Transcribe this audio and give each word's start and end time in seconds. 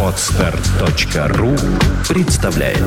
Отстар.ру 0.00 1.56
представляет 2.08 2.78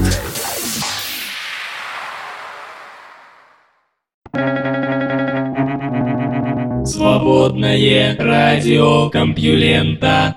Свободное 6.87 8.15
радио 8.17 9.09
Компьюлента 9.09 10.35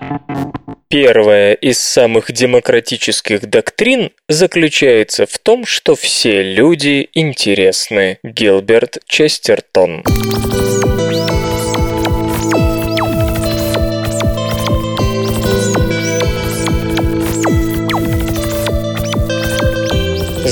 Первая 0.88 1.53
из 1.53 1.78
самых 1.78 2.32
демократических 2.32 3.48
доктрин 3.48 4.10
заключается 4.28 5.26
в 5.26 5.38
том, 5.38 5.64
что 5.64 5.94
все 5.94 6.42
люди 6.42 7.08
интересны. 7.14 8.19
Гилберт 8.24 8.98
Честертон. 9.06 10.03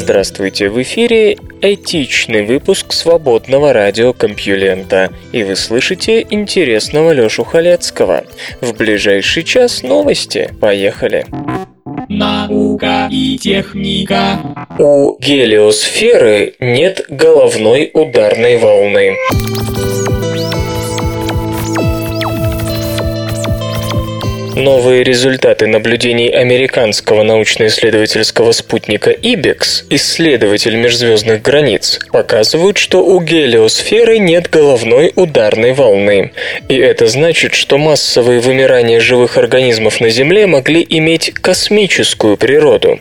Здравствуйте, 0.01 0.69
в 0.69 0.80
эфире 0.80 1.37
этичный 1.61 2.47
выпуск 2.47 2.93
свободного 2.93 3.73
радиокомпьюлента, 3.73 5.11
и 5.33 5.43
вы 5.43 5.56
слышите 5.56 6.25
интересного 6.30 7.12
Лёшу 7.12 7.43
Халецкого. 7.43 8.23
В 8.61 8.77
ближайший 8.77 9.42
час 9.42 9.83
новости. 9.83 10.51
Поехали! 10.61 11.27
Наука 12.09 13.09
и 13.11 13.37
техника. 13.39 14.39
У 14.79 15.19
гелиосферы 15.19 16.55
нет 16.61 17.05
головной 17.09 17.91
ударной 17.92 18.56
волны. 18.56 19.17
Новые 24.59 25.05
результаты 25.05 25.69
наблюдений 25.69 26.30
американского 26.30 27.23
научно-исследовательского 27.23 28.51
спутника 28.51 29.12
IBEX, 29.12 29.84
исследователь 29.89 30.75
межзвездных 30.75 31.42
границ, 31.42 32.01
показывают, 32.11 32.77
что 32.77 33.05
у 33.05 33.20
гелиосферы 33.20 34.19
нет 34.19 34.51
головной 34.51 35.12
ударной 35.14 35.75
волны. 35.75 36.33
И 36.69 36.75
это 36.75 37.06
значит, 37.06 37.55
что 37.55 37.79
массовые 37.79 38.41
вымирания 38.41 38.98
живых 38.98 39.36
организмов 39.36 40.01
на 40.01 40.11
Земле 40.11 40.48
могли 40.48 40.84
иметь 40.91 41.33
космическую 41.34 42.36
природу. 42.36 42.98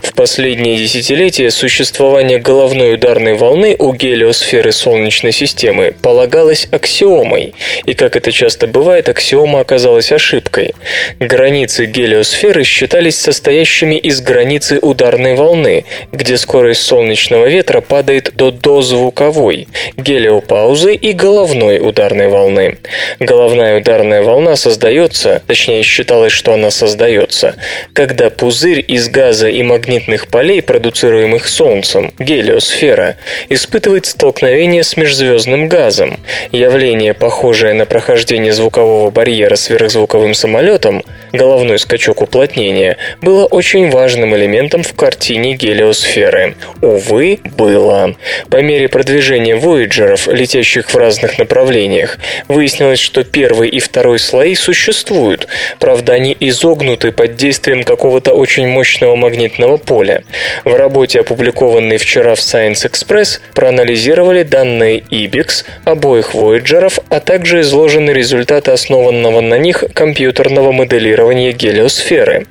В 0.00 0.14
последние 0.14 0.76
десятилетия 0.76 1.50
существование 1.50 2.38
головной 2.38 2.94
ударной 2.94 3.34
волны 3.34 3.74
у 3.76 3.92
гелиосферы 3.92 4.70
Солнечной 4.70 5.32
системы 5.32 5.92
полагалось 6.02 6.68
аксиомой, 6.70 7.54
и, 7.84 7.94
как 7.94 8.14
это 8.14 8.30
часто 8.30 8.68
бывает, 8.68 9.08
аксиома 9.08 9.58
оказалась 9.58 10.12
ошибкой. 10.12 10.72
Границы 11.18 11.86
гелиосферы 11.86 12.64
считались 12.64 13.18
состоящими 13.18 13.96
из 13.96 14.20
границы 14.20 14.78
ударной 14.80 15.34
волны, 15.34 15.84
где 16.12 16.36
скорость 16.36 16.82
солнечного 16.82 17.46
ветра 17.46 17.80
падает 17.80 18.32
до 18.34 18.50
дозвуковой, 18.50 19.68
гелиопаузы 19.96 20.94
и 20.94 21.12
головной 21.12 21.78
ударной 21.78 22.28
волны. 22.28 22.78
Головная 23.18 23.78
ударная 23.78 24.22
волна 24.22 24.56
создается, 24.56 25.42
точнее 25.46 25.82
считалось, 25.82 26.32
что 26.32 26.52
она 26.52 26.70
создается, 26.70 27.54
когда 27.92 28.30
пузырь 28.30 28.84
из 28.86 29.08
газа 29.08 29.48
и 29.48 29.62
магнитных 29.62 30.28
полей, 30.28 30.62
продуцируемых 30.62 31.48
Солнцем, 31.48 32.12
гелиосфера, 32.18 33.16
испытывает 33.48 34.06
столкновение 34.06 34.82
с 34.82 34.96
межзвездным 34.96 35.68
газом. 35.68 36.18
Явление, 36.52 37.14
похожее 37.14 37.74
на 37.74 37.86
прохождение 37.86 38.52
звукового 38.52 39.10
барьера 39.10 39.56
сверхзвуковым 39.56 40.34
самолетом, 40.34 40.89
этом 40.90 41.04
головной 41.32 41.78
скачок 41.78 42.22
уплотнения 42.22 42.96
было 43.20 43.46
очень 43.46 43.90
важным 43.90 44.34
элементом 44.34 44.82
в 44.82 44.94
картине 44.94 45.54
гелиосферы. 45.54 46.56
Увы, 46.82 47.38
было. 47.56 48.16
По 48.50 48.60
мере 48.62 48.88
продвижения 48.88 49.56
Вояджеров, 49.56 50.26
летящих 50.26 50.92
в 50.92 50.96
разных 50.96 51.38
направлениях, 51.38 52.18
выяснилось, 52.48 52.98
что 52.98 53.22
первый 53.22 53.68
и 53.68 53.78
второй 53.78 54.18
слои 54.18 54.54
существуют, 54.54 55.46
правда 55.78 56.14
они 56.14 56.36
изогнуты 56.40 57.12
под 57.12 57.36
действием 57.36 57.84
какого-то 57.84 58.32
очень 58.32 58.66
мощного 58.66 59.14
магнитного 59.14 59.76
поля. 59.76 60.24
В 60.64 60.74
работе, 60.74 61.20
опубликованной 61.20 61.98
вчера 61.98 62.34
в 62.34 62.38
Science 62.38 62.90
Express, 62.90 63.40
проанализировали 63.54 64.42
данные 64.42 65.04
IBEX 65.10 65.64
обоих 65.84 66.34
Вояджеров, 66.34 66.98
а 67.08 67.20
также 67.20 67.60
изложены 67.60 68.10
результаты 68.10 68.72
основанного 68.72 69.40
на 69.40 69.58
них 69.58 69.84
компьютерного 69.94 70.69
моделирования 70.72 71.52
гелиосферы. 71.52 72.46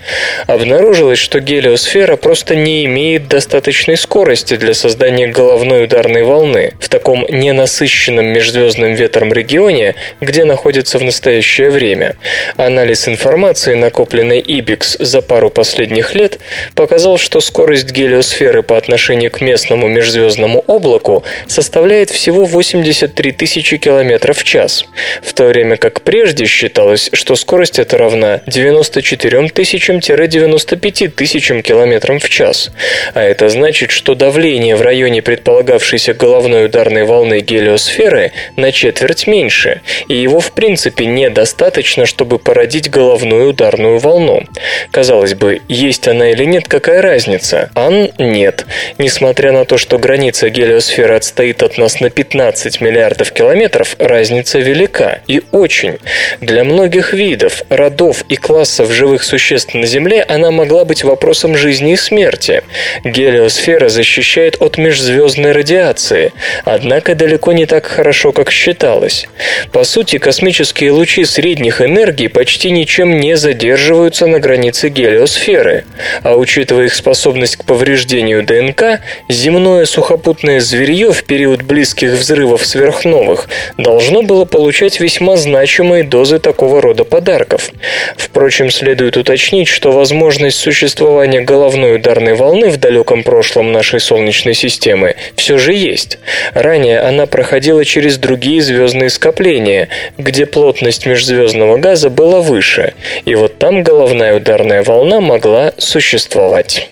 Обнаружилось, 0.47 1.19
что 1.19 1.39
гелиосфера 1.39 2.15
просто 2.15 2.55
не 2.55 2.85
имеет 2.85 3.27
достаточной 3.27 3.97
скорости 3.97 4.55
для 4.55 4.73
создания 4.73 5.27
головной 5.27 5.85
ударной 5.85 6.23
волны 6.23 6.73
в 6.79 6.89
таком 6.89 7.25
ненасыщенном 7.29 8.25
межзвездным 8.25 8.93
ветром 8.93 9.33
регионе, 9.33 9.95
где 10.21 10.45
находится 10.45 10.99
в 10.99 11.03
настоящее 11.03 11.69
время. 11.69 12.15
Анализ 12.57 13.07
информации, 13.07 13.73
накопленной 13.73 14.41
IBEX 14.41 15.03
за 15.03 15.21
пару 15.21 15.49
последних 15.49 16.15
лет, 16.15 16.39
показал, 16.75 17.17
что 17.17 17.39
скорость 17.39 17.91
гелиосферы 17.91 18.63
по 18.63 18.77
отношению 18.77 19.31
к 19.31 19.41
местному 19.41 19.87
межзвездному 19.87 20.63
облаку 20.67 21.23
составляет 21.47 22.09
всего 22.09 22.45
83 22.45 23.31
тысячи 23.31 23.77
километров 23.77 24.37
в 24.37 24.43
час, 24.43 24.85
в 25.21 25.33
то 25.33 25.45
время 25.45 25.77
как 25.77 26.01
прежде 26.01 26.45
считалось, 26.45 27.09
что 27.13 27.35
скорость 27.35 27.79
эта 27.79 27.97
равна 28.09 28.19
равна 28.19 28.41
94 28.45 29.49
тысячам-95 29.49 31.09
тысячам 31.09 31.61
километрам 31.61 32.19
в 32.19 32.29
час. 32.29 32.71
А 33.13 33.21
это 33.21 33.49
значит, 33.49 33.91
что 33.91 34.15
давление 34.15 34.75
в 34.75 34.81
районе 34.81 35.21
предполагавшейся 35.21 36.13
головной 36.13 36.65
ударной 36.65 37.03
волны 37.03 37.39
гелиосферы 37.39 38.31
на 38.57 38.71
четверть 38.71 39.27
меньше, 39.27 39.81
и 40.07 40.15
его 40.15 40.39
в 40.39 40.51
принципе 40.51 41.05
недостаточно, 41.05 42.05
чтобы 42.05 42.39
породить 42.39 42.89
головную 42.89 43.49
ударную 43.49 43.99
волну. 43.99 44.43
Казалось 44.91 45.35
бы, 45.35 45.61
есть 45.67 46.07
она 46.07 46.31
или 46.31 46.45
нет, 46.45 46.67
какая 46.67 47.01
разница? 47.01 47.69
Ан 47.75 48.09
нет. 48.17 48.65
Несмотря 48.97 49.51
на 49.51 49.65
то, 49.65 49.77
что 49.77 49.99
граница 49.99 50.49
гелиосферы 50.49 51.15
отстоит 51.15 51.63
от 51.63 51.77
нас 51.77 51.99
на 51.99 52.09
15 52.09 52.81
миллиардов 52.81 53.31
километров, 53.31 53.95
разница 53.99 54.59
велика 54.59 55.19
и 55.27 55.41
очень. 55.51 55.97
Для 56.41 56.63
многих 56.63 57.13
видов, 57.13 57.63
родов 57.69 57.98
видов 57.99 58.23
и 58.29 58.35
классов 58.35 58.91
живых 58.91 59.23
существ 59.23 59.73
на 59.73 59.85
Земле 59.85 60.23
она 60.23 60.51
могла 60.51 60.85
быть 60.85 61.03
вопросом 61.03 61.57
жизни 61.57 61.93
и 61.93 61.97
смерти. 61.97 62.63
Гелиосфера 63.03 63.89
защищает 63.89 64.61
от 64.61 64.77
межзвездной 64.77 65.51
радиации, 65.51 66.31
однако 66.63 67.15
далеко 67.15 67.51
не 67.51 67.65
так 67.65 67.85
хорошо, 67.85 68.31
как 68.31 68.51
считалось. 68.51 69.27
По 69.71 69.83
сути, 69.83 70.17
космические 70.17 70.91
лучи 70.91 71.25
средних 71.25 71.81
энергий 71.81 72.29
почти 72.29 72.71
ничем 72.71 73.19
не 73.19 73.35
задерживаются 73.35 74.27
на 74.27 74.39
границе 74.39 74.89
гелиосферы, 74.89 75.83
а 76.23 76.37
учитывая 76.37 76.85
их 76.85 76.93
способность 76.93 77.57
к 77.57 77.65
повреждению 77.65 78.43
ДНК, 78.43 79.01
земное 79.27 79.85
сухопутное 79.85 80.61
зверье 80.61 81.11
в 81.11 81.23
период 81.23 81.63
близких 81.63 82.11
взрывов 82.11 82.65
сверхновых 82.65 83.49
должно 83.77 84.21
было 84.21 84.45
получать 84.45 85.01
весьма 85.01 85.35
значимые 85.35 86.03
дозы 86.03 86.39
такого 86.39 86.81
рода 86.81 87.03
подарков. 87.03 87.71
Впрочем, 88.17 88.69
следует 88.69 89.17
уточнить, 89.17 89.67
что 89.67 89.91
возможность 89.91 90.59
существования 90.59 91.41
головной 91.41 91.95
ударной 91.95 92.33
волны 92.33 92.69
в 92.69 92.77
далеком 92.77 93.23
прошлом 93.23 93.71
нашей 93.71 93.99
Солнечной 93.99 94.53
системы 94.53 95.15
все 95.35 95.57
же 95.57 95.73
есть. 95.73 96.19
Ранее 96.53 96.99
она 97.01 97.25
проходила 97.25 97.83
через 97.85 98.17
другие 98.17 98.61
звездные 98.61 99.09
скопления, 99.09 99.89
где 100.17 100.45
плотность 100.45 101.05
межзвездного 101.05 101.77
газа 101.77 102.09
была 102.09 102.41
выше, 102.41 102.93
и 103.25 103.35
вот 103.35 103.57
там 103.57 103.83
головная 103.83 104.35
ударная 104.35 104.83
волна 104.83 105.21
могла 105.21 105.73
существовать 105.77 106.89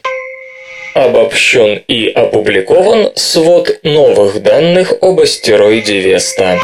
обобщен 0.97 1.83
и 1.87 2.07
опубликован 2.07 3.11
свод 3.15 3.79
новых 3.83 4.41
данных 4.41 4.93
об 5.01 5.19
астероиде 5.19 5.99
Веста. 5.99 6.59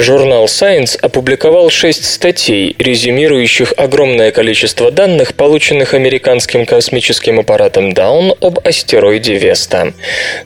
Журнал 0.00 0.44
Science 0.44 0.96
опубликовал 1.00 1.70
шесть 1.70 2.04
статей, 2.04 2.76
резюмирующих 2.78 3.74
огромное 3.76 4.30
количество 4.30 4.92
данных, 4.92 5.34
полученных 5.34 5.92
американским 5.92 6.66
космическим 6.66 7.40
аппаратом 7.40 7.92
Даун 7.94 8.32
об 8.40 8.60
астероиде 8.64 9.34
Веста. 9.34 9.92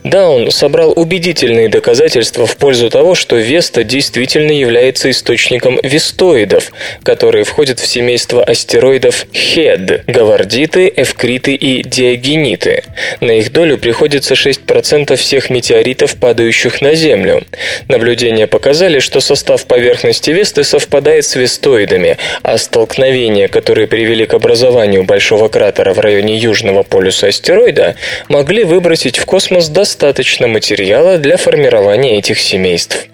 Даун 0.04 0.50
собрал 0.50 0.94
убедительные 0.98 1.68
доказательства 1.68 2.46
в 2.46 2.56
пользу 2.56 2.88
того, 2.88 3.14
что 3.14 3.36
Веста 3.36 3.84
действительно 3.84 4.52
является 4.52 5.10
источником 5.10 5.78
вестоидов, 5.82 6.72
которые 7.02 7.44
входят 7.44 7.78
в 7.78 7.86
семейство 7.86 8.42
астероидов 8.42 9.26
Хед– 9.34 10.04
гавардиты, 10.06 10.90
эвкриты 10.96 11.54
и 11.54 11.82
диагениты. 11.82 12.84
На 13.20 13.32
их 13.32 13.52
долю 13.52 13.76
приходится 13.76 14.32
6% 14.32 15.14
всех 15.16 15.50
метеоритов, 15.50 16.16
падающих 16.16 16.80
на 16.80 16.94
Землю. 16.94 17.44
Наблюдения 17.88 18.46
показали, 18.46 18.98
что 18.98 19.20
состав 19.42 19.66
поверхности 19.66 20.30
Весты 20.30 20.62
совпадает 20.62 21.24
с 21.24 21.34
вестоидами, 21.34 22.16
а 22.44 22.58
столкновения, 22.58 23.48
которые 23.48 23.88
привели 23.88 24.24
к 24.24 24.34
образованию 24.34 25.02
большого 25.02 25.48
кратера 25.48 25.92
в 25.94 25.98
районе 25.98 26.36
южного 26.38 26.84
полюса 26.84 27.26
астероида, 27.26 27.96
могли 28.28 28.62
выбросить 28.62 29.18
в 29.18 29.24
космос 29.24 29.66
достаточно 29.66 30.46
материала 30.46 31.18
для 31.18 31.36
формирования 31.36 32.18
этих 32.18 32.38
семейств. 32.38 33.08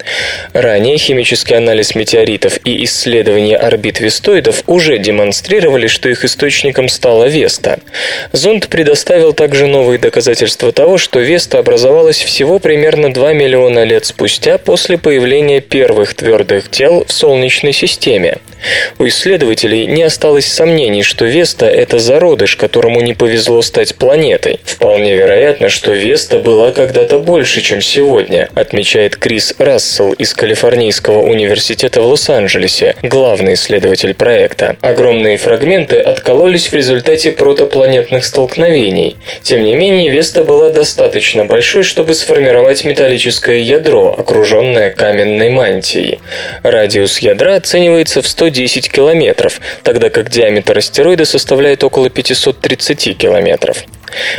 Ранее 0.53 0.99
химический 0.99 1.57
анализ 1.57 1.95
метеоритов 1.95 2.59
и 2.63 2.83
исследование 2.83 3.57
орбит 3.57 3.99
вестоидов 3.99 4.61
уже 4.67 4.99
демонстрировали, 4.99 5.87
что 5.87 6.09
их 6.09 6.23
источником 6.23 6.89
стала 6.89 7.25
Веста. 7.25 7.79
Зонд 8.33 8.67
предоставил 8.67 9.33
также 9.33 9.65
новые 9.65 9.97
доказательства 9.97 10.71
того, 10.71 10.99
что 10.99 11.19
Веста 11.21 11.57
образовалась 11.57 12.21
всего 12.21 12.59
примерно 12.59 13.11
2 13.11 13.33
миллиона 13.33 13.83
лет 13.83 14.05
спустя 14.05 14.59
после 14.59 14.99
появления 14.99 15.59
первых 15.59 16.18
твердых 16.19 16.69
тел 16.69 17.05
в 17.05 17.11
Солнечной 17.11 17.73
системе. 17.73 18.39
У 18.97 19.07
исследователей 19.07 19.85
не 19.85 20.03
осталось 20.03 20.45
сомнений, 20.45 21.01
что 21.01 21.23
Веста– 21.23 21.65
это 21.67 21.97
зародыш, 21.97 22.57
которому 22.57 22.99
не 22.99 23.13
повезло 23.13 23.61
стать 23.61 23.95
планетой. 23.95 24.59
Вполне 24.65 25.15
вероятно, 25.15 25.69
что 25.69 25.93
Веста 25.93 26.39
была 26.39 26.71
когда-то 26.71 27.19
больше, 27.19 27.61
чем 27.61 27.81
сегодня, 27.81 28.49
отмечает 28.55 29.15
Крис 29.15 29.55
Рассел 29.57 30.11
из 30.11 30.33
Калифорнийского 30.33 31.21
университета 31.21 32.01
в 32.01 32.07
Лос-Анджелесе, 32.07 32.95
главный 33.01 33.53
исследователь 33.53 34.13
проекта. 34.13 34.75
Огромные 34.81 35.37
фрагменты 35.37 35.97
откололись 35.97 36.67
в 36.67 36.73
результате 36.73 37.31
протопланетных 37.31 38.25
столкновений. 38.25 39.15
Тем 39.41 39.63
не 39.63 39.75
менее, 39.75 40.09
Веста 40.09 40.43
была 40.43 40.69
достаточно 40.69 41.45
большой, 41.45 41.83
чтобы 41.83 42.13
сформировать 42.13 42.83
металлическое 42.83 43.59
ядро, 43.59 44.15
окруженное 44.17 44.91
каменной 44.91 45.49
мантией. 45.49 45.98
Радиус 46.63 47.19
ядра 47.19 47.55
оценивается 47.55 48.21
в 48.21 48.27
100 48.27 48.49
110 48.49 48.89
километров, 48.89 49.59
тогда 49.83 50.09
как 50.09 50.29
диаметр 50.29 50.77
астероида 50.77 51.25
составляет 51.25 51.83
около 51.83 52.09
530 52.09 53.17
километров. 53.17 53.83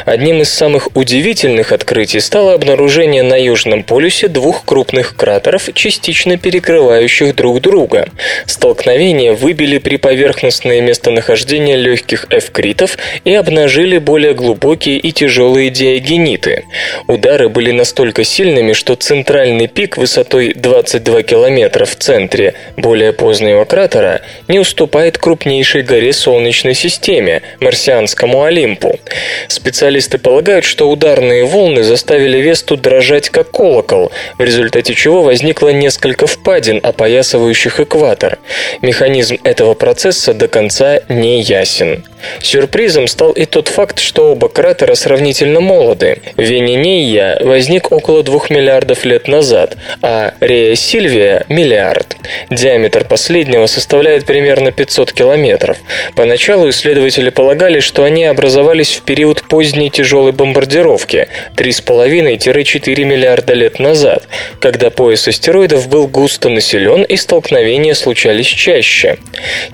Одним 0.04 0.42
из 0.42 0.50
самых 0.50 0.88
удивительных 0.94 1.72
открытий 1.72 2.20
стало 2.20 2.54
обнаружение 2.54 3.22
на 3.22 3.36
Южном 3.36 3.82
полюсе 3.82 4.28
двух 4.28 4.64
крупных 4.64 5.16
кратеров, 5.16 5.68
частично 5.74 6.36
перекрывающих 6.36 7.34
друг 7.34 7.60
друга. 7.60 8.08
Столкновения 8.46 9.32
выбили 9.32 9.78
приповерхностное 9.78 10.80
местонахождение 10.80 11.76
легких 11.76 12.26
эвкритов 12.30 12.98
и 13.24 13.34
обнажили 13.34 13.98
более 13.98 14.34
глубокие 14.34 14.98
и 14.98 15.12
тяжелые 15.12 15.70
диагениты. 15.70 16.64
Удары 17.06 17.48
были 17.48 17.70
настолько 17.70 18.24
сильными, 18.24 18.72
что 18.72 18.94
центральный 18.94 19.66
пик 19.66 19.96
высотой 19.96 20.54
22 20.54 21.22
километра 21.22 21.84
в 21.84 21.96
центре 21.96 22.54
более 22.76 23.12
позднего 23.12 23.64
кратера 23.64 24.22
не 24.48 24.58
уступает 24.58 25.18
крупнейшей 25.18 25.82
горе 25.82 26.12
Солнечной 26.12 26.74
системе– 26.74 27.42
марсианскому 27.60 28.42
Олимпу. 28.42 28.98
Специалисты 29.60 30.16
полагают, 30.16 30.64
что 30.64 30.88
ударные 30.88 31.44
волны 31.44 31.82
заставили 31.82 32.38
Весту 32.38 32.78
дрожать 32.78 33.28
как 33.28 33.50
колокол, 33.50 34.10
в 34.38 34.42
результате 34.42 34.94
чего 34.94 35.22
возникло 35.22 35.68
несколько 35.68 36.26
впадин, 36.26 36.80
опоясывающих 36.82 37.78
экватор. 37.78 38.38
Механизм 38.80 39.36
этого 39.44 39.74
процесса 39.74 40.32
до 40.32 40.48
конца 40.48 41.00
не 41.10 41.42
ясен. 41.42 42.06
Сюрпризом 42.42 43.06
стал 43.08 43.32
и 43.32 43.44
тот 43.44 43.68
факт, 43.68 43.98
что 43.98 44.32
оба 44.32 44.48
кратера 44.48 44.94
сравнительно 44.94 45.60
молоды. 45.60 46.18
Венинея 46.36 47.38
возник 47.42 47.92
около 47.92 48.22
2 48.22 48.40
миллиардов 48.50 49.04
лет 49.04 49.28
назад, 49.28 49.76
а 50.02 50.34
Рея 50.40 50.74
Сильвия– 50.74 51.44
миллиард. 51.48 52.16
Диаметр 52.50 53.04
последнего 53.04 53.66
составляет 53.66 54.24
примерно 54.24 54.72
500 54.72 55.12
километров. 55.12 55.78
Поначалу 56.14 56.70
исследователи 56.70 57.30
полагали, 57.30 57.80
что 57.80 58.04
они 58.04 58.24
образовались 58.24 58.96
в 58.96 59.02
период 59.02 59.42
поздней 59.48 59.90
тяжелой 59.90 60.32
бомбардировки 60.32 61.28
3,5-4 61.56 63.04
миллиарда 63.04 63.54
лет 63.54 63.78
назад, 63.78 64.24
когда 64.60 64.90
пояс 64.90 65.26
астероидов 65.26 65.88
был 65.88 66.06
густо 66.06 66.48
населен 66.48 67.02
и 67.02 67.16
столкновения 67.16 67.94
случались 67.94 68.46
чаще. 68.46 69.18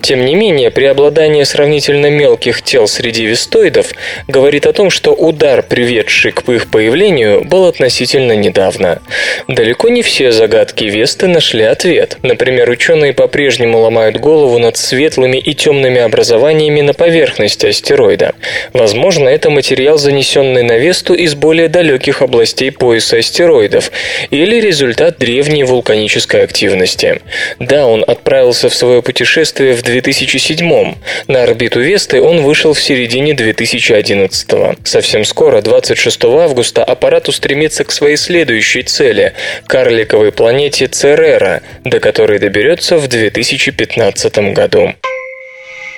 Тем 0.01 0.25
не 0.25 0.35
менее, 0.35 0.71
преобладание 0.71 1.45
сравнительно 1.45 2.09
мелких 2.09 2.36
тел 2.37 2.87
среди 2.87 3.25
вестоидов 3.25 3.91
говорит 4.27 4.65
о 4.65 4.73
том, 4.73 4.89
что 4.89 5.13
удар, 5.13 5.63
приведший 5.63 6.31
к 6.31 6.47
их 6.49 6.69
появлению, 6.69 7.43
был 7.43 7.65
относительно 7.65 8.33
недавно. 8.33 9.01
Далеко 9.47 9.89
не 9.89 10.01
все 10.01 10.31
загадки 10.31 10.85
Весты 10.85 11.27
нашли 11.27 11.63
ответ. 11.63 12.17
Например, 12.21 12.69
ученые 12.69 13.13
по-прежнему 13.13 13.79
ломают 13.79 14.17
голову 14.17 14.59
над 14.59 14.77
светлыми 14.77 15.37
и 15.37 15.53
темными 15.53 16.01
образованиями 16.01 16.81
на 16.81 16.93
поверхности 16.93 17.67
астероида. 17.67 18.33
Возможно, 18.73 19.27
это 19.29 19.49
материал, 19.49 19.97
занесенный 19.97 20.63
на 20.63 20.77
Весту 20.77 21.13
из 21.13 21.35
более 21.35 21.67
далеких 21.67 22.21
областей 22.21 22.71
пояса 22.71 23.17
астероидов, 23.17 23.91
или 24.29 24.59
результат 24.59 25.17
древней 25.17 25.63
вулканической 25.63 26.43
активности. 26.43 27.21
Да, 27.59 27.87
он 27.87 28.03
отправился 28.05 28.69
в 28.69 28.75
свое 28.75 29.01
путешествие 29.01 29.73
в 29.73 29.81
2007 29.81 30.95
На 31.27 31.43
орбиту 31.43 31.79
Весты 31.79 32.21
он 32.27 32.41
вышел 32.41 32.73
в 32.73 32.81
середине 32.81 33.33
2011 33.33 34.49
-го. 34.49 34.77
Совсем 34.83 35.23
скоро, 35.23 35.61
26 35.61 36.25
августа, 36.25 36.83
аппарат 36.83 37.29
устремится 37.29 37.85
к 37.85 37.91
своей 37.91 38.17
следующей 38.17 38.83
цели– 38.83 39.33
карликовой 39.67 40.31
планете 40.31 40.87
Церера, 40.87 41.61
до 41.85 41.99
которой 41.99 42.39
доберется 42.39 42.97
в 42.97 43.07
2015 43.07 44.53
году. 44.53 44.93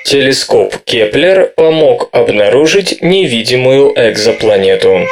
Телескоп 0.06 0.76
Кеплер 0.86 1.52
помог 1.56 2.10
обнаружить 2.12 3.02
невидимую 3.02 3.94
экзопланету. 3.96 5.08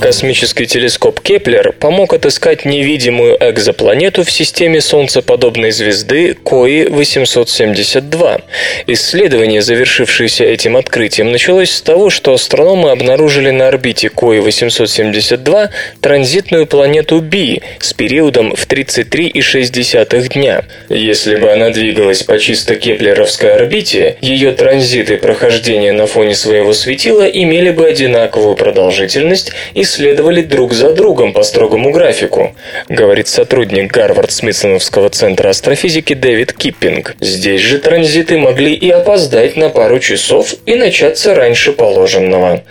Космический 0.00 0.66
телескоп 0.66 1.20
Кеплер 1.20 1.72
помог 1.72 2.12
отыскать 2.12 2.64
невидимую 2.66 3.36
экзопланету 3.40 4.24
в 4.24 4.30
системе 4.30 4.80
солнцеподобной 4.80 5.70
звезды 5.70 6.36
KOI-872. 6.44 8.42
Исследование, 8.88 9.62
завершившееся 9.62 10.44
этим 10.44 10.76
открытием, 10.76 11.32
началось 11.32 11.70
с 11.70 11.80
того, 11.80 12.10
что 12.10 12.34
астрономы 12.34 12.90
обнаружили 12.90 13.50
на 13.50 13.68
орбите 13.68 14.08
KOI-872 14.08 15.70
транзитную 16.00 16.66
планету 16.66 17.20
Би 17.20 17.62
с 17.80 17.94
периодом 17.94 18.54
в 18.54 18.68
33,6 18.68 20.28
дня. 20.34 20.62
Если 20.90 21.36
бы 21.36 21.50
она 21.50 21.70
двигалась 21.70 22.22
по 22.22 22.38
чисто 22.38 22.76
кеплеровской 22.76 23.54
орбите, 23.54 24.18
ее 24.20 24.52
транзиты 24.52 25.16
прохождения 25.16 25.92
на 25.92 26.06
фоне 26.06 26.34
своего 26.34 26.74
светила 26.74 27.26
имели 27.26 27.70
бы 27.70 27.86
одинаковую 27.86 28.56
продолжительность 28.56 29.52
и 29.74 29.85
следовали 29.86 30.42
друг 30.42 30.72
за 30.72 30.92
другом 30.92 31.32
по 31.32 31.42
строгому 31.42 31.90
графику, 31.90 32.54
говорит 32.88 33.28
сотрудник 33.28 33.92
Гарвард-Смитсоновского 33.92 35.08
центра 35.10 35.48
астрофизики 35.48 36.14
Дэвид 36.14 36.52
Киппинг. 36.52 37.16
Здесь 37.20 37.60
же 37.60 37.78
транзиты 37.78 38.36
могли 38.36 38.74
и 38.74 38.90
опоздать 38.90 39.56
на 39.56 39.70
пару 39.70 39.98
часов 39.98 40.54
и 40.66 40.74
начаться 40.74 41.34
раньше 41.34 41.72
положенного. 41.72 42.62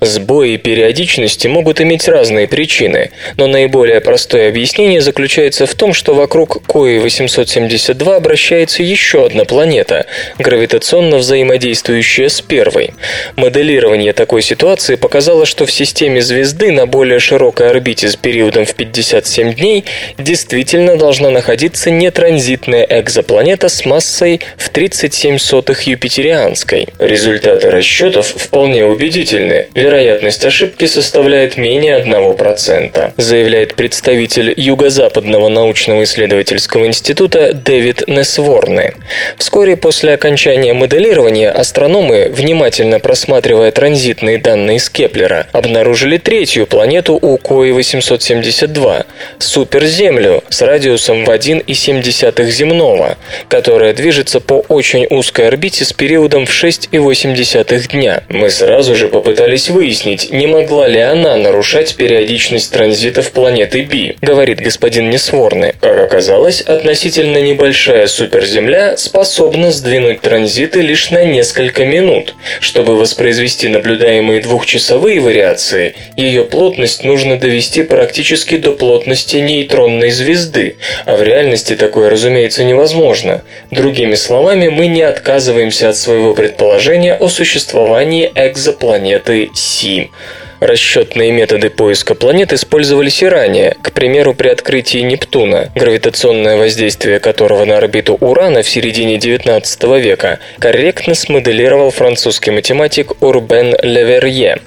Сбои 0.00 0.56
периодичности 0.56 1.46
могут 1.48 1.80
иметь 1.80 2.08
разные 2.08 2.48
причины, 2.48 3.10
но 3.36 3.46
наиболее 3.46 4.00
простое 4.00 4.48
объяснение 4.48 5.00
заключается 5.00 5.66
в 5.66 5.74
том, 5.74 5.92
что 5.92 6.14
вокруг 6.14 6.62
КОИ-872 6.66 8.14
обращается 8.14 8.82
еще 8.82 9.26
одна 9.26 9.44
планета, 9.44 10.06
гравитационно 10.38 11.18
взаимодействующая 11.18 12.28
с 12.28 12.40
первой. 12.40 12.92
Моделирование 13.36 14.12
такой 14.12 14.42
ситуации 14.42 14.94
показало, 14.96 15.46
что 15.46 15.66
в 15.66 15.72
системе 15.72 16.20
звезды 16.20 16.59
звезды 16.60 16.72
на 16.72 16.86
более 16.86 17.18
широкой 17.18 17.70
орбите 17.70 18.08
с 18.08 18.16
периодом 18.16 18.64
в 18.64 18.74
57 18.74 19.54
дней 19.54 19.84
действительно 20.18 20.96
должна 20.96 21.30
находиться 21.30 21.90
нетранзитная 21.90 22.86
экзопланета 22.88 23.68
с 23.68 23.84
массой 23.86 24.40
в 24.56 24.68
37 24.68 25.38
сотых 25.38 25.82
юпитерианской. 25.82 26.88
Результаты 26.98 27.70
расчетов 27.70 28.26
вполне 28.26 28.84
убедительны. 28.84 29.68
Вероятность 29.74 30.44
ошибки 30.44 30.86
составляет 30.86 31.56
менее 31.56 31.98
1%, 32.00 33.12
заявляет 33.16 33.74
представитель 33.74 34.52
Юго-Западного 34.56 35.48
научного 35.48 36.02
исследовательского 36.04 36.86
института 36.86 37.52
Дэвид 37.54 38.04
Несворны. 38.06 38.94
Вскоре 39.38 39.76
после 39.76 40.12
окончания 40.14 40.74
моделирования 40.74 41.50
астрономы, 41.50 42.28
внимательно 42.30 43.00
просматривая 43.00 43.70
транзитные 43.70 44.38
данные 44.38 44.78
с 44.78 44.90
Кеплера, 44.90 45.46
обнаружили 45.52 46.18
третью 46.18 46.49
планету 46.66 47.18
у 47.20 47.36
КОИ-872– 47.38 49.06
суперземлю 49.38 50.42
с 50.48 50.62
радиусом 50.62 51.24
в 51.24 51.30
1,7 51.30 52.50
земного, 52.50 53.16
которая 53.48 53.94
движется 53.94 54.40
по 54.40 54.64
очень 54.68 55.06
узкой 55.10 55.48
орбите 55.48 55.84
с 55.84 55.92
периодом 55.92 56.46
в 56.46 56.50
6,8 56.50 57.88
дня. 57.88 58.22
Мы 58.28 58.50
сразу 58.50 58.94
же 58.94 59.08
попытались 59.08 59.70
выяснить, 59.70 60.32
не 60.32 60.46
могла 60.46 60.88
ли 60.88 61.00
она 61.00 61.36
нарушать 61.36 61.96
периодичность 61.96 62.72
транзитов 62.72 63.32
планеты 63.32 63.82
Би, 63.82 64.16
говорит 64.20 64.60
господин 64.60 65.10
Несворны. 65.10 65.74
Как 65.80 65.98
оказалось, 65.98 66.60
относительно 66.60 67.38
небольшая 67.38 68.06
суперземля 68.06 68.96
способна 68.96 69.70
сдвинуть 69.70 70.20
транзиты 70.20 70.80
лишь 70.80 71.10
на 71.10 71.24
несколько 71.24 71.84
минут. 71.84 72.34
Чтобы 72.60 72.96
воспроизвести 72.96 73.68
наблюдаемые 73.68 74.40
двухчасовые 74.40 75.20
вариации, 75.20 75.94
ее 76.16 76.39
плотность 76.44 77.04
нужно 77.04 77.38
довести 77.38 77.82
практически 77.82 78.56
до 78.56 78.72
плотности 78.72 79.36
нейтронной 79.36 80.10
звезды, 80.10 80.76
а 81.06 81.16
в 81.16 81.22
реальности 81.22 81.76
такое, 81.76 82.10
разумеется, 82.10 82.64
невозможно. 82.64 83.42
Другими 83.70 84.14
словами, 84.14 84.68
мы 84.68 84.86
не 84.86 85.02
отказываемся 85.02 85.88
от 85.88 85.96
своего 85.96 86.34
предположения 86.34 87.14
о 87.14 87.28
существовании 87.28 88.30
экзопланеты 88.34 89.50
Си. 89.54 90.10
Расчетные 90.60 91.32
методы 91.32 91.70
поиска 91.70 92.14
планет 92.14 92.52
использовались 92.52 93.22
и 93.22 93.26
ранее, 93.26 93.76
к 93.80 93.92
примеру, 93.92 94.34
при 94.34 94.48
открытии 94.48 94.98
Нептуна, 94.98 95.70
гравитационное 95.74 96.58
воздействие 96.58 97.18
которого 97.18 97.64
на 97.64 97.78
орбиту 97.78 98.18
Урана 98.20 98.62
в 98.62 98.68
середине 98.68 99.16
XIX 99.16 100.00
века 100.00 100.38
корректно 100.58 101.14
смоделировал 101.14 101.90
французский 101.90 102.50
математик 102.50 103.22
Урбен 103.22 103.74
Леверье. 103.82 104.58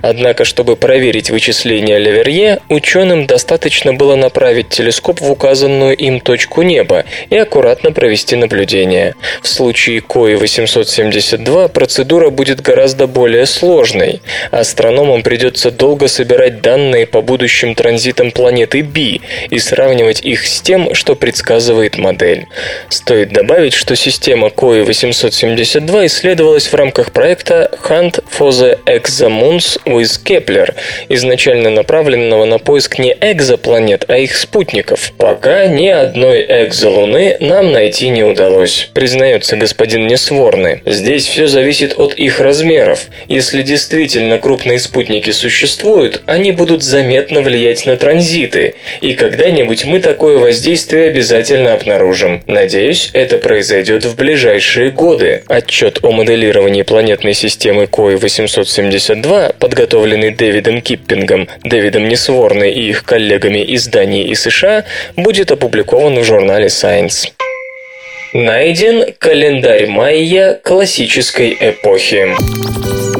Однако, 0.00 0.46
чтобы 0.46 0.76
проверить 0.76 1.30
вычисления 1.30 1.98
Леверье, 1.98 2.60
ученым 2.70 3.26
достаточно 3.26 3.92
было 3.92 4.16
направить 4.16 4.70
телескоп 4.70 5.20
в 5.20 5.30
указанную 5.30 5.94
им 5.94 6.20
точку 6.20 6.62
неба 6.62 7.04
и 7.28 7.36
аккуратно 7.36 7.92
провести 7.92 8.36
наблюдение. 8.36 9.16
В 9.42 9.48
случае 9.48 10.00
КОИ 10.00 10.36
872 10.36 11.68
процедура 11.68 12.30
будет 12.30 12.62
гораздо 12.62 13.06
более 13.06 13.44
сложной. 13.44 14.22
Астрономам 14.50 15.22
придется 15.22 15.41
придется 15.42 15.72
долго 15.72 16.06
собирать 16.06 16.60
данные 16.60 17.04
по 17.04 17.20
будущим 17.20 17.74
транзитам 17.74 18.30
планеты 18.30 18.84
B 18.84 19.18
и 19.50 19.58
сравнивать 19.58 20.24
их 20.24 20.46
с 20.46 20.60
тем, 20.60 20.94
что 20.94 21.16
предсказывает 21.16 21.98
модель. 21.98 22.46
Стоит 22.88 23.32
добавить, 23.32 23.72
что 23.72 23.96
система 23.96 24.48
COI-872 24.48 26.06
исследовалась 26.06 26.68
в 26.68 26.74
рамках 26.74 27.10
проекта 27.10 27.68
Hunt 27.88 28.22
for 28.30 28.50
the 28.50 28.78
Exomoons 28.86 29.80
with 29.84 30.22
Kepler, 30.24 30.76
изначально 31.08 31.70
направленного 31.70 32.44
на 32.44 32.60
поиск 32.60 33.00
не 33.00 33.12
экзопланет, 33.20 34.04
а 34.06 34.18
их 34.18 34.36
спутников. 34.36 35.12
Пока 35.18 35.66
ни 35.66 35.88
одной 35.88 36.46
экзолуны 36.66 37.36
нам 37.40 37.72
найти 37.72 38.10
не 38.10 38.22
удалось, 38.22 38.90
признается 38.94 39.56
господин 39.56 40.06
Несворный. 40.06 40.82
Здесь 40.86 41.26
все 41.26 41.48
зависит 41.48 41.98
от 41.98 42.14
их 42.14 42.38
размеров. 42.38 43.06
Если 43.26 43.62
действительно 43.62 44.38
крупные 44.38 44.78
спутники 44.78 45.31
существуют, 45.32 46.22
они 46.26 46.52
будут 46.52 46.82
заметно 46.82 47.40
влиять 47.40 47.86
на 47.86 47.96
транзиты, 47.96 48.74
и 49.00 49.14
когда-нибудь 49.14 49.84
мы 49.84 50.00
такое 50.00 50.38
воздействие 50.38 51.08
обязательно 51.08 51.72
обнаружим. 51.72 52.42
Надеюсь, 52.46 53.10
это 53.12 53.38
произойдет 53.38 54.04
в 54.04 54.16
ближайшие 54.16 54.90
годы. 54.90 55.42
Отчет 55.48 55.98
о 56.02 56.12
моделировании 56.12 56.82
планетной 56.82 57.34
системы 57.34 57.86
КОИ-872, 57.86 59.56
подготовленный 59.58 60.30
Дэвидом 60.30 60.80
Киппингом, 60.80 61.48
Дэвидом 61.64 62.08
Несворной 62.08 62.72
и 62.72 62.88
их 62.88 63.04
коллегами 63.04 63.60
из 63.60 63.86
Дании 63.86 64.24
и 64.24 64.34
США, 64.34 64.84
будет 65.16 65.50
опубликован 65.50 66.18
в 66.18 66.24
журнале 66.24 66.66
Science. 66.66 67.32
Найден 68.32 69.12
календарь 69.18 69.86
майя 69.88 70.58
классической 70.62 71.54
эпохи. 71.60 73.11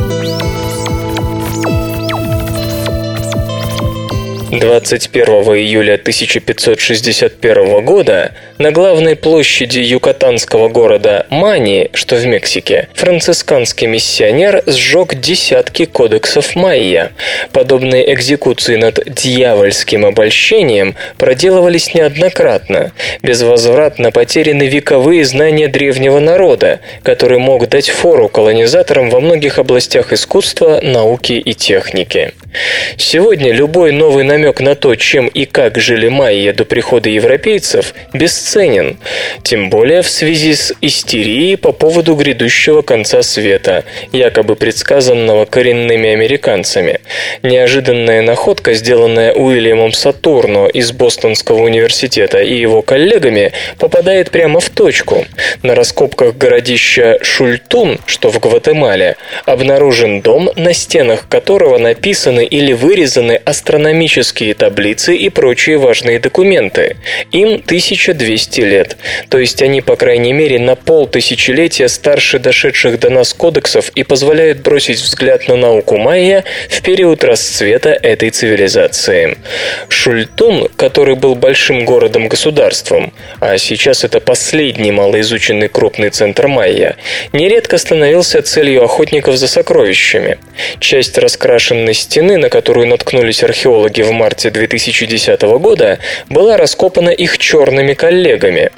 21 4.52 5.26
июля 5.56 5.94
1561 5.94 7.82
года 7.87 8.32
на 8.59 8.71
главной 8.71 9.16
площади 9.16 9.78
юкатанского 9.78 10.68
города 10.68 11.26
Мани, 11.30 11.88
что 11.94 12.16
в 12.16 12.26
Мексике, 12.26 12.88
францисканский 12.92 13.87
миссионер 13.87 14.62
сжег 14.66 15.14
десятки 15.14 15.87
кодексов 15.87 16.54
майя. 16.54 17.12
Подобные 17.52 18.12
экзекуции 18.12 18.76
над 18.76 19.00
дьявольским 19.06 20.04
обольщением 20.04 20.97
проделывались 21.16 21.94
неоднократно. 21.94 22.92
Безвозвратно 23.23 24.11
потеряны 24.11 24.64
вековые 24.64 25.25
знания 25.25 25.68
древнего 25.68 26.18
народа, 26.18 26.80
который 27.02 27.38
мог 27.38 27.71
дать 27.71 27.88
фору 27.88 28.28
колонизаторам 28.28 29.09
во 29.09 29.21
многих 29.21 29.59
областях 29.59 30.12
искусства, 30.12 30.80
науки 30.82 31.32
и 31.32 31.54
техники. 31.54 32.35
Сегодня 32.97 33.52
любой 33.52 33.92
новый 33.92 34.25
намек 34.25 34.61
на 34.61 34.75
то, 34.75 34.94
чем 34.94 35.26
и 35.28 35.44
как 35.47 35.78
жили 35.78 36.09
майя 36.09 36.52
до 36.52 36.64
прихода 36.64 37.09
европейцев, 37.09 37.94
бесценен, 38.12 38.99
тем 39.42 39.71
более 39.71 40.02
в 40.02 40.11
связи 40.11 40.54
с 40.54 40.75
истерией 40.80 41.56
по 41.56 41.73
поводу 41.73 42.14
грядущего 42.14 42.82
конца 42.82 43.23
света, 43.23 43.85
якобы 44.12 44.56
предсказанного 44.56 45.47
коренными 45.47 46.11
американцами. 46.11 47.00
Неожиданная 47.42 48.23
находка, 48.23 48.75
сделанная 48.75 49.32
Уильямом 49.32 49.92
Сатурно 49.92 50.66
из 50.66 50.92
Бостонского 50.92 51.62
университета 51.62 52.40
и 52.42 52.54
его 52.54 52.82
коллегами, 52.82 53.52
попадает 53.78 54.30
прямо 54.30 54.61
в 54.61 54.68
точку. 54.68 55.26
На 55.62 55.75
раскопках 55.75 56.37
городища 56.37 57.18
Шультун, 57.23 57.99
что 58.06 58.30
в 58.30 58.38
Гватемале, 58.40 59.16
обнаружен 59.47 60.21
дом, 60.21 60.50
на 60.56 60.73
стенах 60.73 61.28
которого 61.28 61.78
написаны 61.78 62.41
написаны 62.42 62.44
или 62.44 62.72
вырезаны 62.72 63.40
астрономические 63.44 64.54
таблицы 64.54 65.16
и 65.16 65.30
прочие 65.30 65.78
важные 65.78 66.18
документы. 66.18 66.96
Им 67.32 67.62
1200 67.64 68.61
лет, 68.61 68.96
то 69.28 69.38
есть 69.38 69.62
они, 69.62 69.80
по 69.80 69.96
крайней 69.96 70.32
мере, 70.32 70.58
на 70.58 70.75
полтысячелетия 70.75 71.88
старше 71.88 72.38
дошедших 72.38 72.99
до 72.99 73.11
нас 73.11 73.34
кодексов 73.34 73.90
и 73.96 74.04
позволяют 74.04 74.62
бросить 74.62 75.00
взгляд 75.00 75.49
на 75.49 75.56
науку 75.56 75.96
майя 75.96 76.44
в 76.68 76.82
период 76.82 77.25
расцвета 77.25 77.90
этой 77.90 78.30
цивилизации. 78.30 79.37
Шультун, 79.88 80.68
который 80.76 81.14
был 81.14 81.34
большим 81.34 81.84
городом-государством, 81.84 83.12
а 83.40 83.58
сейчас 83.58 84.04
это 84.04 84.20
последний 84.20 84.92
малоизученный 84.92 85.68
крупный 85.68 86.11
центр 86.11 86.49
майя, 86.49 86.96
нередко 87.32 87.78
становился 87.78 88.42
целью 88.42 88.84
охотников 88.84 89.37
за 89.37 89.49
сокровищами. 89.49 90.38
Часть 90.78 91.18
раскрашенной 91.18 91.94
стены 91.94 92.31
стены, 92.32 92.38
на 92.38 92.48
которую 92.48 92.86
наткнулись 92.86 93.42
археологи 93.42 94.02
в 94.02 94.12
марте 94.12 94.50
2010 94.50 95.42
года, 95.42 95.98
была 96.30 96.56
раскопана 96.56 97.10
их 97.10 97.38
черными 97.38 97.94
коллегами. 97.94 98.70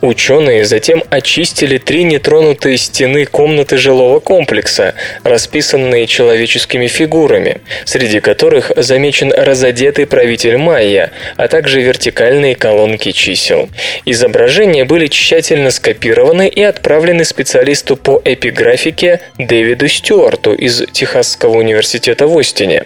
Ученые 0.00 0.64
затем 0.64 1.02
очистили 1.10 1.78
три 1.78 2.04
нетронутые 2.04 2.78
стены 2.78 3.26
комнаты 3.26 3.78
жилого 3.78 4.20
комплекса, 4.20 4.94
расписанные 5.24 6.06
человеческими 6.06 6.86
фигурами, 6.86 7.60
среди 7.84 8.20
которых 8.20 8.72
замечен 8.76 9.32
разодетый 9.36 10.06
правитель 10.06 10.56
Майя, 10.56 11.10
а 11.36 11.48
также 11.48 11.80
вертикальные 11.80 12.54
колонки 12.54 13.12
чисел. 13.12 13.68
Изображения 14.06 14.84
были 14.84 15.08
тщательно 15.08 15.70
скопированы 15.70 16.48
и 16.48 16.62
отправлены 16.62 17.24
специалисту 17.24 17.96
по 17.96 18.20
эпиграфике 18.24 19.20
Дэвиду 19.38 19.88
Стюарту 19.88 20.54
из 20.54 20.82
Техасского 20.92 21.58
университета 21.58 22.26
в 22.26 22.38
Остине. 22.38 22.84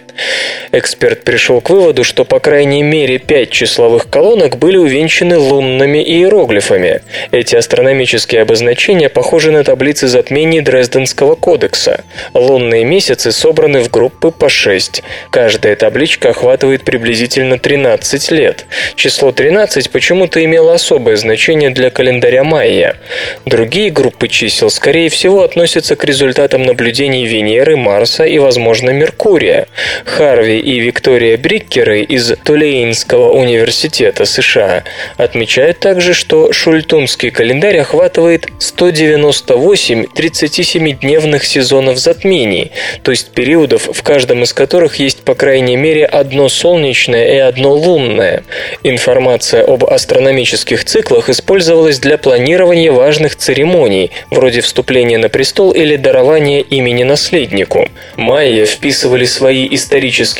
Эксперт 0.71 1.23
пришел 1.23 1.61
к 1.61 1.69
выводу, 1.69 2.03
что 2.03 2.25
по 2.25 2.39
крайней 2.39 2.83
мере 2.83 3.17
пять 3.17 3.49
числовых 3.49 4.09
колонок 4.09 4.57
были 4.57 4.77
увенчаны 4.77 5.37
лунными 5.37 5.99
иероглифами. 5.99 7.01
Эти 7.31 7.55
астрономические 7.55 8.41
обозначения 8.41 9.09
похожи 9.09 9.51
на 9.51 9.63
таблицы 9.63 10.07
затмений 10.07 10.61
Дрезденского 10.61 11.35
кодекса. 11.35 12.03
Лунные 12.33 12.83
месяцы 12.83 13.31
собраны 13.31 13.79
в 13.81 13.89
группы 13.89 14.31
по 14.31 14.49
6. 14.49 15.03
Каждая 15.29 15.75
табличка 15.75 16.29
охватывает 16.29 16.83
приблизительно 16.83 17.57
13 17.57 18.31
лет. 18.31 18.65
Число 18.95 19.31
13 19.31 19.89
почему-то 19.91 20.43
имело 20.43 20.73
особое 20.73 21.15
значение 21.15 21.69
для 21.69 21.89
календаря 21.89 22.43
майя. 22.43 22.97
Другие 23.45 23.89
группы 23.91 24.27
чисел, 24.27 24.69
скорее 24.69 25.09
всего, 25.09 25.43
относятся 25.43 25.95
к 25.95 26.03
результатам 26.03 26.63
наблюдений 26.63 27.25
Венеры, 27.25 27.77
Марса 27.77 28.25
и, 28.25 28.39
возможно, 28.39 28.89
Меркурия. 28.89 29.67
Харви 30.05 30.59
и 30.59 30.79
Виктория 30.79 31.35
Бриккеры 31.35 32.01
из 32.01 32.31
Тулейнского 32.43 33.31
университета 33.31 34.25
США 34.25 34.83
отмечают 35.17 35.79
также, 35.79 36.13
что 36.13 36.53
шультунский 36.53 37.31
календарь 37.31 37.79
охватывает 37.79 38.47
198 38.59 40.03
37-дневных 40.15 41.43
сезонов 41.43 41.97
затмений, 41.97 42.71
то 43.01 43.11
есть 43.11 43.31
периодов, 43.31 43.89
в 43.91 44.03
каждом 44.03 44.43
из 44.43 44.53
которых 44.53 44.97
есть 44.97 45.21
по 45.21 45.33
крайней 45.33 45.75
мере 45.75 46.05
одно 46.05 46.49
солнечное 46.49 47.35
и 47.35 47.37
одно 47.37 47.73
лунное. 47.73 48.43
Информация 48.83 49.63
об 49.65 49.83
астрономических 49.83 50.85
циклах 50.85 51.29
использовалась 51.29 51.99
для 51.99 52.17
планирования 52.17 52.91
важных 52.91 53.35
церемоний, 53.35 54.11
вроде 54.29 54.61
вступления 54.61 55.17
на 55.17 55.29
престол 55.29 55.71
или 55.71 55.95
дарования 55.95 56.61
имени 56.61 57.03
наследнику. 57.03 57.89
Майя 58.15 58.65
вписывали 58.65 59.25
свои 59.25 59.67
исторические 59.71 59.94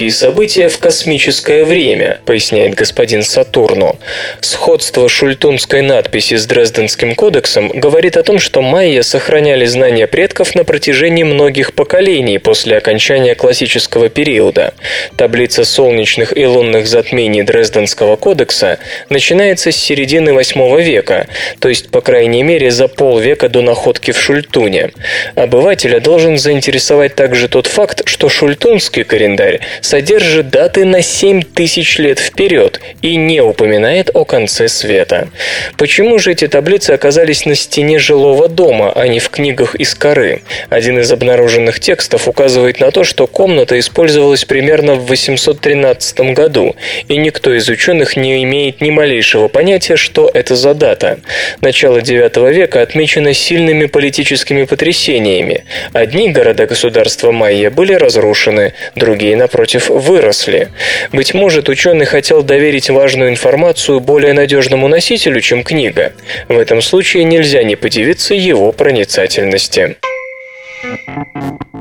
события 0.09 0.67
в 0.67 0.79
космическое 0.79 1.63
время, 1.63 2.19
поясняет 2.25 2.75
господин 2.75 3.23
Сатурну. 3.23 3.97
Сходство 4.41 5.07
шультунской 5.07 5.81
надписи 5.81 6.35
с 6.35 6.45
Дрезденским 6.45 7.15
кодексом 7.15 7.69
говорит 7.69 8.17
о 8.17 8.23
том, 8.23 8.37
что 8.39 8.61
майя 8.61 9.01
сохраняли 9.01 9.65
знания 9.65 10.07
предков 10.07 10.55
на 10.55 10.65
протяжении 10.65 11.23
многих 11.23 11.73
поколений 11.73 12.37
после 12.37 12.77
окончания 12.77 13.33
классического 13.33 14.09
периода. 14.09 14.73
Таблица 15.15 15.63
солнечных 15.63 16.37
и 16.37 16.45
лунных 16.45 16.85
затмений 16.87 17.43
Дрезденского 17.43 18.17
кодекса 18.17 18.79
начинается 19.09 19.71
с 19.71 19.77
середины 19.77 20.31
VIII 20.31 20.81
века, 20.83 21.27
то 21.59 21.69
есть, 21.69 21.89
по 21.91 22.01
крайней 22.01 22.43
мере, 22.43 22.71
за 22.71 22.89
полвека 22.89 23.47
до 23.47 23.61
находки 23.61 24.11
в 24.11 24.19
Шультуне. 24.19 24.91
Обывателя 25.35 26.01
должен 26.01 26.37
заинтересовать 26.37 27.15
также 27.15 27.47
тот 27.47 27.67
факт, 27.67 28.01
что 28.05 28.27
шультунский 28.27 29.05
календарь 29.05 29.44
содержит 29.81 30.49
даты 30.49 30.85
на 30.85 31.01
7 31.01 31.41
тысяч 31.41 31.97
лет 31.99 32.19
вперед 32.19 32.79
и 33.01 33.15
не 33.15 33.41
упоминает 33.41 34.09
о 34.13 34.25
конце 34.25 34.67
света. 34.67 35.29
Почему 35.77 36.19
же 36.19 36.31
эти 36.31 36.47
таблицы 36.47 36.91
оказались 36.91 37.45
на 37.45 37.55
стене 37.55 37.99
жилого 37.99 38.47
дома, 38.47 38.91
а 38.93 39.07
не 39.07 39.19
в 39.19 39.29
книгах 39.29 39.75
из 39.75 39.93
коры? 39.95 40.41
Один 40.69 40.99
из 40.99 41.11
обнаруженных 41.11 41.79
текстов 41.79 42.27
указывает 42.27 42.79
на 42.79 42.91
то, 42.91 43.03
что 43.03 43.27
комната 43.27 43.79
использовалась 43.79 44.45
примерно 44.45 44.95
в 44.95 45.07
813 45.07 46.19
году, 46.33 46.75
и 47.07 47.17
никто 47.17 47.53
из 47.53 47.67
ученых 47.69 48.15
не 48.17 48.43
имеет 48.43 48.81
ни 48.81 48.91
малейшего 48.91 49.47
понятия, 49.47 49.95
что 49.95 50.29
это 50.33 50.55
за 50.55 50.73
дата. 50.73 51.19
Начало 51.61 51.99
IX 51.99 52.53
века 52.53 52.81
отмечено 52.81 53.33
сильными 53.33 53.85
политическими 53.85 54.63
потрясениями. 54.63 55.65
Одни 55.93 56.29
города-государства 56.29 57.31
майя 57.31 57.69
были 57.69 57.93
разрушены, 57.93 58.73
другие, 58.95 59.34
напротив, 59.35 59.89
выросли. 59.89 60.69
Быть 61.11 61.33
может, 61.33 61.69
ученый 61.69 62.05
хотел 62.05 62.43
доверить 62.43 62.89
важную 62.89 63.29
информацию 63.29 63.99
более 63.99 64.33
надежному 64.33 64.87
носителю, 64.87 65.41
чем 65.41 65.63
книга. 65.63 66.13
В 66.47 66.57
этом 66.57 66.81
случае 66.81 67.23
нельзя 67.23 67.63
не 67.63 67.75
подивиться 67.75 68.33
его 68.33 68.71
проницательности. 68.71 69.97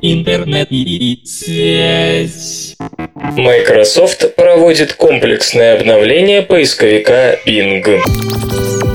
Интернет 0.02 0.68
и 0.70 1.20
связь. 1.24 2.76
Microsoft 3.36 4.34
проводит 4.34 4.92
комплексное 4.94 5.76
обновление 5.78 6.42
поисковика 6.42 7.38
Bing. 7.46 8.93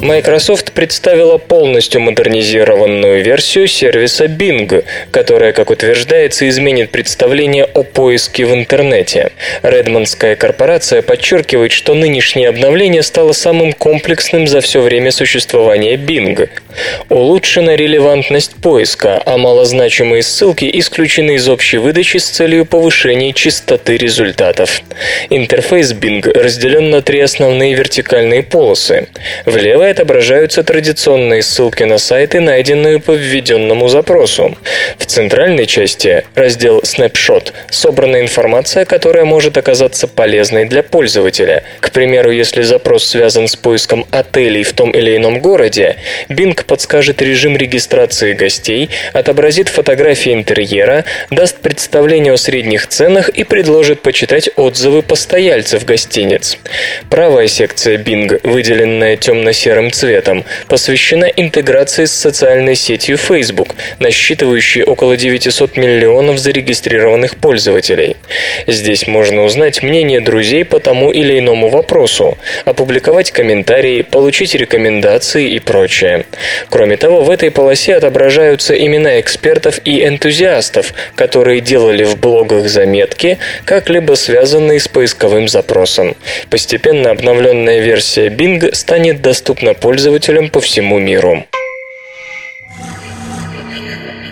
Microsoft 0.00 0.72
представила 0.72 1.38
полностью 1.38 2.00
модернизированную 2.00 3.24
версию 3.24 3.66
сервиса 3.66 4.26
Bing, 4.26 4.84
которая, 5.10 5.52
как 5.52 5.70
утверждается, 5.70 6.48
изменит 6.48 6.90
представление 6.90 7.64
о 7.64 7.82
поиске 7.82 8.46
в 8.46 8.54
интернете. 8.54 9.32
Редмондская 9.62 10.36
корпорация 10.36 11.02
подчеркивает, 11.02 11.72
что 11.72 11.94
нынешнее 11.94 12.48
обновление 12.48 13.02
стало 13.02 13.32
самым 13.32 13.72
комплексным 13.72 14.46
за 14.46 14.60
все 14.60 14.82
время 14.82 15.10
существования 15.10 15.96
Bing. 15.96 16.48
Улучшена 17.08 17.74
релевантность 17.74 18.54
поиска, 18.54 19.20
а 19.26 19.36
малозначимые 19.36 20.22
ссылки 20.22 20.70
исключены 20.74 21.34
из 21.34 21.48
общей 21.48 21.78
выдачи 21.78 22.18
с 22.18 22.28
целью 22.28 22.66
повышения 22.66 23.32
частоты 23.32 23.96
результатов. 23.96 24.80
Интерфейс 25.28 25.92
Bing 25.92 26.30
разделен 26.38 26.90
на 26.90 27.02
три 27.02 27.20
основные 27.20 27.74
вертикальные 27.74 28.44
полосы. 28.44 29.08
Отображаются 29.88 30.62
традиционные 30.62 31.42
ссылки 31.42 31.82
на 31.82 31.98
сайты, 31.98 32.40
найденные 32.40 33.00
по 33.00 33.12
введенному 33.12 33.88
запросу. 33.88 34.56
В 34.98 35.06
центральной 35.06 35.66
части, 35.66 36.24
раздел 36.34 36.80
Snapshot, 36.80 37.52
собрана 37.70 38.20
информация, 38.20 38.84
которая 38.84 39.24
может 39.24 39.56
оказаться 39.56 40.06
полезной 40.06 40.66
для 40.66 40.82
пользователя. 40.82 41.64
К 41.80 41.90
примеру, 41.90 42.30
если 42.30 42.62
запрос 42.62 43.06
связан 43.06 43.48
с 43.48 43.56
поиском 43.56 44.06
отелей 44.10 44.62
в 44.62 44.72
том 44.74 44.90
или 44.90 45.16
ином 45.16 45.40
городе, 45.40 45.96
Bing 46.28 46.62
подскажет 46.64 47.22
режим 47.22 47.56
регистрации 47.56 48.34
гостей, 48.34 48.90
отобразит 49.14 49.68
фотографии 49.68 50.34
интерьера, 50.34 51.06
даст 51.30 51.56
представление 51.58 52.34
о 52.34 52.36
средних 52.36 52.86
ценах 52.88 53.30
и 53.30 53.42
предложит 53.42 54.02
почитать 54.02 54.50
отзывы 54.54 55.02
постояльцев 55.02 55.84
гостиниц. 55.84 56.58
Правая 57.08 57.48
секция 57.48 57.96
Bing, 57.96 58.38
выделенная 58.42 59.16
темно-серым 59.16 59.77
цветом, 59.90 60.44
посвящена 60.66 61.24
интеграции 61.24 62.04
с 62.04 62.12
социальной 62.12 62.74
сетью 62.74 63.16
Facebook, 63.16 63.74
насчитывающей 63.98 64.82
около 64.82 65.16
900 65.16 65.76
миллионов 65.76 66.38
зарегистрированных 66.38 67.36
пользователей. 67.36 68.16
Здесь 68.66 69.06
можно 69.06 69.44
узнать 69.44 69.82
мнение 69.82 70.20
друзей 70.20 70.64
по 70.64 70.80
тому 70.80 71.10
или 71.10 71.38
иному 71.38 71.68
вопросу, 71.68 72.36
опубликовать 72.64 73.30
комментарии, 73.30 74.02
получить 74.02 74.54
рекомендации 74.54 75.48
и 75.50 75.58
прочее. 75.60 76.24
Кроме 76.68 76.96
того, 76.96 77.22
в 77.22 77.30
этой 77.30 77.50
полосе 77.50 77.94
отображаются 77.94 78.74
имена 78.74 79.20
экспертов 79.20 79.80
и 79.84 80.04
энтузиастов, 80.04 80.92
которые 81.14 81.60
делали 81.60 82.04
в 82.04 82.18
блогах 82.18 82.68
заметки, 82.68 83.38
как-либо 83.64 84.14
связанные 84.14 84.80
с 84.80 84.88
поисковым 84.88 85.48
запросом. 85.48 86.16
Постепенно 86.50 87.10
обновленная 87.10 87.80
версия 87.80 88.28
Bing 88.28 88.74
станет 88.74 89.22
доступна 89.22 89.67
пользователям 89.74 90.50
по 90.50 90.60
всему 90.60 90.98
миру. 90.98 91.44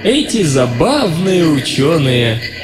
Эти 0.04 0.42
забавные 0.42 1.44
ученые. 1.44 2.55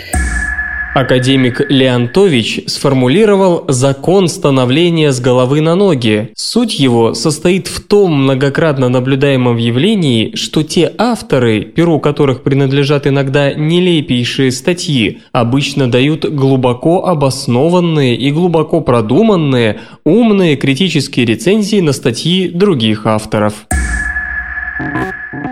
Академик 0.95 1.63
Леонтович 1.71 2.65
сформулировал 2.67 3.65
закон 3.69 4.29
становления 4.29 5.13
с 5.13 5.21
головы 5.21 5.63
на 5.63 5.75
ноги. 5.75 6.33
Суть 6.37 6.79
его 6.79 7.15
состоит 7.15 7.67
в 7.67 7.83
том 7.83 8.25
многократно 8.25 8.91
наблюдаемом 8.91 9.57
явлении, 9.57 10.37
что 10.37 10.63
те 10.63 10.93
авторы, 10.99 11.63
перу 11.63 11.99
которых 11.99 12.43
принадлежат 12.43 13.07
иногда 13.07 13.55
нелепейшие 13.55 14.53
статьи, 14.53 15.23
обычно 15.33 15.91
дают 15.91 16.27
глубоко 16.27 17.07
обоснованные 17.07 18.15
и 18.15 18.31
глубоко 18.31 18.83
продуманные, 18.83 19.81
умные 20.05 20.57
критические 20.57 21.25
рецензии 21.25 21.81
на 21.81 21.93
статьи 21.93 22.49
других 22.49 23.07
авторов. 23.07 23.67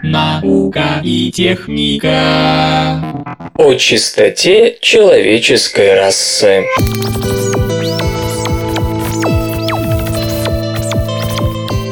Наука 0.02 1.00
и 1.02 1.30
техника. 1.30 3.00
О 3.54 3.74
чистоте 3.74 4.78
человеческой 4.80 5.94
расы. 5.94 6.64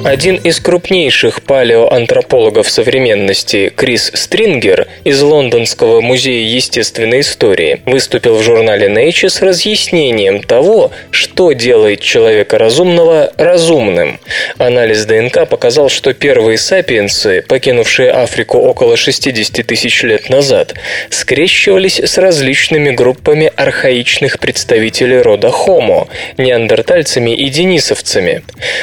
Один 0.04 0.37
из 0.37 0.61
крупнейших 0.61 1.42
палеоантропологов 1.42 2.70
современности, 2.70 3.72
Крис 3.74 4.11
Стрингер 4.14 4.87
из 5.04 5.20
Лондонского 5.20 6.00
музея 6.00 6.48
естественной 6.48 7.20
истории, 7.20 7.82
выступил 7.84 8.37
в 8.37 8.42
журнале 8.42 8.87
Nature 8.87 9.28
с 9.28 9.42
разъяснением 9.42 10.40
того, 10.40 10.92
что 11.11 11.52
делает 11.52 12.00
человека 12.00 12.58
разумного 12.58 13.32
разумным. 13.37 14.20
Анализ 14.56 15.04
ДНК 15.04 15.48
показал, 15.48 15.88
что 15.88 16.14
первые 16.14 16.58
сапиенсы, 16.58 17.44
покинувшие 17.46 18.11
Африку 18.11 18.58
около 18.58 18.96
60 18.96 19.66
тысяч 19.66 20.02
лет 20.04 20.30
назад, 20.30 20.74
скрещивались 21.11 21.98
с 21.98 22.18
различными 22.18 22.90
группами 22.90 23.52
архаичных 23.56 24.38
представителей 24.38 25.18
рода 25.18 25.48
Homo, 25.48 26.08
неандертальцами 26.38 27.32
и 27.32 27.48
денисовцами. 27.48 28.42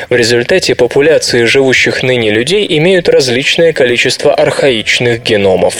В 0.09 0.15
результате 0.15 0.75
популяции 1.05 1.43
живущих 1.43 2.01
ныне 2.01 2.31
людей 2.31 2.65
имеют 2.67 3.09
различное 3.09 3.73
количество 3.73 4.33
архаичных 4.33 5.21
геномов. 5.21 5.75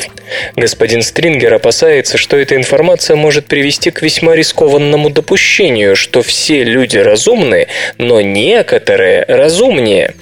Господин 0.56 1.02
Стрингер 1.02 1.54
опасается, 1.54 2.18
что 2.18 2.38
эта 2.38 2.56
информация 2.56 3.16
может 3.16 3.46
привести 3.46 3.92
к 3.92 4.02
весьма 4.02 4.36
рискованному 4.36 5.10
допущению, 5.10 5.96
что 5.96 6.22
все 6.22 6.64
люди 6.64 6.98
разумны, 6.98 7.68
но 7.98 8.22
некоторые 8.22 9.24
разумнее. 9.28 10.14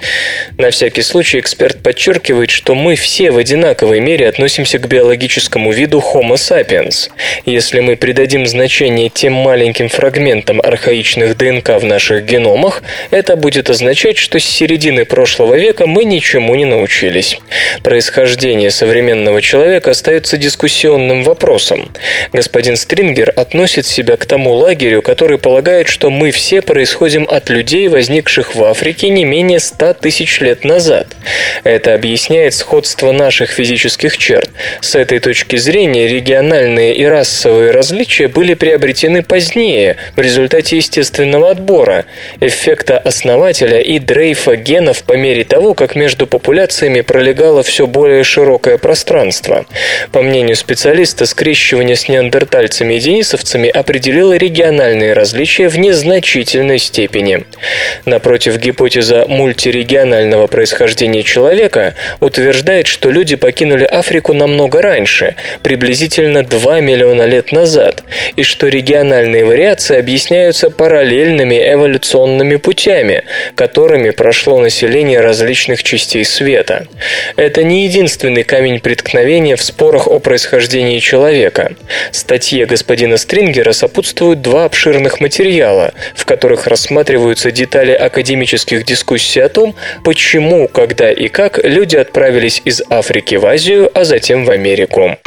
На 0.58 0.72
всякий 0.72 1.02
случай 1.02 1.40
эксперт 1.40 1.82
подчеркивает, 1.82 2.50
что 2.50 2.76
мы 2.76 2.96
все 2.96 3.32
в 3.32 3.38
одинаковой 3.38 4.00
мере 4.00 4.28
относимся 4.28 4.80
к 4.80 4.88
биологическому 4.88 5.72
виду 5.72 6.00
Homo 6.00 6.36
sapiens. 6.36 7.10
Если 7.46 7.80
мы 7.80 7.96
придадим 7.96 8.46
значение 8.46 9.10
тем 9.10 9.34
маленьким 9.34 9.90
фрагментам 9.90 10.62
архаичных 10.62 11.38
ДНК 11.38 11.70
в 11.80 11.84
наших 11.84 12.26
геномах, 12.26 12.84
это 13.12 13.36
будет 13.36 13.70
означать, 13.70 14.18
что 14.18 14.40
с 14.40 14.44
середины 14.44 14.93
прошлого 15.02 15.56
века 15.56 15.88
мы 15.88 16.06
ничему 16.06 16.54
не 16.56 16.66
научились. 16.66 17.40
Происхождение 17.82 18.70
современного 18.70 19.42
человека 19.42 19.92
остается 19.92 20.38
дискуссионным 20.38 21.24
вопросом. 21.24 21.92
Господин 22.32 22.78
Стрингер 22.78 23.34
относит 23.36 23.88
себя 23.88 24.16
к 24.16 24.26
тому 24.26 24.54
лагерю, 24.54 25.02
который 25.02 25.40
полагает, 25.40 25.88
что 25.88 26.10
мы 26.10 26.30
все 26.32 26.62
происходим 26.62 27.28
от 27.30 27.50
людей, 27.50 27.88
возникших 27.88 28.56
в 28.56 28.64
Африке 28.64 29.10
не 29.10 29.26
менее 29.26 29.60
100 29.60 29.96
тысяч 29.96 30.40
лет 30.40 30.64
назад. 30.64 31.08
Это 31.64 31.94
объясняет 31.94 32.54
сходство 32.54 33.12
наших 33.12 33.50
физических 33.52 34.18
черт. 34.18 34.50
С 34.82 34.96
этой 34.96 35.20
точки 35.20 35.56
зрения 35.56 36.08
региональные 36.08 36.96
и 36.96 37.06
расовые 37.06 37.72
различия 37.72 38.28
были 38.28 38.54
приобретены 38.54 39.24
позднее, 39.24 39.98
в 40.16 40.22
результате 40.22 40.78
естественного 40.78 41.52
отбора, 41.52 42.06
эффекта 42.40 42.98
основателя 42.98 43.80
и 43.80 44.00
дрейфа 44.00 44.56
генов 44.84 45.04
по 45.04 45.14
мере 45.14 45.46
того, 45.46 45.74
как 45.74 45.96
между 45.96 46.28
популяциями 46.28 47.02
пролегало 47.02 47.64
все 47.64 47.88
более 47.88 48.24
широкое 48.24 48.78
пространство. 48.78 49.66
По 50.12 50.22
мнению 50.22 50.58
специалиста, 50.58 51.26
скрещивание 51.26 51.96
с 51.96 52.10
неандертальцами 52.10 52.96
и 52.96 53.00
денисовцами 53.00 53.70
определило 53.70 54.34
региональные 54.34 55.14
различия 55.14 55.70
в 55.70 55.78
незначительной 55.80 56.80
степени. 56.80 57.46
Напротив, 58.06 58.58
гипотеза 58.58 59.26
мультирегионального 59.28 60.48
происхождения 60.48 61.24
человека 61.24 61.96
утверждает, 62.20 62.88
что 62.88 63.10
люди 63.10 63.38
покинули 63.38 63.86
Африку 63.86 64.34
намного 64.34 64.82
раньше, 64.82 65.36
приблизительно 65.62 66.44
2 66.44 66.82
миллиона 66.82 67.26
лет 67.26 67.54
назад, 67.54 68.04
и 68.36 68.44
что 68.44 68.68
региональные 68.68 69.46
вариации 69.46 69.98
объясняются 69.98 70.70
параллельными 70.70 71.56
эволюционными 71.56 72.58
путями, 72.58 73.24
которыми 73.56 74.10
прошло 74.10 74.60
население 74.60 74.73
различных 75.20 75.84
частей 75.84 76.26
света. 76.26 76.88
Это 77.36 77.64
не 77.64 77.86
единственный 77.86 78.44
камень 78.44 78.80
преткновения 78.80 79.56
в 79.56 79.62
спорах 79.62 80.08
о 80.08 80.20
происхождении 80.20 81.00
человека. 81.00 81.76
Статье 82.12 82.66
господина 82.66 83.18
Стрингера 83.18 83.72
сопутствуют 83.72 84.42
два 84.42 84.66
обширных 84.66 85.20
материала, 85.20 85.94
в 86.16 86.26
которых 86.26 86.68
рассматриваются 86.68 87.52
детали 87.52 87.92
академических 87.92 88.86
дискуссий 88.86 89.42
о 89.42 89.50
том, 89.50 89.76
почему, 90.04 90.68
когда 90.68 91.12
и 91.12 91.28
как 91.28 91.64
люди 91.64 91.96
отправились 91.96 92.62
из 92.66 92.82
Африки 92.90 93.36
в 93.36 93.46
Азию, 93.46 93.92
а 93.94 94.06
затем 94.06 94.46
в 94.46 94.50
Америку. 94.50 95.18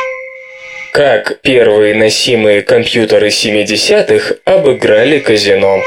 Как 0.92 1.40
первые 1.42 1.94
носимые 1.94 2.62
компьютеры 2.62 3.28
70-х 3.28 4.36
обыграли 4.46 5.18
казино. 5.18 5.82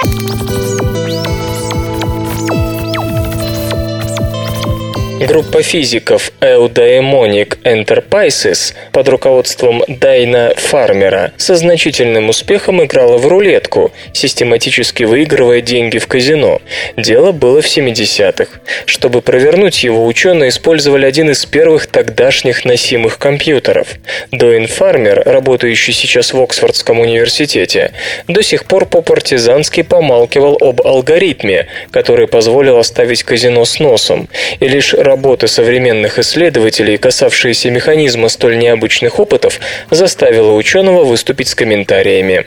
Группа 5.28 5.62
физиков 5.62 6.32
Eudaimonic 6.40 7.58
Enterprises 7.64 8.74
под 8.94 9.10
руководством 9.10 9.84
Дайна 9.90 10.54
Фармера 10.56 11.34
со 11.36 11.56
значительным 11.56 12.30
успехом 12.30 12.82
играла 12.82 13.18
в 13.18 13.28
рулетку, 13.28 13.92
систематически 14.14 15.04
выигрывая 15.04 15.60
деньги 15.60 15.98
в 15.98 16.08
казино. 16.08 16.62
Дело 16.96 17.34
было 17.34 17.62
в 17.62 17.66
70-х. 17.66 18.62
Чтобы 18.86 19.22
провернуть 19.22 19.84
его, 19.84 20.06
ученые 20.06 20.50
использовали 20.50 21.06
один 21.06 21.30
из 21.30 21.46
первых 21.46 21.88
тогдашних 21.88 22.64
носимых 22.64 23.18
компьютеров. 23.18 23.90
Дайн 24.32 24.68
Фармер, 24.68 25.24
работающий 25.26 25.92
сейчас 25.92 26.32
в 26.32 26.42
Оксфордском 26.42 27.02
университете, 27.02 27.92
до 28.30 28.42
сих 28.42 28.64
пор 28.64 28.86
по-партизански 28.86 29.82
помалкивал 29.82 30.58
об 30.62 30.82
алгоритме, 30.82 31.68
который 31.92 32.28
позволил 32.28 32.78
оставить 32.78 33.24
казино 33.24 33.66
с 33.66 33.80
носом, 33.80 34.30
и 34.62 34.68
лишь 34.70 34.94
работы 35.10 35.48
современных 35.48 36.20
исследователей, 36.20 36.98
касавшиеся 36.98 37.72
механизма 37.72 38.30
столь 38.30 38.60
необычных 38.60 39.20
опытов, 39.20 39.60
заставила 39.90 40.54
ученого 40.54 41.04
выступить 41.04 41.48
с 41.48 41.56
комментариями. 41.56 42.46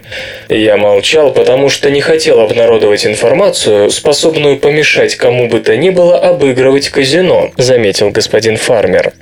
«Я 0.48 0.77
молчал, 0.77 1.33
потому 1.33 1.68
что 1.68 1.90
не 1.90 2.01
хотел 2.01 2.38
обнародовать 2.38 3.05
информацию, 3.05 3.90
способную 3.90 4.59
помешать 4.59 5.16
кому 5.16 5.48
бы 5.48 5.59
то 5.59 5.77
ни 5.77 5.90
было 5.90 6.20
обыгрывать 6.20 6.88
казино», 6.88 7.51
заметил 7.57 8.11
господин 8.11 8.57
Фармер. 8.57 9.12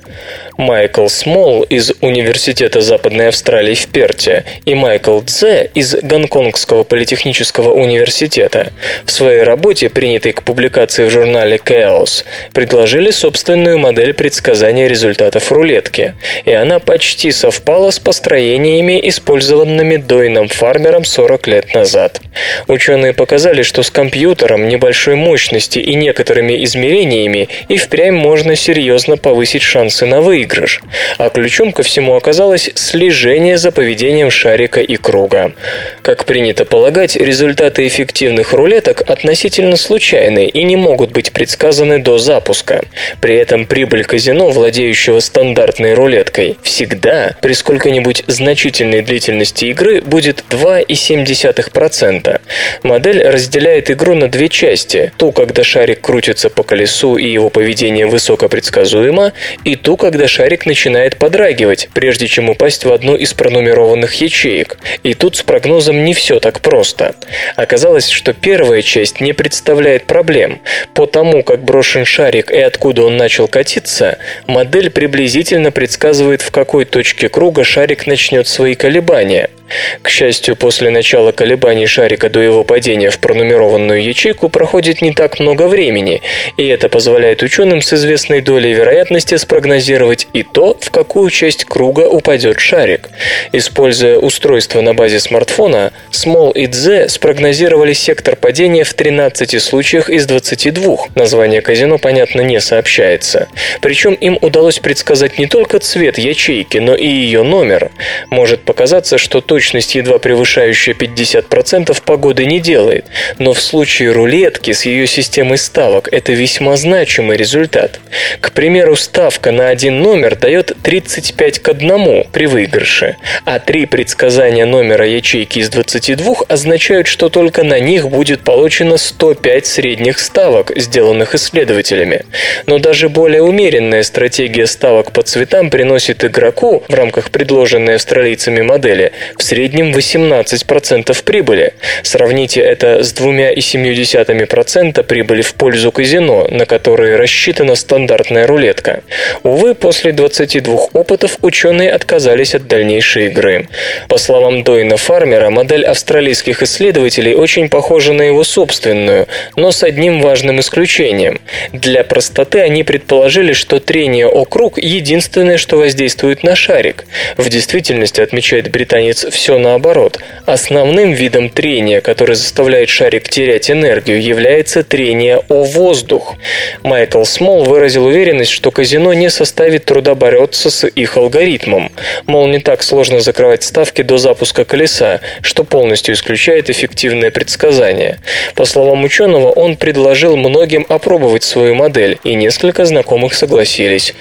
Майкл 0.57 1.07
Смол 1.07 1.63
из 1.63 1.93
Университета 2.01 2.81
Западной 2.81 3.29
Австралии 3.29 3.73
в 3.73 3.87
Перте 3.87 4.43
и 4.65 4.75
Майкл 4.75 5.21
Дзе 5.21 5.71
из 5.73 5.95
Гонконгского 5.95 6.83
политехнического 6.83 7.73
университета 7.73 8.71
в 9.05 9.11
своей 9.11 9.43
работе, 9.43 9.89
принятой 9.89 10.33
к 10.33 10.43
публикации 10.43 11.05
в 11.05 11.09
журнале 11.09 11.57
Chaos, 11.57 12.23
предложили 12.53 13.11
собственную 13.11 13.79
модель 13.79 14.13
предсказания 14.13 14.87
результатов 14.87 15.51
рулетки, 15.51 16.15
и 16.45 16.51
она 16.51 16.79
почти 16.79 17.31
совпала 17.31 17.91
с 17.91 17.99
построениями, 17.99 18.99
использованными 19.07 19.97
Дойном 19.97 20.47
Фармером 20.47 21.05
40 21.05 21.47
лет 21.47 21.73
назад. 21.73 22.21
Ученые 22.67 23.13
показали, 23.13 23.63
что 23.63 23.83
с 23.83 23.89
компьютером 23.89 24.67
небольшой 24.67 25.15
мощности 25.15 25.79
и 25.79 25.95
некоторыми 25.95 26.63
измерениями 26.63 27.49
и 27.67 27.77
впрямь 27.77 28.15
можно 28.15 28.55
серьезно 28.55 29.17
повысить 29.17 29.61
шансы 29.61 30.05
на 30.05 30.21
выигрыш 30.21 30.50
выигрыш, 30.51 30.81
а 31.17 31.29
ключом 31.29 31.71
ко 31.71 31.83
всему 31.83 32.15
оказалось 32.15 32.69
слежение 32.75 33.57
за 33.57 33.71
поведением 33.71 34.29
шарика 34.29 34.81
и 34.81 34.97
круга. 34.97 35.53
Как 36.01 36.25
принято 36.25 36.65
полагать, 36.65 37.15
результаты 37.15 37.87
эффективных 37.87 38.53
рулеток 38.53 39.09
относительно 39.09 39.77
случайны 39.77 40.45
и 40.45 40.63
не 40.63 40.75
могут 40.75 41.11
быть 41.11 41.31
предсказаны 41.31 41.99
до 41.99 42.17
запуска. 42.17 42.81
При 43.19 43.35
этом 43.35 43.65
прибыль 43.65 44.03
казино, 44.03 44.49
владеющего 44.49 45.19
стандартной 45.19 45.93
рулеткой, 45.93 46.57
всегда 46.63 47.35
при 47.41 47.53
сколько-нибудь 47.53 48.23
значительной 48.27 49.01
длительности 49.01 49.65
игры 49.65 50.01
будет 50.01 50.43
2,7%. 50.49 52.41
Модель 52.83 53.23
разделяет 53.23 53.91
игру 53.91 54.15
на 54.15 54.27
две 54.27 54.49
части. 54.49 55.11
Ту, 55.17 55.31
когда 55.31 55.63
шарик 55.63 56.01
крутится 56.01 56.49
по 56.49 56.63
колесу 56.63 57.17
и 57.17 57.27
его 57.27 57.49
поведение 57.49 58.07
высокопредсказуемо, 58.07 59.33
и 59.63 59.75
ту, 59.75 59.97
когда 59.97 60.27
шарик 60.31 60.65
начинает 60.65 61.17
подрагивать, 61.17 61.89
прежде 61.93 62.27
чем 62.27 62.49
упасть 62.49 62.85
в 62.85 62.91
одну 62.91 63.15
из 63.15 63.33
пронумерованных 63.33 64.13
ячеек. 64.15 64.77
И 65.03 65.13
тут 65.13 65.35
с 65.35 65.43
прогнозом 65.43 66.05
не 66.05 66.13
все 66.13 66.39
так 66.39 66.61
просто. 66.61 67.15
Оказалось, 67.57 68.07
что 68.07 68.33
первая 68.33 68.81
часть 68.81 69.19
не 69.19 69.33
представляет 69.33 70.05
проблем. 70.05 70.61
По 70.95 71.05
тому, 71.05 71.43
как 71.43 71.63
брошен 71.63 72.05
шарик 72.05 72.49
и 72.49 72.59
откуда 72.59 73.03
он 73.03 73.17
начал 73.17 73.47
катиться, 73.47 74.17
модель 74.47 74.89
приблизительно 74.89 75.71
предсказывает, 75.71 76.41
в 76.41 76.51
какой 76.51 76.85
точке 76.85 77.27
круга 77.27 77.63
шарик 77.63 78.07
начнет 78.07 78.47
свои 78.47 78.75
колебания– 78.75 79.49
К 80.01 80.09
счастью, 80.09 80.55
после 80.55 80.89
начала 80.89 81.31
колебаний 81.31 81.85
шарика 81.85 82.29
до 82.29 82.39
его 82.39 82.63
падения 82.63 83.09
в 83.09 83.19
пронумерованную 83.19 84.03
ячейку 84.03 84.49
проходит 84.49 85.01
не 85.01 85.13
так 85.13 85.39
много 85.39 85.67
времени, 85.67 86.21
и 86.57 86.67
это 86.67 86.89
позволяет 86.89 87.43
ученым 87.43 87.81
с 87.81 87.93
известной 87.93 88.41
долей 88.41 88.73
вероятности 88.73 89.35
спрогнозировать 89.35 90.20
и 90.33 90.43
то, 90.43 90.77
в 90.79 90.91
какую 90.91 91.29
часть 91.29 91.65
круга 91.65 92.07
упадет 92.07 92.59
шарик. 92.59 93.09
Используя 93.51 94.17
устройство 94.17 94.81
на 94.81 94.93
базе 94.93 95.19
смартфона, 95.19 95.91
Small 96.11 96.53
и 96.53 96.65
Dze 96.65 97.09
спрогнозировали 97.09 97.93
сектор 97.93 98.35
падения 98.35 98.83
в 98.83 98.93
13 98.93 99.61
случаях 99.61 100.09
из 100.09 100.25
22. 100.25 100.97
Название 101.15 101.61
казино, 101.61 101.97
понятно, 101.97 102.41
не 102.41 102.59
сообщается. 102.59 103.47
Причем 103.81 104.13
им 104.13 104.37
удалось 104.41 104.79
предсказать 104.79 105.39
не 105.39 105.47
только 105.47 105.79
цвет 105.79 106.17
ячейки, 106.17 106.77
но 106.77 106.95
и 106.95 107.07
ее 107.07 107.43
номер. 107.43 107.91
Может 108.29 108.61
показаться, 108.61 109.17
что 109.17 109.41
точность, 109.41 109.95
едва 109.95 110.19
превышающая 110.19 110.93
50%, 110.93 112.01
погоды 112.05 112.45
не 112.45 112.59
делает, 112.59 113.05
но 113.39 113.53
в 113.53 113.61
случае 113.61 114.11
рулетки 114.11 114.71
с 114.73 114.85
ее 114.85 115.07
системой 115.07 115.57
ставок 115.57 116.09
это 116.11 116.33
весьма 116.33 116.75
значимый 116.77 117.37
результат. 117.37 117.99
К 118.39 118.51
примеру, 118.51 118.95
ставка 118.95 119.51
на 119.51 119.69
один 119.69 120.01
номер 120.01 120.10
дает 120.19 120.73
35 120.81 121.59
к 121.59 121.69
1 121.69 122.25
при 122.31 122.45
выигрыше, 122.47 123.17
а 123.45 123.59
три 123.59 123.85
предсказания 123.85 124.65
номера 124.65 125.05
ячейки 125.05 125.59
из 125.59 125.69
22 125.69 126.35
означают, 126.47 127.07
что 127.07 127.29
только 127.29 127.63
на 127.63 127.79
них 127.79 128.09
будет 128.09 128.41
получено 128.41 128.97
105 128.97 129.65
средних 129.65 130.19
ставок, 130.19 130.71
сделанных 130.75 131.35
исследователями. 131.35 132.25
Но 132.65 132.79
даже 132.79 133.09
более 133.09 133.43
умеренная 133.43 134.03
стратегия 134.03 134.65
ставок 134.65 135.11
по 135.11 135.21
цветам 135.21 135.69
приносит 135.69 136.23
игроку 136.23 136.83
в 136.87 136.93
рамках 136.93 137.29
предложенной 137.31 137.95
австралийцами 137.95 138.61
модели 138.61 139.11
в 139.37 139.43
среднем 139.43 139.91
18% 139.91 141.23
прибыли. 141.23 141.73
Сравните 142.03 142.61
это 142.61 143.03
с 143.03 143.13
2,7% 143.13 145.03
прибыли 145.03 145.41
в 145.41 145.53
пользу 145.53 145.91
казино, 145.91 146.47
на 146.49 146.65
которые 146.65 147.17
рассчитана 147.17 147.75
стандартная 147.75 148.47
рулетка. 148.47 149.03
Увы, 149.43 149.75
после 149.75 150.00
22 150.09 150.87
опытов 150.93 151.37
ученые 151.43 151.91
отказались 151.91 152.55
от 152.55 152.67
дальнейшей 152.67 153.27
игры. 153.27 153.67
По 154.07 154.17
словам 154.17 154.63
Дойна 154.63 154.97
Фармера, 154.97 155.51
модель 155.51 155.85
австралийских 155.85 156.63
исследователей 156.63 157.35
очень 157.35 157.69
похожа 157.69 158.13
на 158.13 158.23
его 158.23 158.43
собственную, 158.43 159.27
но 159.55 159.71
с 159.71 159.83
одним 159.83 160.21
важным 160.21 160.59
исключением. 160.59 161.39
Для 161.71 162.03
простоты 162.03 162.61
они 162.61 162.83
предположили, 162.83 163.53
что 163.53 163.79
трение 163.79 164.27
о 164.27 164.45
круг– 164.45 164.77
единственное, 164.79 165.57
что 165.57 165.77
воздействует 165.77 166.41
на 166.41 166.55
шарик. 166.55 167.05
В 167.37 167.47
действительности, 167.49 168.21
отмечает 168.21 168.71
британец, 168.71 169.27
все 169.29 169.59
наоборот. 169.59 170.17
Основным 170.47 171.11
видом 171.11 171.49
трения, 171.49 172.01
который 172.01 172.35
заставляет 172.35 172.89
шарик 172.89 173.29
терять 173.29 173.69
энергию, 173.69 174.21
является 174.21 174.83
трение 174.83 175.41
о 175.49 175.63
воздух. 175.63 176.35
Майкл 176.81 177.23
Смол 177.23 177.65
выразил 177.65 178.05
уверенность, 178.05 178.51
что 178.51 178.71
казино 178.71 179.13
не 179.13 179.29
составит 179.29 179.90
труда 179.91 180.15
бороться 180.15 180.69
с 180.69 180.87
их 180.87 181.17
алгоритмом. 181.17 181.91
Мол, 182.25 182.47
не 182.47 182.59
так 182.59 182.81
сложно 182.81 183.19
закрывать 183.19 183.63
ставки 183.63 184.03
до 184.03 184.17
запуска 184.17 184.63
колеса, 184.63 185.19
что 185.41 185.65
полностью 185.65 186.15
исключает 186.15 186.69
эффективное 186.69 187.29
предсказание. 187.29 188.17
По 188.55 188.63
словам 188.63 189.03
ученого, 189.03 189.51
он 189.51 189.75
предложил 189.75 190.37
многим 190.37 190.85
опробовать 190.87 191.43
свою 191.43 191.75
модель, 191.75 192.17
и 192.23 192.35
несколько 192.35 192.85
знакомых 192.85 193.33
согласились. 193.33 194.13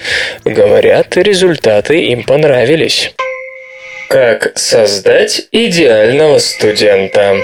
Говорят, 0.44 1.16
результаты 1.16 2.02
им 2.02 2.24
понравились. 2.24 3.14
Как 4.08 4.50
создать 4.56 5.46
идеального 5.52 6.38
студента? 6.38 7.36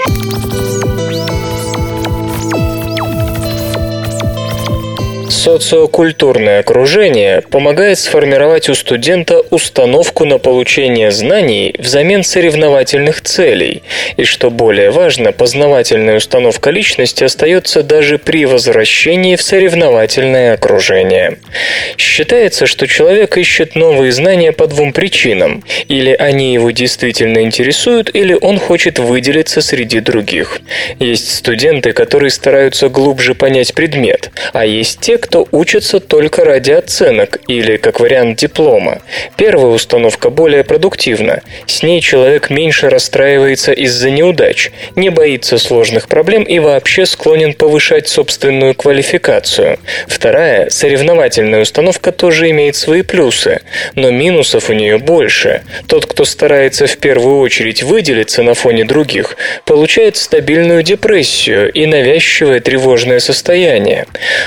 Социокультурное 5.37 6.61
окружение 6.61 7.41
помогает 7.41 7.99
сформировать 7.99 8.69
у 8.69 8.73
студента 8.73 9.39
установку 9.51 10.25
на 10.25 10.39
получение 10.39 11.11
знаний 11.11 11.75
взамен 11.77 12.23
соревновательных 12.23 13.21
целей, 13.21 13.83
и 14.17 14.23
что 14.23 14.49
более 14.49 14.89
важно, 14.89 15.31
познавательная 15.31 16.17
установка 16.17 16.71
личности 16.71 17.23
остается 17.23 17.83
даже 17.83 18.17
при 18.17 18.45
возвращении 18.45 19.35
в 19.35 19.43
соревновательное 19.43 20.55
окружение. 20.55 21.37
Считается, 21.97 22.65
что 22.65 22.87
человек 22.87 23.37
ищет 23.37 23.75
новые 23.75 24.11
знания 24.11 24.51
по 24.51 24.65
двум 24.65 24.91
причинам. 24.91 25.63
Или 25.87 26.13
они 26.13 26.51
его 26.51 26.71
действительно 26.71 27.43
интересуют, 27.43 28.09
или 28.11 28.35
он 28.41 28.57
хочет 28.57 28.97
выделиться 28.97 29.61
среди 29.61 29.99
других. 29.99 30.61
Есть 30.97 31.35
студенты, 31.35 31.91
которые 31.91 32.31
стараются 32.31 32.89
глубже 32.89 33.35
понять 33.35 33.75
предмет, 33.75 34.31
а 34.53 34.65
есть 34.65 34.99
те, 34.99 35.19
кто 35.27 35.45
учатся 35.51 35.99
только 35.99 36.45
ради 36.45 36.71
оценок 36.71 37.39
или 37.49 37.75
как 37.75 37.99
вариант 37.99 38.39
диплома. 38.39 39.01
Первая 39.35 39.73
установка 39.73 40.29
более 40.29 40.63
продуктивна. 40.63 41.41
С 41.65 41.83
ней 41.83 41.99
человек 41.99 42.49
меньше 42.49 42.89
расстраивается 42.89 43.73
из-за 43.73 44.09
неудач, 44.09 44.71
не 44.95 45.09
боится 45.09 45.57
сложных 45.57 46.07
проблем 46.07 46.43
и 46.43 46.59
вообще 46.59 47.05
склонен 47.05 47.53
повышать 47.53 48.07
собственную 48.07 48.73
квалификацию. 48.73 49.79
Вторая, 50.07 50.69
соревновательная 50.69 51.61
установка 51.61 52.13
тоже 52.13 52.49
имеет 52.51 52.77
свои 52.77 53.01
плюсы, 53.01 53.59
но 53.95 54.11
минусов 54.11 54.69
у 54.69 54.73
нее 54.73 54.97
больше. 54.97 55.63
Тот, 55.87 56.05
кто 56.05 56.23
старается 56.23 56.87
в 56.87 56.97
первую 56.99 57.39
очередь 57.39 57.83
выделиться 57.83 58.43
на 58.43 58.53
фоне 58.53 58.85
других, 58.85 59.35
получает 59.65 60.15
стабильную 60.15 60.83
депрессию 60.83 61.69
и 61.69 61.85
навязчивое 61.85 62.61
тревожное 62.61 63.19
состояние. 63.19 64.05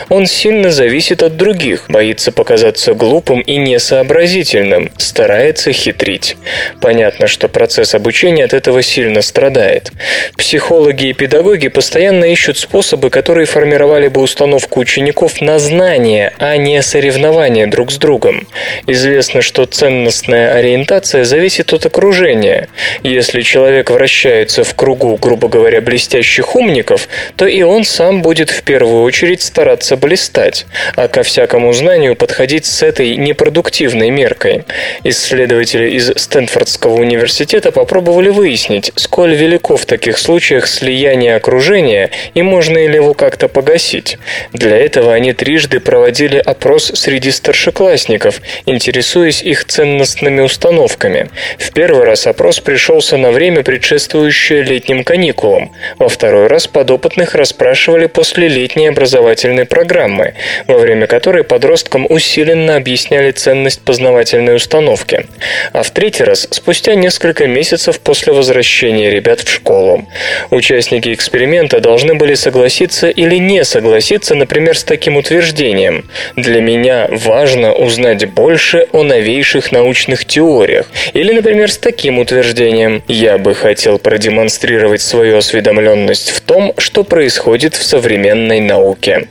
Он 0.09 0.27
сильно 0.27 0.70
зависит 0.71 1.23
от 1.23 1.37
других, 1.37 1.85
боится 1.89 2.33
показаться 2.33 2.95
глупым 2.95 3.41
и 3.41 3.57
несообразительным, 3.57 4.91
старается 4.97 5.73
хитрить. 5.73 6.37
Понятно, 6.81 7.27
что 7.27 7.49
процесс 7.49 7.95
обучения 7.95 8.45
от 8.45 8.55
этого 8.55 8.83
сильно 8.83 9.23
страдает. 9.23 9.93
Психологи 10.37 11.09
и 11.09 11.13
педагоги 11.13 11.69
постоянно 11.69 12.25
ищут 12.25 12.59
способы, 12.59 13.11
которые 13.11 13.47
формировали 13.47 14.09
бы 14.09 14.21
установку 14.21 14.81
учеников 14.81 15.41
на 15.41 15.59
знание, 15.59 16.33
а 16.39 16.57
не 16.57 16.81
соревнования 16.83 17.67
друг 17.67 17.93
с 17.93 17.97
другом. 17.97 18.47
Известно, 18.87 19.43
что 19.43 19.67
ценностная 19.67 20.55
ориентация 20.55 21.25
зависит 21.25 21.73
от 21.73 21.87
окружения. 21.87 22.69
Если 23.03 23.43
человек 23.43 23.91
вращается 23.91 24.65
в 24.65 24.75
кругу, 24.75 25.17
грубо 25.17 25.49
говоря, 25.49 25.81
блестящих 25.81 26.57
умников, 26.57 27.09
то 27.37 27.47
и 27.47 27.63
он 27.63 27.85
сам 27.85 28.23
будет 28.23 28.51
в 28.51 28.63
первую 28.63 29.03
очередь 29.03 29.43
стараться 29.43 29.97
блистать 29.97 30.60
знать, 30.61 30.67
а 30.97 31.09
ко 31.09 31.23
всякому 31.23 31.73
знанию 31.73 32.17
подходить 32.17 32.67
с 32.67 32.83
этой 32.83 33.17
непродуктивной 33.17 34.11
меркой. 34.11 34.65
Исследователи 35.05 35.91
из 35.91 36.13
Стэнфордского 36.17 37.01
университета 37.01 37.73
попробовали 37.73 38.29
выяснить, 38.29 38.93
сколь 38.97 39.35
велико 39.35 39.77
в 39.77 39.87
таких 39.87 40.19
случаях 40.19 40.67
слияние 40.67 41.37
окружения 41.37 42.11
и 42.35 42.43
можно 42.43 42.79
ли 42.79 42.95
его 42.95 43.15
как-то 43.15 43.49
погасить. 43.49 44.19
Для 44.53 44.77
этого 44.77 45.13
они 45.15 45.33
трижды 45.33 45.81
проводили 45.81 46.39
опрос 46.39 46.93
среди 46.95 47.31
старшеклассников, 47.31 48.41
интересуясь 48.67 49.43
их 49.43 49.65
ценностными 49.65 50.41
установками. 50.41 51.31
В 51.59 51.73
первый 51.73 52.05
раз 52.05 52.27
опрос 52.27 52.61
пришелся 52.61 53.17
на 53.17 53.31
время, 53.31 53.63
предшествующее 53.63 54.63
летним 54.63 55.05
каникулам. 55.05 55.73
Во 55.99 56.09
второй 56.09 56.47
раз 56.47 56.67
подопытных 56.67 57.35
расспрашивали 57.35 58.07
после 58.07 58.49
летней 58.49 58.89
образовательной 58.89 59.65
программы 59.65 60.35
во 60.67 60.79
время 60.79 61.07
которой 61.07 61.45
подросткам 61.45 62.07
усиленно 62.09 62.77
объясняли 62.77 63.31
ценность 63.31 63.81
познавательной 63.83 64.57
установки. 64.57 65.27
А 65.73 65.83
в 65.83 65.91
третий 65.91 66.25
раз 66.25 66.49
спустя 66.51 66.95
несколько 66.95 67.47
месяцев 67.47 68.01
после 68.01 68.33
возвращения 68.33 69.11
ребят 69.11 69.41
в 69.41 69.51
школу. 69.51 70.07
Участники 70.51 71.13
эксперимента 71.13 71.81
должны 71.81 72.15
были 72.15 72.35
согласиться 72.35 73.09
или 73.09 73.37
не 73.37 73.65
согласиться, 73.65 74.35
например, 74.35 74.77
с 74.77 74.85
таким 74.85 75.17
утверждением. 75.17 76.09
Для 76.37 76.61
меня 76.61 77.09
важно 77.11 77.73
узнать 77.73 78.27
больше 78.31 78.87
о 78.93 79.03
новейших 79.03 79.73
научных 79.73 80.25
теориях. 80.25 80.87
Или, 81.13 81.33
например, 81.33 81.71
с 81.71 81.79
таким 81.79 82.19
утверждением. 82.19 83.03
Я 83.09 83.39
бы 83.39 83.55
хотел 83.55 83.99
продемонстрировать 83.99 85.03
свою 85.03 85.37
осведомленность 85.37 86.31
в 86.31 86.41
том, 86.41 86.73
что 86.79 87.05
происходит 87.05 87.75
в 87.75 87.83
современной 87.83 88.61
науке. 88.61 89.29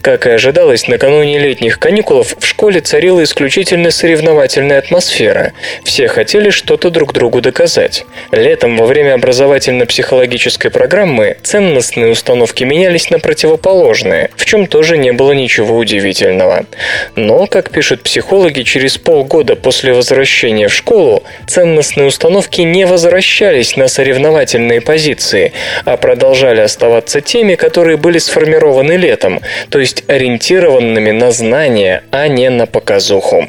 Как 0.00 0.26
и 0.26 0.30
ожидалось, 0.30 0.55
догадалась, 0.56 0.88
накануне 0.88 1.38
летних 1.38 1.78
каникулов 1.78 2.34
в 2.38 2.46
школе 2.46 2.80
царила 2.80 3.22
исключительно 3.22 3.90
соревновательная 3.90 4.78
атмосфера. 4.78 5.52
Все 5.84 6.08
хотели 6.08 6.48
что-то 6.48 6.88
друг 6.88 7.12
другу 7.12 7.42
доказать. 7.42 8.06
Летом 8.30 8.78
во 8.78 8.86
время 8.86 9.14
образовательно-психологической 9.14 10.70
программы 10.70 11.36
ценностные 11.42 12.10
установки 12.10 12.64
менялись 12.64 13.10
на 13.10 13.18
противоположные, 13.18 14.30
в 14.34 14.46
чем 14.46 14.66
тоже 14.66 14.96
не 14.96 15.12
было 15.12 15.32
ничего 15.32 15.76
удивительного. 15.76 16.64
Но, 17.16 17.46
как 17.46 17.70
пишут 17.70 18.02
психологи, 18.02 18.62
через 18.62 18.96
полгода 18.96 19.56
после 19.56 19.92
возвращения 19.92 20.68
в 20.68 20.74
школу 20.74 21.22
ценностные 21.46 22.06
установки 22.06 22.62
не 22.62 22.86
возвращались 22.86 23.76
на 23.76 23.88
соревновательные 23.88 24.80
позиции, 24.80 25.52
а 25.84 25.98
продолжали 25.98 26.62
оставаться 26.62 27.20
теми, 27.20 27.56
которые 27.56 27.98
были 27.98 28.16
сформированы 28.16 28.92
летом, 28.92 29.42
то 29.68 29.78
есть 29.78 30.02
ориентированными 30.46 31.10
на 31.10 31.30
знания, 31.32 32.02
а 32.10 32.28
не 32.28 32.50
на 32.50 32.66
показуху. 32.66 33.48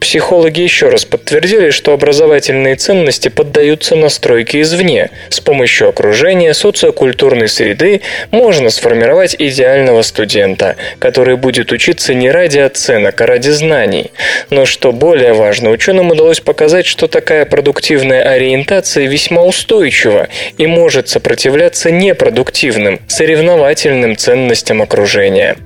Психологи 0.00 0.60
еще 0.60 0.88
раз 0.88 1.04
подтвердили, 1.04 1.70
что 1.70 1.92
образовательные 1.92 2.74
ценности 2.74 3.28
поддаются 3.28 3.94
настройке 3.94 4.60
извне. 4.62 5.10
С 5.28 5.40
помощью 5.40 5.88
окружения, 5.88 6.52
социокультурной 6.52 7.48
среды 7.48 8.00
можно 8.32 8.70
сформировать 8.70 9.36
идеального 9.38 10.02
студента, 10.02 10.74
который 10.98 11.36
будет 11.36 11.70
учиться 11.70 12.14
не 12.14 12.30
ради 12.30 12.58
оценок, 12.58 13.20
а 13.20 13.26
ради 13.26 13.50
знаний. 13.50 14.10
Но 14.50 14.66
что 14.66 14.90
более 14.90 15.34
важно, 15.34 15.70
ученым 15.70 16.10
удалось 16.10 16.40
показать, 16.40 16.86
что 16.86 17.06
такая 17.06 17.44
продуктивная 17.44 18.24
ориентация 18.24 19.06
весьма 19.06 19.42
устойчива 19.42 20.28
и 20.58 20.66
может 20.66 21.08
сопротивляться 21.08 21.92
непродуктивным, 21.92 23.00
соревновательным 23.06 24.16
ценностям 24.16 24.82
окружения. 24.82 25.56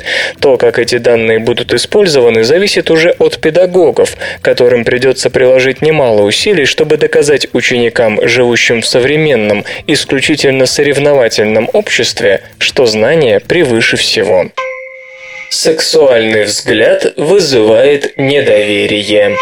То, 0.40 0.57
как 0.58 0.78
эти 0.78 0.98
данные 0.98 1.38
будут 1.38 1.72
использованы, 1.72 2.44
зависит 2.44 2.90
уже 2.90 3.10
от 3.18 3.38
педагогов, 3.38 4.16
которым 4.42 4.84
придется 4.84 5.30
приложить 5.30 5.80
немало 5.80 6.22
усилий, 6.22 6.66
чтобы 6.66 6.98
доказать 6.98 7.46
ученикам, 7.52 8.20
живущим 8.28 8.82
в 8.82 8.86
современном, 8.86 9.64
исключительно 9.86 10.66
соревновательном 10.66 11.70
обществе, 11.72 12.42
что 12.58 12.84
знание 12.84 13.40
превыше 13.40 13.96
всего. 13.96 14.50
Сексуальный 15.50 16.44
взгляд 16.44 17.14
вызывает 17.16 18.18
недоверие. 18.18 19.36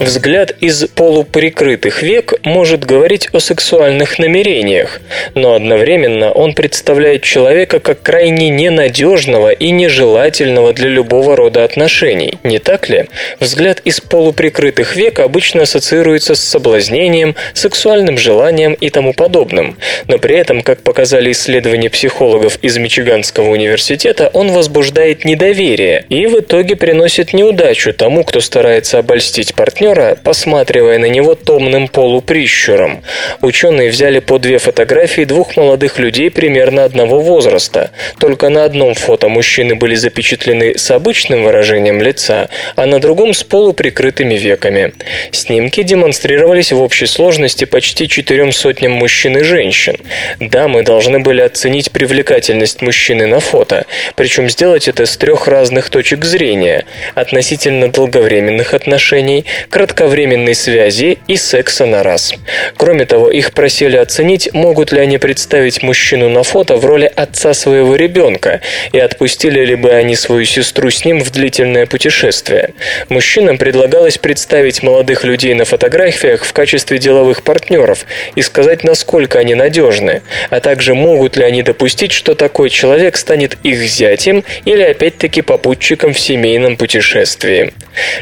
Взгляд 0.00 0.54
из 0.60 0.86
полуприкрытых 0.86 2.02
век 2.02 2.34
может 2.44 2.84
говорить 2.84 3.28
о 3.32 3.40
сексуальных 3.40 4.20
намерениях, 4.20 5.00
но 5.34 5.54
одновременно 5.54 6.30
он 6.30 6.54
представляет 6.54 7.24
человека 7.24 7.80
как 7.80 8.00
крайне 8.02 8.48
ненадежного 8.48 9.50
и 9.50 9.70
нежелательного 9.70 10.72
для 10.72 10.88
любого 10.88 11.34
рода 11.34 11.64
отношений, 11.64 12.38
не 12.44 12.60
так 12.60 12.88
ли? 12.88 13.06
Взгляд 13.40 13.80
из 13.84 14.00
полуприкрытых 14.00 14.94
век 14.94 15.18
обычно 15.18 15.62
ассоциируется 15.62 16.36
с 16.36 16.44
соблазнением, 16.44 17.34
сексуальным 17.52 18.18
желанием 18.18 18.74
и 18.74 18.90
тому 18.90 19.14
подобным, 19.14 19.78
но 20.06 20.18
при 20.18 20.36
этом, 20.36 20.62
как 20.62 20.82
показали 20.82 21.32
исследования 21.32 21.90
психологов 21.90 22.60
из 22.62 22.78
Мичиганского 22.78 23.50
университета, 23.50 24.30
он 24.32 24.52
возбуждает 24.52 25.24
недоверие 25.24 26.04
и 26.08 26.26
в 26.26 26.38
итоге 26.38 26.76
приносит 26.76 27.32
неудачу 27.32 27.92
тому, 27.92 28.22
кто 28.22 28.40
старается 28.40 29.00
обольстить 29.00 29.56
партнера 29.56 29.87
партнера, 29.88 30.16
посматривая 30.22 30.98
на 30.98 31.06
него 31.06 31.34
томным 31.34 31.88
полуприщуром. 31.88 33.02
Ученые 33.40 33.90
взяли 33.90 34.20
по 34.20 34.38
две 34.38 34.58
фотографии 34.58 35.24
двух 35.24 35.56
молодых 35.56 35.98
людей 35.98 36.30
примерно 36.30 36.84
одного 36.84 37.20
возраста. 37.20 37.90
Только 38.18 38.48
на 38.48 38.64
одном 38.64 38.94
фото 38.94 39.28
мужчины 39.28 39.74
были 39.74 39.94
запечатлены 39.94 40.76
с 40.76 40.90
обычным 40.90 41.44
выражением 41.44 42.02
лица, 42.02 42.48
а 42.76 42.86
на 42.86 43.00
другом 43.00 43.32
с 43.32 43.44
полуприкрытыми 43.44 44.34
веками. 44.34 44.92
Снимки 45.32 45.82
демонстрировались 45.82 46.72
в 46.72 46.80
общей 46.82 47.06
сложности 47.06 47.64
почти 47.64 48.08
четырем 48.08 48.52
сотням 48.52 48.92
мужчин 48.92 49.38
и 49.38 49.42
женщин. 49.42 49.96
Дамы 50.40 50.82
должны 50.82 51.18
были 51.20 51.40
оценить 51.40 51.90
привлекательность 51.92 52.82
мужчины 52.82 53.26
на 53.26 53.40
фото, 53.40 53.86
причем 54.16 54.48
сделать 54.48 54.88
это 54.88 55.06
с 55.06 55.16
трех 55.16 55.48
разных 55.48 55.90
точек 55.90 56.24
зрения– 56.24 56.84
относительно 57.14 57.88
долговременных 57.88 58.74
отношений, 58.74 59.44
кратковременной 59.78 60.56
связи 60.56 61.18
и 61.28 61.36
секса 61.36 61.86
на 61.86 62.02
раз. 62.02 62.34
Кроме 62.76 63.06
того, 63.06 63.30
их 63.30 63.52
просили 63.52 63.96
оценить, 63.96 64.52
могут 64.52 64.90
ли 64.90 64.98
они 64.98 65.18
представить 65.18 65.84
мужчину 65.84 66.28
на 66.28 66.42
фото 66.42 66.74
в 66.74 66.84
роли 66.84 67.06
отца 67.14 67.54
своего 67.54 67.94
ребенка 67.94 68.60
и 68.90 68.98
отпустили 68.98 69.64
ли 69.64 69.76
бы 69.76 69.92
они 69.92 70.16
свою 70.16 70.44
сестру 70.46 70.90
с 70.90 71.04
ним 71.04 71.20
в 71.20 71.30
длительное 71.30 71.86
путешествие. 71.86 72.74
Мужчинам 73.08 73.56
предлагалось 73.56 74.18
представить 74.18 74.82
молодых 74.82 75.22
людей 75.22 75.54
на 75.54 75.64
фотографиях 75.64 76.44
в 76.44 76.52
качестве 76.52 76.98
деловых 76.98 77.44
партнеров 77.44 78.04
и 78.34 78.42
сказать, 78.42 78.82
насколько 78.82 79.38
они 79.38 79.54
надежны, 79.54 80.22
а 80.50 80.58
также 80.58 80.94
могут 80.94 81.36
ли 81.36 81.44
они 81.44 81.62
допустить, 81.62 82.10
что 82.10 82.34
такой 82.34 82.68
человек 82.68 83.16
станет 83.16 83.56
их 83.62 83.78
зятем 83.86 84.42
или 84.64 84.82
опять-таки 84.82 85.40
попутчиком 85.40 86.14
в 86.14 86.18
семейном 86.18 86.76
путешествии. 86.76 87.72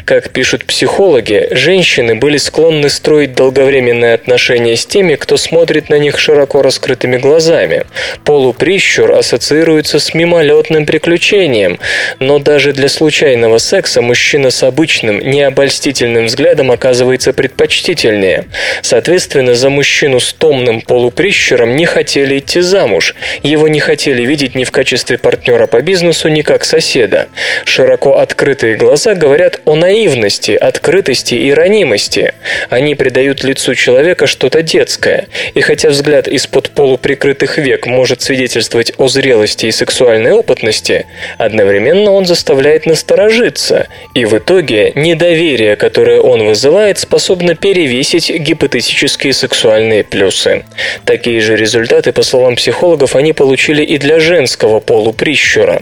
Как 0.05 0.29
пишут 0.29 0.65
психологи, 0.65 1.46
женщины 1.51 2.15
были 2.15 2.37
склонны 2.37 2.89
строить 2.89 3.33
долговременные 3.33 4.13
отношения 4.13 4.75
с 4.75 4.85
теми, 4.85 5.15
кто 5.15 5.37
смотрит 5.37 5.89
на 5.89 5.95
них 5.95 6.19
широко 6.19 6.61
раскрытыми 6.61 7.17
глазами. 7.17 7.85
Полуприщур 8.23 9.11
ассоциируется 9.11 9.99
с 9.99 10.13
мимолетным 10.13 10.85
приключением, 10.85 11.79
но 12.19 12.39
даже 12.39 12.73
для 12.73 12.89
случайного 12.89 13.57
секса 13.57 14.01
мужчина 14.01 14.49
с 14.49 14.63
обычным, 14.63 15.19
необольстительным 15.19 16.25
взглядом 16.25 16.71
оказывается 16.71 17.33
предпочтительнее. 17.33 18.45
Соответственно, 18.81 19.55
за 19.55 19.69
мужчину 19.69 20.19
с 20.19 20.33
томным 20.33 20.81
полуприщуром 20.81 21.75
не 21.75 21.85
хотели 21.85 22.39
идти 22.39 22.61
замуж. 22.61 23.15
Его 23.43 23.67
не 23.67 23.79
хотели 23.79 24.23
видеть 24.23 24.55
ни 24.55 24.63
в 24.63 24.71
качестве 24.71 25.17
партнера 25.17 25.67
по 25.67 25.81
бизнесу, 25.81 26.29
ни 26.29 26.41
как 26.41 26.63
соседа. 26.63 27.27
Широко 27.65 28.17
открытые 28.17 28.75
глаза 28.75 29.15
говорят 29.15 29.61
о 29.65 29.75
наивности, 29.75 30.51
открытости 30.51 31.35
и 31.37 31.51
ранимости. 31.51 32.33
Они 32.69 32.95
придают 32.95 33.43
лицу 33.43 33.75
человека 33.75 34.27
что-то 34.27 34.61
детское. 34.61 35.27
И 35.53 35.61
хотя 35.61 35.89
взгляд 35.89 36.27
из-под 36.27 36.71
полуприкрытых 36.71 37.57
век 37.57 37.87
может 37.87 38.21
свидетельствовать 38.21 38.93
о 38.97 39.07
зрелости 39.07 39.67
и 39.67 39.71
сексуальной 39.71 40.31
опытности, 40.31 41.05
одновременно 41.37 42.11
он 42.11 42.25
заставляет 42.25 42.85
насторожиться. 42.85 43.87
И 44.13 44.25
в 44.25 44.37
итоге 44.37 44.91
недоверие, 44.95 45.75
которое 45.75 46.21
он 46.21 46.45
вызывает, 46.45 46.99
способно 46.99 47.55
перевесить 47.55 48.29
гипотетические 48.29 49.33
сексуальные 49.33 50.03
плюсы. 50.03 50.63
Такие 51.05 51.41
же 51.41 51.55
результаты, 51.55 52.11
по 52.11 52.23
словам 52.23 52.55
психологов, 52.55 53.15
они 53.15 53.33
получили 53.33 53.83
и 53.83 53.97
для 53.97 54.19
женского 54.19 54.79
полуприщура. 54.79 55.81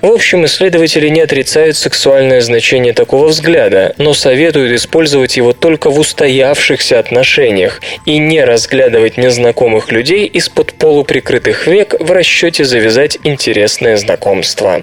В 0.00 0.10
общем, 0.10 0.44
исследователи 0.44 1.08
не 1.08 1.20
отрицают 1.20 1.76
сексуальное 1.76 2.40
значение 2.40 2.92
такого 2.92 3.28
взгляда, 3.28 3.94
но 3.98 4.14
советуют 4.14 4.72
использовать 4.78 5.36
его 5.36 5.52
только 5.52 5.90
в 5.90 5.98
устоявшихся 5.98 6.98
отношениях 6.98 7.82
и 8.06 8.18
не 8.18 8.42
разглядывать 8.42 9.18
незнакомых 9.18 9.92
людей 9.92 10.26
из-под 10.26 10.72
полуприкрытых 10.74 11.66
век 11.66 11.94
в 12.00 12.10
расчете 12.10 12.64
завязать 12.64 13.18
интересное 13.24 13.96
знакомство. 13.96 14.82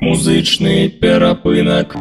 Музычный 0.00 0.88
перапынок. 0.88 1.96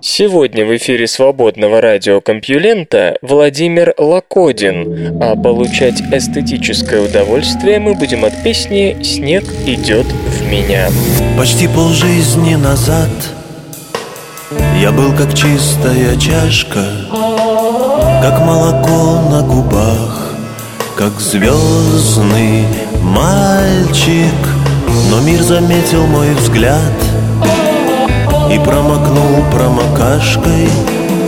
Сегодня 0.00 0.64
в 0.64 0.74
эфире 0.76 1.06
свободного 1.06 1.80
радиокомпьюлента 1.80 3.18
Владимир 3.20 3.94
Лакодин, 3.98 5.22
а 5.22 5.36
получать 5.36 6.00
эстетическое 6.12 7.02
удовольствие 7.02 7.80
мы 7.80 7.94
будем 7.94 8.24
от 8.24 8.42
песни 8.42 8.96
«Снег 9.02 9.44
идет 9.66 10.06
в 10.06 10.50
меня». 10.50 10.88
Почти 11.36 11.68
полжизни 11.68 12.54
назад 12.54 13.10
я 14.84 14.92
был 14.92 15.14
как 15.14 15.32
чистая 15.32 16.14
чашка, 16.18 16.84
как 18.20 18.38
молоко 18.40 19.18
на 19.30 19.40
губах, 19.40 20.34
как 20.94 21.18
звездный 21.18 22.66
мальчик. 23.00 24.34
Но 25.10 25.20
мир 25.22 25.40
заметил 25.40 26.06
мой 26.06 26.34
взгляд 26.34 26.92
и 28.52 28.58
промокнул 28.58 29.42
промокашкой, 29.50 30.68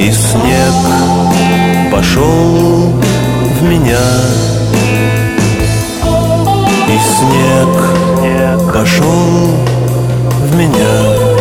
и 0.01 0.13
снег 0.13 1.91
пошел 1.91 2.93
в 3.59 3.63
меня. 3.63 4.07
И 6.91 6.99
снег 6.99 8.71
пошел 8.71 9.51
в 10.45 10.55
меня. 10.55 11.36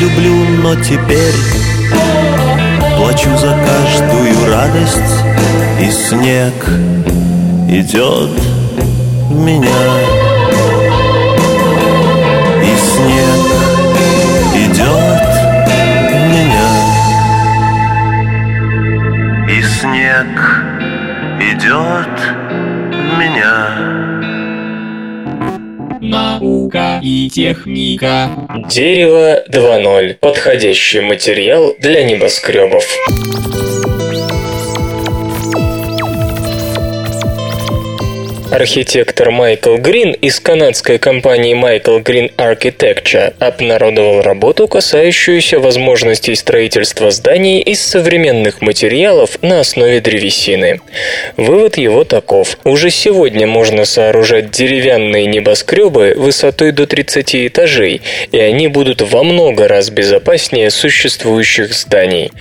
Люблю, 0.00 0.34
но 0.62 0.74
теперь 0.76 1.34
Плачу 2.96 3.36
за 3.36 3.56
каждую 3.66 4.50
радость 4.50 5.24
И 5.80 5.90
снег 5.90 6.54
идет 7.68 8.30
в 9.28 9.34
меня 9.34 10.19
и 27.02 27.28
техника. 27.30 28.30
Дерево 28.68 29.42
2.0. 29.48 30.14
Подходящий 30.20 31.00
материал 31.00 31.74
для 31.78 32.04
небоскребов. 32.04 32.84
Архитектор 38.52 39.30
Майкл 39.30 39.76
Грин 39.76 40.10
из 40.10 40.40
канадской 40.40 40.98
компании 40.98 41.54
Michael 41.54 42.02
Green 42.02 42.34
Architecture 42.34 43.32
обнародовал 43.38 44.22
работу, 44.22 44.66
касающуюся 44.66 45.60
возможностей 45.60 46.34
строительства 46.34 47.12
зданий 47.12 47.60
из 47.60 47.80
современных 47.80 48.60
материалов 48.60 49.38
на 49.42 49.60
основе 49.60 50.00
древесины. 50.00 50.80
Вывод 51.36 51.78
его 51.78 52.02
таков. 52.02 52.58
Уже 52.64 52.90
сегодня 52.90 53.46
можно 53.46 53.84
сооружать 53.84 54.50
деревянные 54.50 55.26
небоскребы 55.26 56.14
высотой 56.16 56.72
до 56.72 56.88
30 56.88 57.46
этажей, 57.46 58.02
и 58.32 58.38
они 58.38 58.66
будут 58.66 59.00
во 59.00 59.22
много 59.22 59.68
раз 59.68 59.90
безопаснее 59.90 60.70
существующих 60.70 61.72
зданий. 61.72 62.32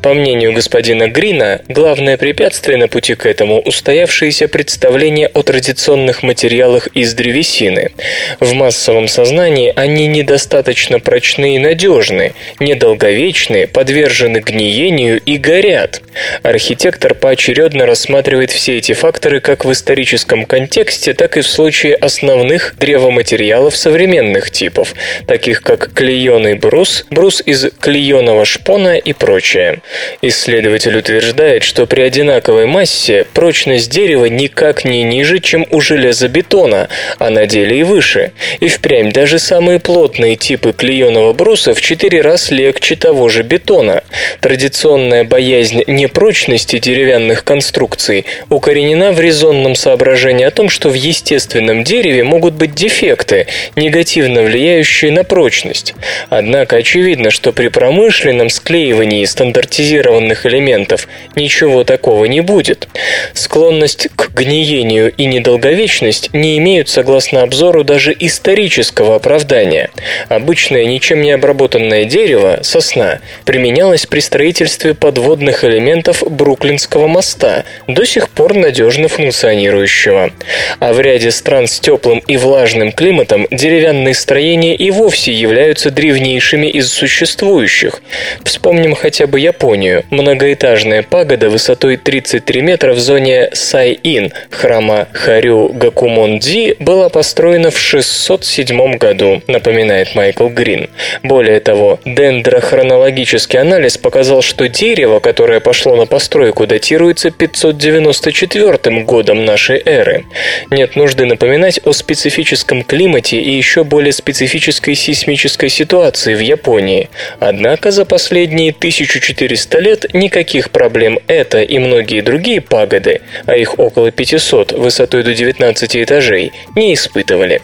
По 0.00 0.14
мнению 0.14 0.54
господина 0.54 1.08
Грина, 1.08 1.60
главное 1.68 2.16
препятствие 2.16 2.78
на 2.78 2.88
пути 2.88 3.14
к 3.14 3.26
этому– 3.26 3.60
устоявшееся 3.66 4.48
представление 4.48 5.26
о 5.26 5.42
традиционных 5.58 6.22
материалах 6.22 6.86
из 6.94 7.14
древесины. 7.14 7.90
В 8.38 8.52
массовом 8.52 9.08
сознании 9.08 9.72
они 9.74 10.06
недостаточно 10.06 11.00
прочны 11.00 11.56
и 11.56 11.58
надежны, 11.58 12.34
недолговечны, 12.60 13.66
подвержены 13.66 14.38
гниению 14.38 15.20
и 15.20 15.36
горят. 15.36 16.00
Архитектор 16.44 17.14
поочередно 17.14 17.86
рассматривает 17.86 18.52
все 18.52 18.78
эти 18.78 18.92
факторы 18.92 19.40
как 19.40 19.64
в 19.64 19.72
историческом 19.72 20.44
контексте, 20.44 21.12
так 21.12 21.36
и 21.36 21.40
в 21.40 21.48
случае 21.48 21.96
основных 21.96 22.76
древоматериалов 22.78 23.76
современных 23.76 24.52
типов, 24.52 24.94
таких 25.26 25.62
как 25.62 25.92
клееный 25.92 26.54
брус, 26.54 27.04
брус 27.10 27.42
из 27.44 27.66
клееного 27.80 28.44
шпона 28.44 28.96
и 28.96 29.12
прочее. 29.12 29.80
Исследователь 30.22 30.96
утверждает, 30.96 31.64
что 31.64 31.86
при 31.86 32.02
одинаковой 32.02 32.66
массе 32.66 33.26
прочность 33.34 33.90
дерева 33.90 34.26
никак 34.26 34.84
не 34.84 35.02
ниже, 35.02 35.40
чем 35.48 35.66
у 35.70 35.80
железобетона, 35.80 36.90
а 37.18 37.30
на 37.30 37.46
деле 37.46 37.80
и 37.80 37.82
выше. 37.82 38.32
И 38.60 38.68
впрямь 38.68 39.10
даже 39.12 39.38
самые 39.38 39.80
плотные 39.80 40.36
типы 40.36 40.74
клееного 40.74 41.32
бруса 41.32 41.72
в 41.72 41.80
4 41.80 42.20
раз 42.20 42.50
легче 42.50 42.96
того 42.96 43.30
же 43.30 43.42
бетона. 43.42 44.02
Традиционная 44.40 45.24
боязнь 45.24 45.84
непрочности 45.86 46.78
деревянных 46.78 47.44
конструкций 47.44 48.26
укоренена 48.50 49.12
в 49.12 49.20
резонном 49.20 49.74
соображении 49.74 50.44
о 50.44 50.50
том, 50.50 50.68
что 50.68 50.90
в 50.90 50.94
естественном 50.94 51.82
дереве 51.82 52.24
могут 52.24 52.52
быть 52.52 52.74
дефекты, 52.74 53.46
негативно 53.74 54.42
влияющие 54.42 55.10
на 55.10 55.24
прочность. 55.24 55.94
Однако 56.28 56.76
очевидно, 56.76 57.30
что 57.30 57.52
при 57.52 57.68
промышленном 57.68 58.50
склеивании 58.50 59.24
стандартизированных 59.24 60.44
элементов 60.44 61.08
ничего 61.36 61.84
такого 61.84 62.26
не 62.26 62.42
будет. 62.42 62.86
Склонность 63.32 64.08
к 64.14 64.30
гниению 64.34 65.10
и 65.10 65.24
недолговечность 65.38 66.30
не 66.32 66.58
имеют, 66.58 66.88
согласно 66.88 67.42
обзору, 67.42 67.84
даже 67.84 68.14
исторического 68.18 69.16
оправдания. 69.16 69.90
Обычное 70.28 70.84
ничем 70.84 71.22
не 71.22 71.32
обработанное 71.32 72.04
дерево, 72.04 72.58
сосна, 72.62 73.20
применялось 73.44 74.06
при 74.06 74.20
строительстве 74.20 74.94
подводных 74.94 75.64
элементов 75.64 76.22
Бруклинского 76.28 77.06
моста, 77.06 77.64
до 77.86 78.04
сих 78.04 78.28
пор 78.28 78.54
надежно 78.54 79.08
функционирующего. 79.08 80.32
А 80.80 80.92
в 80.92 81.00
ряде 81.00 81.30
стран 81.30 81.66
с 81.66 81.78
теплым 81.78 82.18
и 82.26 82.36
влажным 82.36 82.92
климатом 82.92 83.46
деревянные 83.50 84.14
строения 84.14 84.74
и 84.74 84.90
вовсе 84.90 85.32
являются 85.32 85.90
древнейшими 85.90 86.66
из 86.66 86.90
существующих. 86.92 88.02
Вспомним 88.44 88.94
хотя 88.94 89.26
бы 89.26 89.40
Японию. 89.40 90.04
Многоэтажная 90.10 91.02
пагода 91.02 91.48
высотой 91.48 91.96
33 91.96 92.60
метра 92.60 92.92
в 92.92 92.98
зоне 92.98 93.50
Сай-Ин, 93.52 94.32
храма 94.50 95.06
Харю 95.28 95.72
Гакумон-Дзи, 95.74 96.76
была 96.78 97.10
построена 97.10 97.70
в 97.70 97.78
607 97.78 98.96
году, 98.96 99.42
напоминает 99.46 100.14
Майкл 100.14 100.48
Грин. 100.48 100.88
Более 101.22 101.60
того, 101.60 102.00
дендрохронологический 102.06 103.58
анализ 103.60 103.98
показал, 103.98 104.40
что 104.40 104.68
дерево, 104.68 105.20
которое 105.20 105.60
пошло 105.60 105.96
на 105.96 106.06
постройку, 106.06 106.66
датируется 106.66 107.30
594 107.30 109.02
годом 109.02 109.44
нашей 109.44 109.82
эры. 109.84 110.24
Нет 110.70 110.96
нужды 110.96 111.26
напоминать 111.26 111.78
о 111.84 111.92
специфическом 111.92 112.82
климате 112.82 113.38
и 113.38 113.52
еще 113.52 113.84
более 113.84 114.12
специфической 114.12 114.94
сейсмической 114.94 115.68
ситуации 115.68 116.34
в 116.34 116.40
Японии. 116.40 117.10
Однако 117.38 117.90
за 117.90 118.06
последние 118.06 118.70
1400 118.70 119.78
лет 119.78 120.14
никаких 120.14 120.70
проблем 120.70 121.18
это 121.26 121.60
и 121.60 121.78
многие 121.78 122.22
другие 122.22 122.62
пагоды, 122.62 123.20
а 123.44 123.58
их 123.58 123.78
около 123.78 124.10
500 124.10 124.72
высотой 124.72 125.17
до 125.22 125.34
19 125.34 125.96
этажей, 125.96 126.52
не 126.74 126.94
испытывали. 126.94 127.62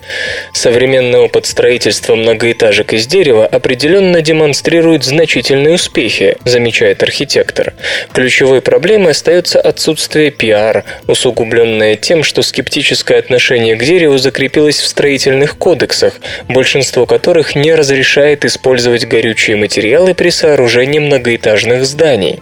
Современный 0.52 1.18
опыт 1.20 1.46
строительства 1.46 2.14
многоэтажек 2.14 2.92
из 2.92 3.06
дерева 3.06 3.46
определенно 3.46 4.20
демонстрирует 4.20 5.04
значительные 5.04 5.74
успехи, 5.74 6.36
замечает 6.44 7.02
архитектор. 7.02 7.74
Ключевой 8.12 8.60
проблемой 8.60 9.12
остается 9.12 9.60
отсутствие 9.60 10.30
пиар, 10.30 10.84
усугубленное 11.06 11.96
тем, 11.96 12.22
что 12.22 12.42
скептическое 12.42 13.18
отношение 13.18 13.76
к 13.76 13.84
дереву 13.84 14.18
закрепилось 14.18 14.80
в 14.80 14.86
строительных 14.86 15.56
кодексах, 15.56 16.20
большинство 16.48 17.06
которых 17.06 17.54
не 17.54 17.74
разрешает 17.74 18.44
использовать 18.44 19.06
горючие 19.06 19.56
материалы 19.56 20.14
при 20.14 20.30
сооружении 20.30 20.98
многоэтажных 20.98 21.84
зданий. 21.84 22.40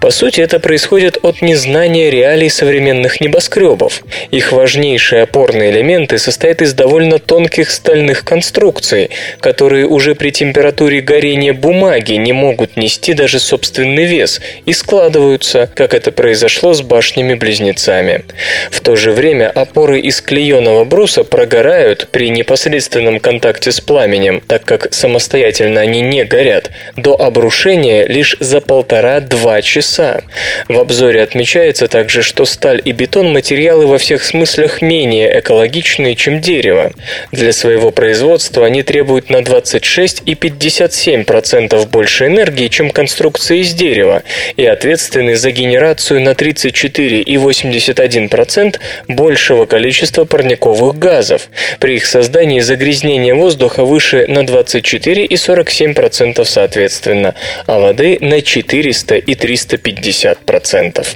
По 0.00 0.10
сути, 0.10 0.40
это 0.40 0.60
происходит 0.60 1.18
от 1.22 1.42
незнания 1.42 2.10
реалий 2.10 2.50
современных 2.50 3.20
небоскребов. 3.20 4.02
Их 4.30 4.45
важнейшие 4.52 5.22
опорные 5.22 5.70
элементы 5.70 6.18
состоят 6.18 6.62
из 6.62 6.74
довольно 6.74 7.18
тонких 7.18 7.70
стальных 7.70 8.24
конструкций, 8.24 9.10
которые 9.40 9.86
уже 9.86 10.14
при 10.14 10.30
температуре 10.30 11.00
горения 11.00 11.52
бумаги 11.52 12.14
не 12.14 12.32
могут 12.32 12.76
нести 12.76 13.12
даже 13.12 13.38
собственный 13.38 14.04
вес 14.04 14.40
и 14.64 14.72
складываются, 14.72 15.70
как 15.74 15.94
это 15.94 16.12
произошло 16.12 16.74
с 16.74 16.82
башнями-близнецами. 16.82 18.24
В 18.70 18.80
то 18.80 18.96
же 18.96 19.12
время 19.12 19.50
опоры 19.50 20.00
из 20.00 20.20
клееного 20.20 20.84
бруса 20.84 21.24
прогорают 21.24 22.08
при 22.10 22.30
непосредственном 22.30 23.20
контакте 23.20 23.72
с 23.72 23.80
пламенем, 23.80 24.42
так 24.46 24.64
как 24.64 24.92
самостоятельно 24.92 25.80
они 25.80 26.00
не 26.00 26.24
горят, 26.24 26.70
до 26.96 27.14
обрушения 27.14 28.06
лишь 28.06 28.36
за 28.40 28.60
полтора-два 28.60 29.62
часа. 29.62 30.22
В 30.68 30.78
обзоре 30.78 31.22
отмечается 31.22 31.88
также, 31.88 32.22
что 32.22 32.44
сталь 32.44 32.80
и 32.84 32.92
бетон 32.92 33.32
материалы 33.32 33.86
во 33.86 33.98
всех 33.98 34.24
смыслах 34.26 34.82
менее 34.82 35.40
экологичные, 35.40 36.16
чем 36.16 36.40
дерево. 36.40 36.92
Для 37.32 37.52
своего 37.52 37.90
производства 37.90 38.66
они 38.66 38.82
требуют 38.82 39.30
на 39.30 39.42
26 39.42 40.22
и 40.26 40.34
57% 40.34 41.86
больше 41.86 42.26
энергии, 42.26 42.68
чем 42.68 42.90
конструкции 42.90 43.60
из 43.60 43.72
дерева, 43.72 44.22
и 44.56 44.66
ответственны 44.66 45.36
за 45.36 45.50
генерацию 45.50 46.20
на 46.20 46.34
34 46.34 47.22
и 47.22 47.36
81% 47.36 48.76
большего 49.08 49.66
количества 49.66 50.24
парниковых 50.24 50.98
газов. 50.98 51.48
При 51.78 51.96
их 51.96 52.06
создании 52.06 52.60
загрязнение 52.60 53.34
воздуха 53.34 53.84
выше 53.84 54.26
на 54.28 54.44
24 54.44 55.24
и 55.24 55.34
47% 55.34 56.44
соответственно, 56.44 57.34
а 57.66 57.78
воды 57.78 58.18
на 58.20 58.42
400 58.42 59.16
и 59.16 59.34
350%. 59.34 61.06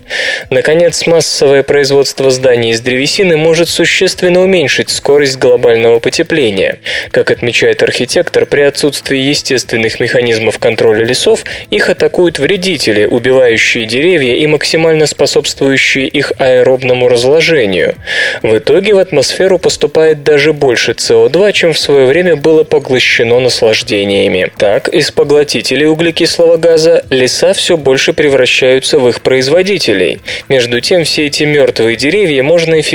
Наконец, 0.50 1.06
массовое 1.06 1.62
производство 1.62 2.30
зданий 2.30 2.70
из 2.70 2.80
древесины 2.80 2.99
древесины 3.00 3.38
может 3.38 3.70
существенно 3.70 4.42
уменьшить 4.42 4.90
скорость 4.90 5.38
глобального 5.38 6.00
потепления. 6.00 6.80
Как 7.12 7.30
отмечает 7.30 7.82
архитектор, 7.82 8.44
при 8.44 8.60
отсутствии 8.60 9.18
естественных 9.18 10.00
механизмов 10.00 10.58
контроля 10.58 11.02
лесов 11.06 11.44
их 11.70 11.88
атакуют 11.88 12.38
вредители, 12.38 13.06
убивающие 13.06 13.86
деревья 13.86 14.34
и 14.34 14.46
максимально 14.46 15.06
способствующие 15.06 16.08
их 16.08 16.34
аэробному 16.36 17.08
разложению. 17.08 17.94
В 18.42 18.58
итоге 18.58 18.92
в 18.92 18.98
атмосферу 18.98 19.58
поступает 19.58 20.22
даже 20.22 20.52
больше 20.52 20.92
СО2, 20.92 21.52
чем 21.52 21.72
в 21.72 21.78
свое 21.78 22.04
время 22.04 22.36
было 22.36 22.64
поглощено 22.64 23.40
наслаждениями. 23.40 24.52
Так, 24.58 24.88
из 24.88 25.10
поглотителей 25.10 25.86
углекислого 25.86 26.58
газа 26.58 27.02
леса 27.08 27.54
все 27.54 27.78
больше 27.78 28.12
превращаются 28.12 28.98
в 28.98 29.08
их 29.08 29.22
производителей. 29.22 30.20
Между 30.50 30.82
тем, 30.82 31.04
все 31.04 31.28
эти 31.28 31.44
мертвые 31.44 31.96
деревья 31.96 32.42
можно 32.42 32.78
эффективно 32.78 32.89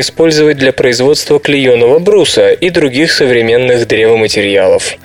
использовать 0.00 0.58
для 0.58 0.72
производства 0.72 1.40
клееного 1.40 1.98
бруса 1.98 2.52
и 2.52 2.70
других 2.70 3.10
современных 3.10 3.86
древоматериалов. 3.86 4.96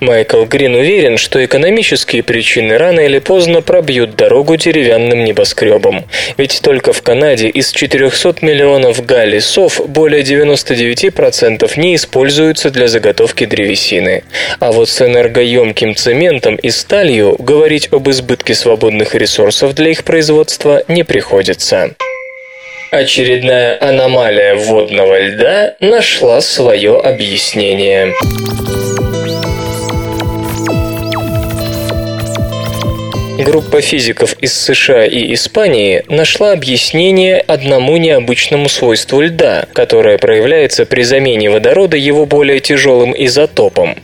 Майкл 0.00 0.44
Грин 0.44 0.74
уверен, 0.74 1.18
что 1.18 1.44
экономические 1.44 2.22
причины 2.22 2.78
рано 2.78 3.00
или 3.00 3.18
поздно 3.18 3.62
пробьют 3.62 4.16
дорогу 4.16 4.56
деревянным 4.56 5.24
небоскребам. 5.24 6.04
Ведь 6.36 6.60
только 6.62 6.92
в 6.92 7.02
Канаде 7.02 7.48
из 7.48 7.72
400 7.72 8.36
миллионов 8.40 9.04
га 9.04 9.24
лесов 9.24 9.80
более 9.86 10.22
99% 10.22 11.70
не 11.76 11.94
используются 11.94 12.70
для 12.70 12.88
заготовки 12.88 13.44
древесины. 13.44 14.24
А 14.58 14.72
вот 14.72 14.88
с 14.88 15.02
энергоемким 15.02 15.94
цементом 15.94 16.56
и 16.56 16.70
сталью 16.70 17.36
говорить 17.38 17.88
об 17.92 18.08
избытке 18.10 18.54
свободных 18.54 19.14
ресурсов 19.14 19.74
для 19.74 19.90
их 19.90 20.04
производства 20.04 20.82
не 20.88 21.04
приходится. 21.04 21.94
Очередная 22.92 23.78
аномалия 23.80 24.54
водного 24.54 25.18
льда 25.18 25.74
нашла 25.80 26.42
свое 26.42 27.00
объяснение. 27.00 28.12
Группа 33.44 33.80
физиков 33.80 34.36
из 34.40 34.54
США 34.54 35.04
и 35.04 35.34
Испании 35.34 36.04
нашла 36.06 36.52
объяснение 36.52 37.40
одному 37.40 37.96
необычному 37.96 38.68
свойству 38.68 39.20
льда, 39.20 39.66
которое 39.72 40.16
проявляется 40.16 40.86
при 40.86 41.02
замене 41.02 41.50
водорода 41.50 41.96
его 41.96 42.24
более 42.24 42.60
тяжелым 42.60 43.12
изотопом. 43.18 43.96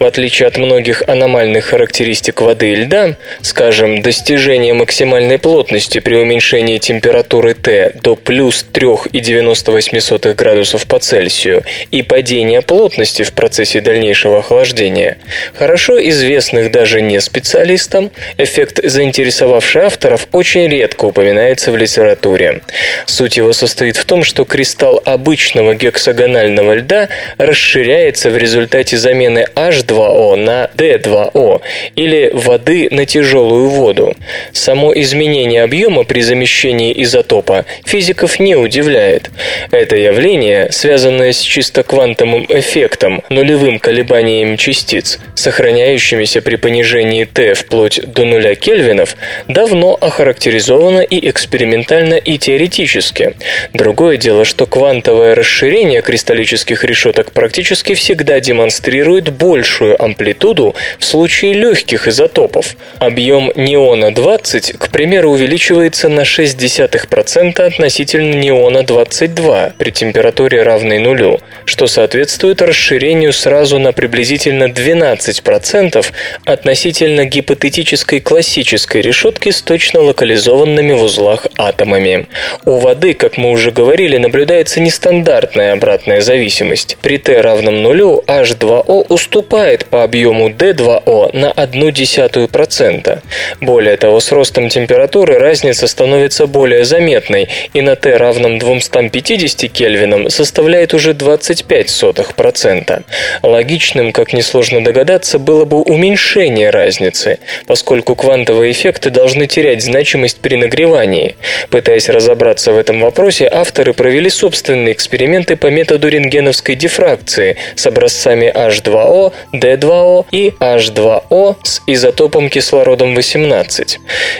В 0.00 0.04
отличие 0.04 0.48
от 0.48 0.58
многих 0.58 1.04
аномальных 1.06 1.66
характеристик 1.66 2.40
воды 2.40 2.72
и 2.72 2.74
льда, 2.74 3.16
скажем, 3.42 4.02
достижение 4.02 4.74
максимальной 4.74 5.38
плотности 5.38 6.00
при 6.00 6.16
уменьшении 6.16 6.78
температуры 6.78 7.54
Т 7.54 7.92
до 8.02 8.16
плюс 8.16 8.66
3,98 8.72 10.34
градусов 10.34 10.86
по 10.86 10.98
Цельсию 10.98 11.62
и 11.92 12.02
падение 12.02 12.60
плотности 12.60 13.22
в 13.22 13.32
процессе 13.34 13.80
дальнейшего 13.80 14.40
охлаждения, 14.40 15.18
хорошо 15.54 15.96
известных 16.08 16.72
даже 16.72 17.00
не 17.00 17.20
специалистам, 17.20 18.10
эффект 18.36 18.79
заинтересовавший 18.82 19.82
авторов, 19.82 20.28
очень 20.32 20.68
редко 20.68 21.06
упоминается 21.06 21.72
в 21.72 21.76
литературе. 21.76 22.60
Суть 23.06 23.36
его 23.36 23.52
состоит 23.52 23.96
в 23.96 24.04
том, 24.04 24.24
что 24.24 24.44
кристалл 24.44 25.00
обычного 25.04 25.74
гексагонального 25.74 26.74
льда 26.74 27.08
расширяется 27.38 28.30
в 28.30 28.36
результате 28.36 28.96
замены 28.96 29.46
H2O 29.54 30.36
на 30.36 30.70
D2O 30.76 31.60
или 31.96 32.30
воды 32.32 32.88
на 32.90 33.06
тяжелую 33.06 33.68
воду. 33.68 34.14
Само 34.52 34.92
изменение 34.94 35.62
объема 35.62 36.04
при 36.04 36.20
замещении 36.20 36.92
изотопа 37.02 37.64
физиков 37.84 38.38
не 38.38 38.56
удивляет. 38.56 39.30
Это 39.70 39.96
явление, 39.96 40.70
связанное 40.70 41.32
с 41.32 41.40
чисто 41.40 41.82
квантовым 41.82 42.46
эффектом, 42.48 43.22
нулевым 43.28 43.78
колебанием 43.78 44.56
частиц, 44.56 45.18
сохраняющимися 45.34 46.42
при 46.42 46.56
понижении 46.56 47.24
Т 47.24 47.54
вплоть 47.54 48.00
до 48.12 48.24
нуля 48.24 48.54
кельвинов, 48.70 49.16
давно 49.48 49.98
охарактеризовано 50.00 51.00
и 51.00 51.28
экспериментально, 51.28 52.14
и 52.14 52.38
теоретически. 52.38 53.34
Другое 53.72 54.16
дело, 54.16 54.44
что 54.44 54.66
квантовое 54.66 55.34
расширение 55.34 56.02
кристаллических 56.02 56.84
решеток 56.84 57.32
практически 57.32 57.94
всегда 57.94 58.38
демонстрирует 58.38 59.32
большую 59.32 60.00
амплитуду 60.00 60.76
в 61.00 61.04
случае 61.04 61.54
легких 61.54 62.06
изотопов. 62.06 62.76
Объем 62.98 63.50
неона 63.56 64.14
20, 64.14 64.74
к 64.78 64.88
примеру, 64.90 65.30
увеличивается 65.32 66.08
на 66.08 66.20
0,6% 66.20 67.60
относительно 67.60 68.34
неона 68.34 68.84
22 68.84 69.72
при 69.78 69.90
температуре 69.90 70.62
равной 70.62 70.98
нулю, 70.98 71.40
что 71.64 71.88
соответствует 71.88 72.62
расширению 72.62 73.32
сразу 73.32 73.80
на 73.80 73.92
приблизительно 73.92 74.64
12% 74.64 76.06
относительно 76.44 77.24
гипотетической 77.24 78.20
классической 78.50 79.00
решетки 79.00 79.50
с 79.50 79.62
точно 79.62 80.00
локализованными 80.00 80.92
в 80.92 81.04
узлах 81.04 81.46
атомами. 81.56 82.26
У 82.64 82.78
воды, 82.78 83.14
как 83.14 83.36
мы 83.36 83.52
уже 83.52 83.70
говорили, 83.70 84.16
наблюдается 84.16 84.80
нестандартная 84.80 85.74
обратная 85.74 86.20
зависимость. 86.20 86.96
При 87.00 87.18
Т 87.18 87.40
равном 87.40 87.80
нулю 87.80 88.24
H2O 88.26 89.06
уступает 89.08 89.86
по 89.86 90.02
объему 90.02 90.48
D2O 90.48 91.30
на 91.32 91.52
0,1%. 91.52 93.20
Более 93.60 93.96
того, 93.96 94.18
с 94.18 94.32
ростом 94.32 94.68
температуры 94.68 95.38
разница 95.38 95.86
становится 95.86 96.48
более 96.48 96.84
заметной 96.84 97.48
и 97.72 97.82
на 97.82 97.94
Т 97.94 98.16
равном 98.16 98.58
250 98.58 99.70
Кельвинам 99.70 100.28
составляет 100.28 100.92
уже 100.92 101.12
25%. 101.12 103.04
Логичным, 103.44 104.10
как 104.10 104.32
несложно 104.32 104.82
догадаться, 104.82 105.38
было 105.38 105.64
бы 105.64 105.82
уменьшение 105.82 106.70
разницы, 106.70 107.38
поскольку 107.68 108.16
квантовые 108.40 108.72
эффекты 108.72 109.10
должны 109.10 109.46
терять 109.46 109.82
значимость 109.82 110.40
при 110.40 110.56
нагревании. 110.56 111.36
Пытаясь 111.68 112.08
разобраться 112.08 112.72
в 112.72 112.78
этом 112.78 113.00
вопросе, 113.00 113.46
авторы 113.52 113.92
провели 113.92 114.30
собственные 114.30 114.94
эксперименты 114.94 115.56
по 115.56 115.66
методу 115.66 116.08
рентгеновской 116.08 116.74
дифракции 116.74 117.56
с 117.74 117.86
образцами 117.86 118.50
H2O, 118.54 119.32
D2O 119.52 120.24
и 120.32 120.54
H2O 120.58 121.56
с 121.62 121.82
изотопом 121.86 122.48
кислородом-18. 122.48 123.98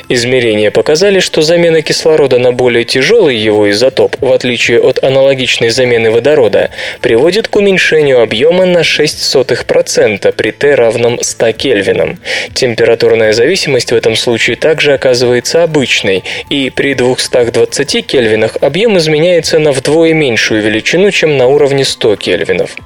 Измерения 0.09 0.70
показали, 0.70 1.20
что 1.20 1.42
замена 1.42 1.82
кислорода 1.82 2.38
на 2.38 2.53
более 2.53 2.84
тяжелый 2.84 3.36
его 3.36 3.70
изотоп, 3.70 4.16
в 4.20 4.32
отличие 4.32 4.80
от 4.80 5.05
аналогичной 5.05 5.68
замены 5.68 6.11
водорода, 6.11 6.70
приводит 7.03 7.48
к 7.48 7.57
уменьшению 7.57 8.22
объема 8.22 8.64
на 8.64 8.80
0,06% 8.80 10.32
при 10.32 10.51
Т 10.53 10.74
равном 10.74 11.18
100 11.20 11.53
Кельвинам. 11.53 12.18
Температурная 12.55 13.32
зависимость 13.32 13.89
в 13.93 13.97
этом 13.97 14.16
случае 14.16 14.57
также 14.57 14.95
оказывается 14.95 15.62
обычной, 15.62 16.24
и 16.49 16.70
при 16.70 16.95
220 16.95 18.07
Кельвинах 18.07 18.57
объем 18.61 18.99
изменяется 18.99 19.59
на 19.59 19.72
вдвое 19.72 20.12
меньшую 20.12 20.62
величину, 20.62 21.11
чем 21.11 21.36
на 21.36 21.47
уровне 21.47 21.84
100 21.84 22.16
Кельвинов. 22.16 22.76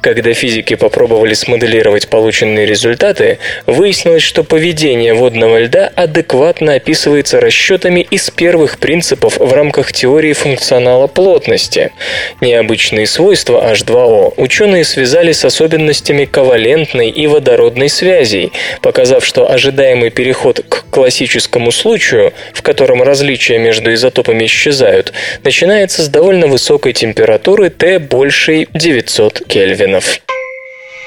Когда 0.00 0.32
физики 0.32 0.74
попробовали 0.74 1.34
смоделировать 1.34 2.08
полученные 2.08 2.66
результаты, 2.66 3.38
выяснилось, 3.66 4.22
что 4.22 4.44
поведение 4.44 5.14
водного 5.14 5.58
льда 5.58 5.90
адекватно 5.94 6.74
описывается 6.74 7.40
расчетами 7.40 8.06
из 8.10 8.30
первых 8.30 8.78
принципов 8.78 9.36
в 9.38 9.52
рамках 9.52 9.92
теории 9.92 10.32
функционала 10.32 11.06
плотности. 11.06 11.92
Необычные 12.40 13.06
свойства 13.06 13.72
H2O 13.72 14.34
ученые 14.36 14.84
связали 14.84 15.32
с 15.32 15.44
особенностями 15.44 16.24
ковалентной 16.24 17.10
и 17.10 17.26
водородной 17.26 17.88
связей, 17.88 18.52
показав, 18.80 19.24
что 19.24 19.50
ожидаемый 19.50 20.10
переход 20.10 20.47
к 20.56 20.84
классическому 20.90 21.70
случаю, 21.70 22.32
в 22.52 22.62
котором 22.62 23.02
различия 23.02 23.58
между 23.58 23.92
изотопами 23.92 24.46
исчезают, 24.46 25.12
начинается 25.44 26.02
с 26.02 26.08
довольно 26.08 26.46
высокой 26.46 26.92
температуры 26.92 27.70
Т 27.70 27.98
большей 27.98 28.68
900 28.72 29.42
кельвинов. 29.46 30.20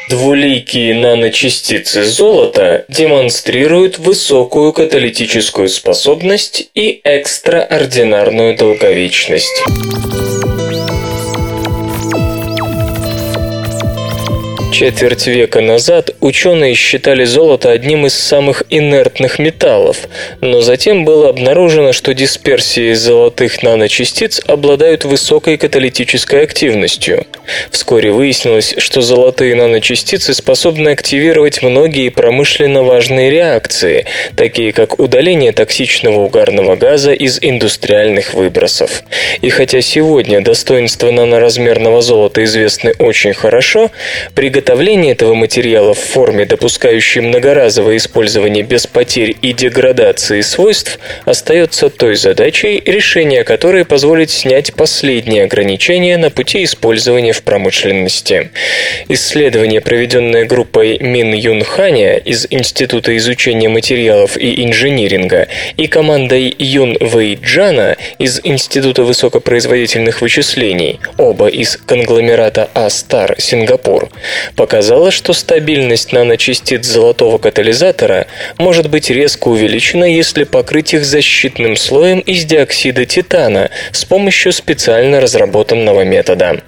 Двуликие 0.10 0.94
наночастицы 0.94 2.04
золота 2.04 2.84
демонстрируют 2.90 3.98
высокую 3.98 4.74
каталитическую 4.74 5.70
способность 5.70 6.70
и 6.76 7.00
экстраординарную 7.04 8.58
долговечность. 8.58 9.64
Четверть 14.72 15.28
века 15.28 15.60
назад 15.60 16.12
ученые 16.22 16.76
считали 16.76 17.26
золото 17.26 17.72
одним 17.72 18.06
из 18.06 18.14
самых 18.14 18.64
инертных 18.70 19.38
металлов, 19.38 20.08
но 20.40 20.62
затем 20.62 21.04
было 21.04 21.28
обнаружено, 21.28 21.92
что 21.92 22.14
дисперсии 22.14 22.94
золотых 22.94 23.64
наночастиц 23.64 24.42
обладают 24.48 25.04
высокой 25.04 25.58
каталитической 25.58 26.44
активностью. 26.44 27.26
Вскоре 27.70 28.12
выяснилось, 28.12 28.74
что 28.78 29.02
золотые 29.02 29.56
наночастицы 29.56 30.34
способны 30.34 30.90
активировать 30.90 31.62
многие 31.62 32.08
промышленно 32.08 32.82
важные 32.82 33.30
реакции, 33.30 34.06
такие 34.38 34.72
как 34.72 35.00
удаление 35.00 35.52
токсичного 35.52 36.22
угарного 36.22 36.78
газа 36.78 37.12
из 37.12 37.40
индустриальных 37.42 38.34
выбросов. 38.34 39.04
И 39.42 39.50
хотя 39.50 39.82
сегодня 39.82 40.40
достоинства 40.42 41.12
наноразмерного 41.12 42.02
золота 42.02 42.44
известны 42.46 42.94
очень 43.00 43.34
хорошо, 43.34 43.92
приготовление 44.34 44.61
Изготовление 44.62 45.14
этого 45.14 45.34
материала 45.34 45.96
в 45.96 46.00
форме, 46.00 46.46
допускающей 46.46 47.20
многоразовое 47.20 47.98
использование 47.98 48.62
без 48.62 48.86
потерь 48.86 49.36
и 49.42 49.54
деградации 49.54 50.42
свойств, 50.42 51.00
остается 51.26 51.90
той 51.90 52.16
задачей, 52.16 52.80
решение 52.86 53.44
которой 53.44 53.86
позволит 53.86 54.30
снять 54.30 54.76
последние 54.76 55.46
ограничения 55.46 56.16
на 56.20 56.30
пути 56.30 56.64
использования 56.64 57.34
в 57.34 57.42
промышленности. 57.42 58.52
Исследование, 59.08 59.82
проведенное 59.82 60.46
группой 60.46 61.00
Мин 61.00 61.34
Юн 61.34 61.64
Ханя 61.64 62.18
из 62.18 62.46
Института 62.52 63.18
изучения 63.18 63.68
материалов 63.68 64.38
и 64.38 64.64
инжиниринга 64.64 65.48
и 65.76 65.88
командой 65.88 66.56
Юн 66.60 66.98
Вэй 67.00 67.34
Джана 67.44 67.98
из 68.20 68.40
Института 68.44 69.02
высокопроизводительных 69.06 70.22
вычислений, 70.22 71.00
оба 71.18 71.48
из 71.48 71.78
конгломерата 71.78 72.70
А-Стар, 72.76 73.34
Сингапур, 73.40 74.12
показало, 74.56 75.12
что 75.12 75.34
стабильность 75.34 76.14
наночастиц 76.14 76.86
золотого 76.86 77.38
катализатора 77.38 78.28
может 78.58 78.90
быть 78.90 79.10
резко 79.10 79.50
увеличена, 79.50 80.06
если 80.06 80.44
покрыть 80.44 80.94
их 80.94 81.06
защитным 81.06 81.76
слоем 81.76 82.20
из 82.20 82.46
диоксида 82.46 83.06
титана 83.06 83.70
с 83.92 84.06
помощью 84.06 84.52
специально 84.54 85.20
разработанного 85.20 86.02
метода. 86.02 86.62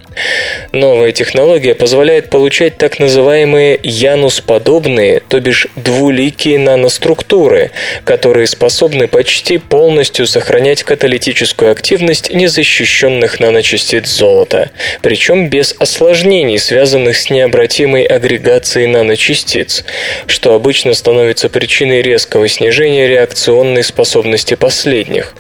Новая 0.72 1.12
технология 1.12 1.76
позволяет 1.76 2.30
получать 2.30 2.78
так 2.78 3.00
называемые 3.00 3.80
янус-подобные, 3.82 5.22
то 5.28 5.40
бишь 5.40 5.68
двуликие 5.76 6.60
наноструктуры, 6.60 7.72
которые 8.04 8.48
способны 8.48 9.08
почти 9.08 9.58
полностью 9.58 10.28
сохранять 10.28 10.84
каталитическую 10.84 11.72
активность 11.72 12.34
незащищенных 12.34 13.40
наночастиц 13.40 14.08
золота, 14.08 14.72
причем 15.02 15.50
без 15.50 15.76
осложнений, 15.80 16.60
связанных 16.60 17.18
с 17.18 17.30
необратимой 17.74 18.04
агрегацией 18.04 18.88
наночастиц, 18.88 19.84
что 20.28 20.54
обычно 20.54 20.94
становится 20.94 21.50
причиной 21.50 22.02
резкого 22.02 22.48
снижения 22.48 23.08
реакционной 23.08 23.84
способности 23.84 24.54
последних. 24.56 25.34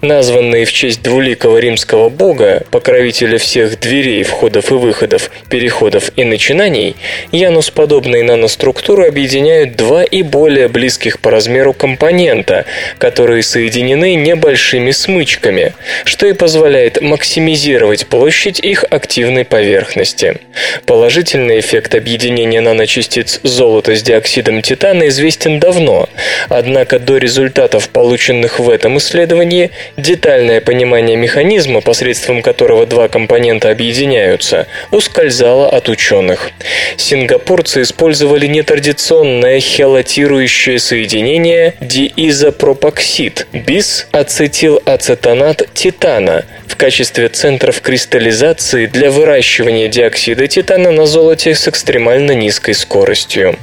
Названные 0.00 0.64
в 0.64 0.72
честь 0.72 1.02
двуликого 1.02 1.58
римского 1.58 2.08
бога, 2.08 2.64
покровителя 2.70 3.38
всех 3.38 3.78
дверей, 3.78 4.24
входов 4.24 4.72
и 4.72 4.74
выходов, 4.74 5.30
переходов 5.48 6.10
и 6.16 6.24
начинаний, 6.24 6.96
янус-подобные 7.32 8.24
наноструктуры 8.24 9.06
объединяют 9.06 9.76
два 9.76 10.02
и 10.02 10.22
более 10.22 10.68
близких 10.68 11.20
по 11.20 11.30
размеру 11.30 11.72
компонента, 11.72 12.64
которые 12.98 13.42
соединены 13.42 14.14
небольшими 14.14 14.90
смычками, 14.90 15.72
что 16.04 16.26
и 16.26 16.32
позволяет 16.32 17.00
максимизировать 17.00 18.06
площадь 18.06 18.58
их 18.58 18.84
активной 18.90 19.44
поверхности. 19.44 20.38
Положительный 20.86 21.60
эффект 21.60 21.75
объединения 21.94 22.60
наночастиц 22.60 23.40
золота 23.42 23.94
с 23.94 24.02
диоксидом 24.02 24.62
титана 24.62 25.08
известен 25.08 25.60
давно, 25.60 26.08
однако 26.48 26.98
до 26.98 27.18
результатов, 27.18 27.88
полученных 27.88 28.58
в 28.58 28.70
этом 28.70 28.98
исследовании, 28.98 29.70
детальное 29.96 30.60
понимание 30.60 31.16
механизма, 31.16 31.80
посредством 31.80 32.42
которого 32.42 32.86
два 32.86 33.08
компонента 33.08 33.70
объединяются, 33.70 34.66
ускользала 34.90 35.68
от 35.68 35.88
ученых. 35.88 36.50
Сингапурцы 36.96 37.82
использовали 37.82 38.46
нетрадиционное 38.46 39.60
хелатирующее 39.60 40.78
соединение 40.78 41.74
диизопропоксид 41.80 43.46
бис 43.52 44.06
ацетилацетонат 44.12 45.68
титана 45.74 46.44
в 46.66 46.76
качестве 46.76 47.28
центров 47.28 47.80
кристаллизации 47.80 48.86
для 48.86 49.10
выращивания 49.10 49.88
диоксида 49.88 50.46
титана 50.46 50.90
на 50.90 51.06
золоте 51.06 51.54
с 51.54 51.65
экстремально 51.68 52.32
низкой 52.32 52.74
скоростью. 52.74 53.56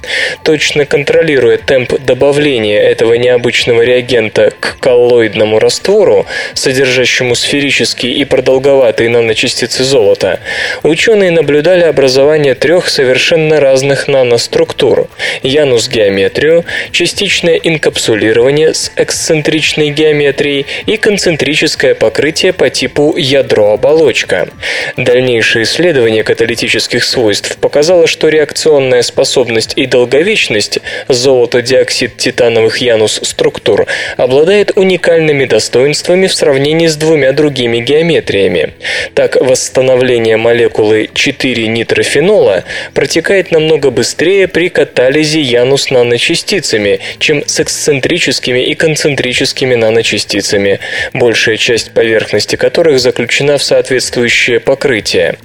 Точно 0.44 0.86
контролируя 0.86 1.58
темп 1.58 2.00
добавления 2.00 2.82
этого 2.82 3.14
необычного 3.14 3.82
реагента 3.82 4.52
к 4.60 4.78
коллоидному 4.80 5.60
раствору, 5.60 6.26
содержащему 6.54 7.36
сферические 7.36 8.14
и 8.14 8.26
продолговатые 8.26 9.10
наночастицы 9.10 9.84
золота, 9.84 10.40
ученые 10.84 11.32
наблюдали 11.32 11.84
образование 11.84 12.56
трех 12.56 12.90
совершенно 12.90 13.60
разных 13.60 14.08
наноструктур– 14.08 15.08
янус-геометрию, 15.44 16.66
частичное 16.92 17.56
инкапсулирование 17.56 18.74
с 18.74 18.92
эксцентричной 18.96 19.90
геометрией 19.90 20.66
и 20.86 20.98
концентрическое 20.98 21.96
покрытие 21.96 22.54
по 22.54 22.70
типу 22.70 23.16
ядро-оболочка. 23.18 24.50
Дальнейшее 24.98 25.64
исследование 25.64 26.24
каталитических 26.24 27.04
свойств 27.04 27.58
показало, 27.58 27.93
что 28.08 28.30
реакционная 28.30 29.02
способность 29.04 29.74
и 29.76 29.86
долговечность 29.86 30.80
золото-диоксид 31.08 32.18
титановых 32.18 32.78
янус-структур 32.78 33.86
обладает 34.18 34.72
уникальными 34.76 35.46
достоинствами 35.46 36.28
в 36.28 36.34
сравнении 36.34 36.88
с 36.88 36.96
двумя 36.96 37.32
другими 37.32 37.78
геометриями. 37.80 38.74
Так, 39.14 39.36
восстановление 39.40 40.38
молекулы 40.38 41.10
4-нитрофенола 41.14 42.64
протекает 42.94 43.52
намного 43.52 43.92
быстрее 43.92 44.48
при 44.48 44.70
катализе 44.70 45.42
янус 45.42 45.92
наночастицами, 45.92 47.00
чем 47.20 47.44
с 47.46 47.60
эксцентрическими 47.60 48.66
и 48.66 48.74
концентрическими 48.74 49.76
наночастицами, 49.76 50.80
большая 51.14 51.58
часть 51.58 51.92
поверхности 51.92 52.56
которых 52.56 53.00
заключена 53.00 53.58
в 53.58 53.64
соответствующее 53.64 54.60
покрытие. 54.60 55.36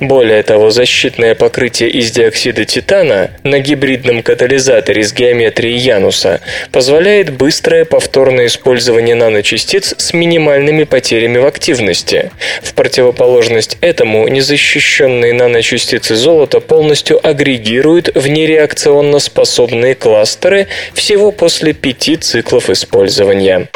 Более 0.00 0.42
того, 0.42 0.70
защитное 0.70 1.34
покрытие 1.34 1.83
из 1.88 2.10
диоксида 2.10 2.64
титана 2.64 3.30
на 3.42 3.58
гибридном 3.60 4.22
катализаторе 4.22 5.02
с 5.02 5.12
геометрией 5.12 5.76
януса 5.76 6.40
позволяет 6.72 7.32
быстрое 7.32 7.84
повторное 7.84 8.46
использование 8.46 9.14
наночастиц 9.14 9.94
с 9.96 10.12
минимальными 10.12 10.84
потерями 10.84 11.38
в 11.38 11.46
активности. 11.46 12.30
В 12.62 12.74
противоположность 12.74 13.78
этому 13.80 14.28
незащищенные 14.28 15.32
наночастицы 15.32 16.16
золота 16.16 16.60
полностью 16.60 17.24
агрегируют 17.26 18.10
в 18.14 18.26
нереакционно 18.28 19.18
способные 19.18 19.94
кластеры 19.94 20.66
всего 20.94 21.32
после 21.32 21.72
пяти 21.72 22.16
циклов 22.16 22.70
использования. 22.70 23.68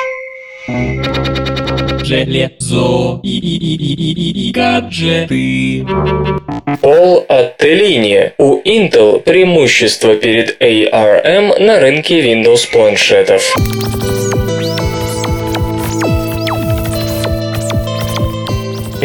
Железо 2.09 3.21
и, 3.23 3.37
и, 3.37 3.57
и, 3.59 3.75
и, 3.75 4.13
и, 4.13 4.49
и 4.49 4.51
гаджеты. 4.51 5.87
Пол 6.81 7.27
от 7.29 7.63
линии. 7.63 8.33
У 8.39 8.63
Intel 8.63 9.21
преимущество 9.21 10.15
перед 10.15 10.59
ARM 10.59 11.59
на 11.61 11.81
рынке 11.81 12.23
Windows 12.23 12.67
планшетов. 12.73 13.55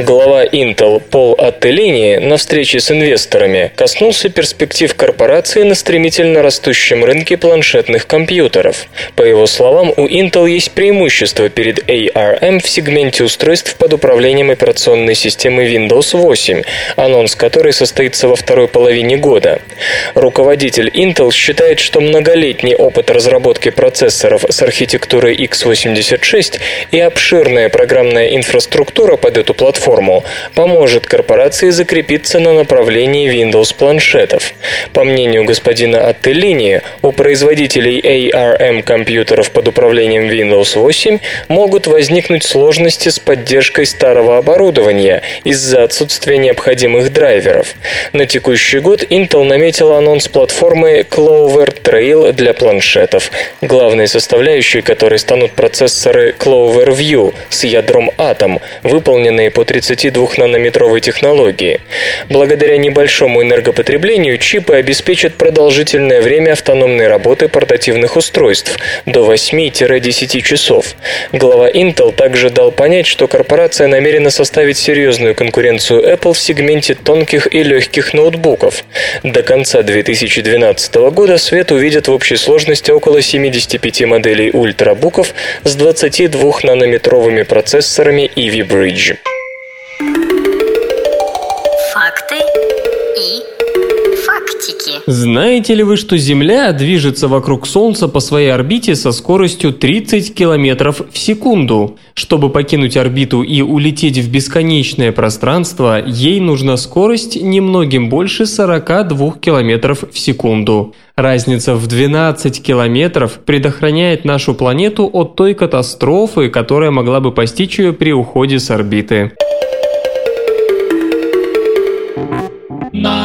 Глава 0.06 0.44
Intel 0.44 1.00
Пол 1.00 1.34
Аттелини 1.38 2.18
на 2.18 2.36
встрече 2.36 2.82
с 2.82 2.92
инвесторами 2.92 3.72
коснулся 3.74 4.28
перспектив 4.28 4.94
корпорации 4.96 5.64
на 5.64 5.76
стремительно 5.76 6.42
растущем 6.42 7.06
рынке 7.06 7.38
планшетных 7.38 8.06
компьютеров. 8.06 8.88
По 9.16 9.22
его 9.22 9.48
словам, 9.48 9.94
у 9.96 10.08
Intel 10.08 10.50
есть 10.50 10.72
преимущество 10.72 11.48
перед 11.48 11.88
ARM 11.88 12.60
в 12.60 12.68
сегменте 12.68 13.24
устройств 13.24 13.78
под 13.78 13.94
управлением 13.94 14.52
операционной 14.52 15.16
системы 15.16 15.64
Windows 15.68 16.18
8, 16.18 16.64
анонс 16.98 17.36
которой 17.38 17.72
состоится 17.72 18.28
во 18.28 18.36
второй 18.36 18.68
половине 18.68 19.16
года. 19.16 19.62
Руководитель 20.16 20.90
Intel 20.90 21.32
считает, 21.32 21.80
что 21.80 22.02
многолетний 22.02 22.76
опыт 22.76 23.10
разработки 23.10 23.70
процессоров 23.70 24.44
с 24.50 24.62
архитектурой 24.62 25.38
x86 25.38 26.60
и 26.92 27.00
обширная 27.00 27.70
программная 27.70 28.36
инфраструктура 28.36 29.16
под 29.16 29.38
эту 29.38 29.54
платформу 29.54 29.93
платформу 29.94 30.24
поможет 30.56 31.06
корпорации 31.06 31.70
закрепиться 31.70 32.40
на 32.40 32.54
направлении 32.54 33.32
Windows 33.32 33.76
планшетов. 33.76 34.54
По 34.94 35.04
мнению 35.04 35.46
господина 35.46 36.08
Аттеллини, 36.08 36.82
у 37.02 37.12
производителей 37.12 38.00
ARM 38.00 38.84
компьютеров 38.84 39.52
под 39.52 39.68
управлением 39.68 40.30
Windows 40.30 40.78
8 40.78 41.20
могут 41.48 41.88
возникнуть 41.88 42.44
сложности 42.44 43.10
с 43.10 43.20
поддержкой 43.20 43.86
старого 43.86 44.38
оборудования 44.38 45.22
из-за 45.44 45.84
отсутствия 45.84 46.38
необходимых 46.38 47.12
драйверов. 47.12 47.76
На 48.14 48.26
текущий 48.26 48.80
год 48.80 49.04
Intel 49.04 49.44
наметил 49.44 49.92
анонс 49.94 50.28
платформы 50.28 51.06
Clover 51.10 51.82
Trail 51.84 52.32
для 52.34 52.54
планшетов, 52.54 53.32
главной 53.62 54.08
составляющей 54.08 54.82
которой 54.82 55.20
станут 55.20 55.52
процессоры 55.52 56.36
Clover 56.38 56.90
View 56.96 57.34
с 57.50 57.64
ядром 57.64 58.10
Atom, 58.18 58.62
выполненные 58.84 59.52
по 59.52 59.66
32-нанометровой 59.84 61.02
технологии. 61.02 61.80
Благодаря 62.30 62.78
небольшому 62.78 63.42
энергопотреблению 63.44 64.38
чипы 64.38 64.76
обеспечат 64.76 65.36
продолжительное 65.36 66.22
время 66.22 66.54
автономной 66.54 67.08
работы 67.08 67.48
портативных 67.48 68.16
устройств 68.16 68.78
до 69.06 69.32
8-10 69.32 70.42
часов. 70.42 70.96
Глава 71.32 71.70
Intel 71.70 72.14
также 72.14 72.50
дал 72.50 72.72
понять, 72.72 73.08
что 73.08 73.28
корпорация 73.28 73.88
намерена 73.88 74.30
составить 74.30 74.78
серьезную 74.78 75.36
конкуренцию 75.36 76.02
Apple 76.04 76.34
в 76.34 76.40
сегменте 76.40 76.96
тонких 76.96 77.54
и 77.54 77.64
легких 77.64 78.14
ноутбуков. 78.14 78.84
До 79.24 79.44
конца 79.44 79.84
2012 79.84 80.96
года 81.12 81.38
свет 81.38 81.72
увидят 81.72 82.08
в 82.08 82.12
общей 82.12 82.38
сложности 82.38 82.92
около 82.92 83.22
75 83.22 84.06
моделей 84.06 84.52
ультрабуков 84.52 85.34
с 85.64 85.76
22-нанометровыми 85.78 87.44
процессорами 87.44 88.32
Ivy 88.36 88.68
Bridge. 88.68 89.18
Факты 91.94 92.36
и 93.18 93.54
фактики. 94.26 95.02
Знаете 95.06 95.76
ли 95.76 95.84
вы, 95.84 95.98
что 95.98 96.18
Земля 96.18 96.72
движется 96.72 97.28
вокруг 97.28 97.68
Солнца 97.68 98.08
по 98.08 98.20
своей 98.20 98.52
орбите 98.52 98.96
со 98.96 99.12
скоростью 99.12 99.74
30 99.74 100.34
км 100.34 100.92
в 100.92 101.18
секунду? 101.18 101.98
Чтобы 102.14 102.50
покинуть 102.50 102.98
орбиту 102.98 103.44
и 103.44 103.62
улететь 103.62 104.18
в 104.18 104.32
бесконечное 104.32 105.12
пространство, 105.12 106.04
ей 106.06 106.40
нужна 106.40 106.78
скорость 106.78 107.42
немногим 107.42 108.10
больше 108.10 108.46
42 108.46 109.32
км 109.34 109.96
в 110.12 110.18
секунду. 110.18 110.96
Разница 111.16 111.76
в 111.76 111.86
12 111.88 112.64
километров 112.64 113.40
предохраняет 113.46 114.26
нашу 114.26 114.56
планету 114.56 115.10
от 115.14 115.36
той 115.36 115.54
катастрофы, 115.54 116.50
которая 116.50 116.90
могла 116.92 117.20
бы 117.20 117.32
постичь 117.32 117.78
ее 117.78 117.94
при 117.94 118.12
уходе 118.14 118.60
с 118.60 118.72
орбиты. 118.72 119.34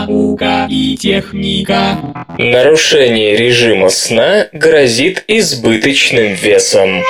Наука 0.09 0.66
и 0.70 0.96
техника. 0.96 1.98
Нарушение 2.38 3.36
режима 3.36 3.90
сна 3.90 4.48
грозит 4.52 5.22
избыточным 5.28 6.32
весом. 6.32 7.02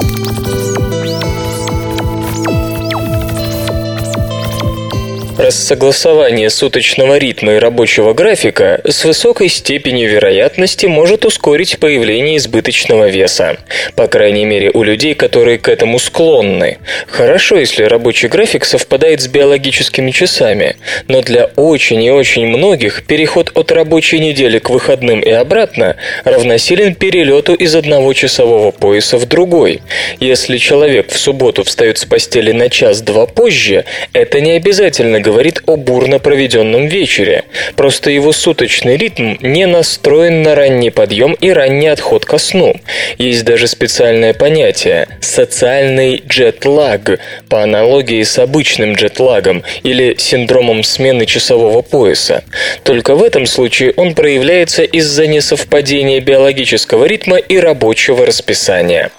Рассогласование 5.39 6.51
суточного 6.51 7.17
ритма 7.17 7.53
и 7.53 7.59
рабочего 7.59 8.13
графика 8.13 8.81
с 8.83 9.05
высокой 9.05 9.49
степенью 9.49 10.11
вероятности 10.11 10.87
может 10.87 11.25
ускорить 11.25 11.79
появление 11.79 12.39
избыточного 12.39 13.09
веса. 13.09 13.57
По 13.95 14.09
крайней 14.09 14.45
мере, 14.45 14.73
у 14.75 14.83
людей, 14.83 15.15
которые 15.15 15.59
к 15.59 15.69
этому 15.69 16.01
склонны. 16.01 16.79
Хорошо, 17.07 17.57
если 17.57 17.85
рабочий 17.85 18.27
график 18.27 18.65
совпадает 18.65 19.21
с 19.21 19.29
биологическими 19.29 20.11
часами, 20.11 20.75
но 21.07 21.23
для 21.23 21.45
очень 21.55 22.03
и 22.03 22.11
очень 22.11 22.49
многих 22.49 23.05
переход 23.07 23.53
от 23.55 23.71
рабочей 23.71 24.19
недели 24.19 24.59
к 24.59 24.71
выходным 24.71 25.21
и 25.21 25.31
обратно 25.31 25.95
равносилен 26.25 26.97
перелету 26.97 27.55
из 27.55 27.77
одного 27.77 28.13
часового 28.13 28.73
пояса 28.73 29.19
в 29.19 29.27
другой. 29.27 29.83
Если 30.19 30.57
человек 30.57 31.13
в 31.13 31.17
субботу 31.17 31.63
встает 31.63 31.99
с 31.99 32.05
постели 32.05 32.51
на 32.51 32.69
час-два 32.69 33.27
позже, 33.27 33.85
это 34.13 34.41
не 34.41 34.51
обязательно 34.51 35.21
говорит 35.29 35.63
о 35.67 35.77
бурно 35.77 36.19
проведенном 36.19 36.87
вечере. 36.87 37.45
Просто 37.77 38.11
его 38.11 38.33
суточный 38.33 38.97
ритм 38.97 39.35
не 39.43 39.67
настроен 39.67 40.43
на 40.43 40.55
ранний 40.55 40.89
подъем 40.91 41.35
и 41.35 41.51
ранний 41.51 41.89
отход 41.89 42.25
ко 42.25 42.39
сну. 42.39 42.75
Есть 43.19 43.45
даже 43.45 43.67
специальное 43.67 44.33
понятие– 44.33 45.07
социальный 45.21 46.23
джетлаг, 46.27 47.21
по 47.51 47.63
аналогии 47.63 48.23
с 48.23 48.39
обычным 48.39 48.95
джетлагом 48.95 49.65
или 49.83 50.15
синдромом 50.17 50.83
смены 50.83 51.27
часового 51.27 51.83
пояса. 51.83 52.43
Только 52.83 53.15
в 53.15 53.23
этом 53.23 53.45
случае 53.45 53.93
он 53.97 54.15
проявляется 54.15 54.83
из-за 54.83 55.27
несовпадения 55.27 56.21
биологического 56.21 57.05
ритма 57.05 57.37
и 57.37 57.59
рабочего 57.59 58.25
расписания. 58.25 59.11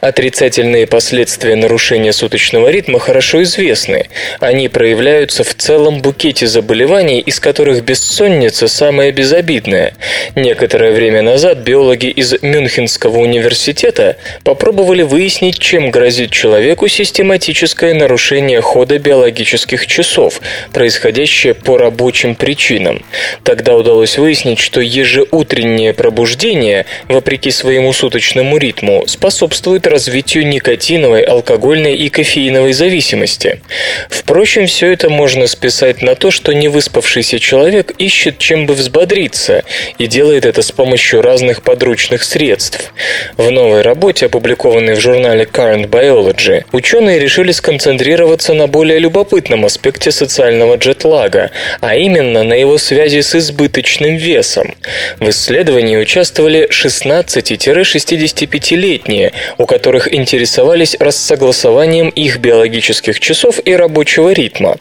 Отрицательные 0.00 0.86
последствия 0.86 1.56
нарушения 1.56 2.14
суточного 2.14 2.68
ритма 2.70 2.98
хорошо 2.98 3.42
известны. 3.42 4.06
Они 4.40 4.68
проявляются 4.68 5.44
в 5.44 5.57
целом 5.58 6.00
букете 6.00 6.46
заболеваний, 6.46 7.20
из 7.20 7.40
которых 7.40 7.82
бессонница 7.84 8.68
самая 8.68 9.12
безобидная. 9.12 9.94
Некоторое 10.36 10.92
время 10.92 11.22
назад 11.22 11.58
биологи 11.58 12.06
из 12.06 12.40
Мюнхенского 12.42 13.18
университета 13.18 14.16
попробовали 14.44 15.02
выяснить, 15.02 15.58
чем 15.58 15.90
грозит 15.90 16.30
человеку 16.30 16.86
систематическое 16.88 17.94
нарушение 17.94 18.60
хода 18.60 18.98
биологических 18.98 19.86
часов, 19.86 20.40
происходящее 20.72 21.54
по 21.54 21.76
рабочим 21.76 22.36
причинам. 22.36 23.04
Тогда 23.42 23.76
удалось 23.76 24.16
выяснить, 24.18 24.60
что 24.60 24.80
ежеутреннее 24.80 25.92
пробуждение, 25.92 26.86
вопреки 27.08 27.50
своему 27.50 27.92
суточному 27.92 28.58
ритму, 28.58 29.04
способствует 29.06 29.86
развитию 29.86 30.46
никотиновой, 30.46 31.22
алкогольной 31.22 31.96
и 31.96 32.08
кофеиновой 32.08 32.72
зависимости. 32.72 33.60
Впрочем, 34.08 34.66
все 34.66 34.92
это 34.92 35.10
можно 35.10 35.47
списать 35.48 36.02
на 36.02 36.14
то, 36.14 36.30
что 36.30 36.54
невыспавшийся 36.54 37.40
человек 37.40 37.92
ищет 37.98 38.38
чем 38.38 38.66
бы 38.66 38.74
взбодриться 38.74 39.64
и 39.98 40.06
делает 40.06 40.46
это 40.46 40.62
с 40.62 40.70
помощью 40.70 41.22
разных 41.22 41.62
подручных 41.62 42.22
средств. 42.22 42.92
В 43.36 43.50
новой 43.50 43.82
работе, 43.82 44.26
опубликованной 44.26 44.94
в 44.94 45.00
журнале 45.00 45.42
Current 45.44 45.88
Biology, 45.88 46.64
ученые 46.72 47.18
решили 47.18 47.50
сконцентрироваться 47.52 48.52
на 48.54 48.68
более 48.68 48.98
любопытном 48.98 49.64
аспекте 49.64 50.12
социального 50.12 50.76
джетлага, 50.76 51.50
а 51.80 51.96
именно 51.96 52.44
на 52.44 52.54
его 52.54 52.78
связи 52.78 53.20
с 53.20 53.34
избыточным 53.34 54.16
весом. 54.16 54.74
В 55.18 55.30
исследовании 55.30 55.96
участвовали 55.96 56.68
16-65-летние, 56.70 59.32
у 59.58 59.66
которых 59.66 60.12
интересовались 60.12 60.96
рассогласованием 61.00 62.10
их 62.10 62.38
биологических 62.38 63.18
часов 63.20 63.60
и 63.64 63.74
рабочего 63.74 64.32
ритма. 64.32 64.76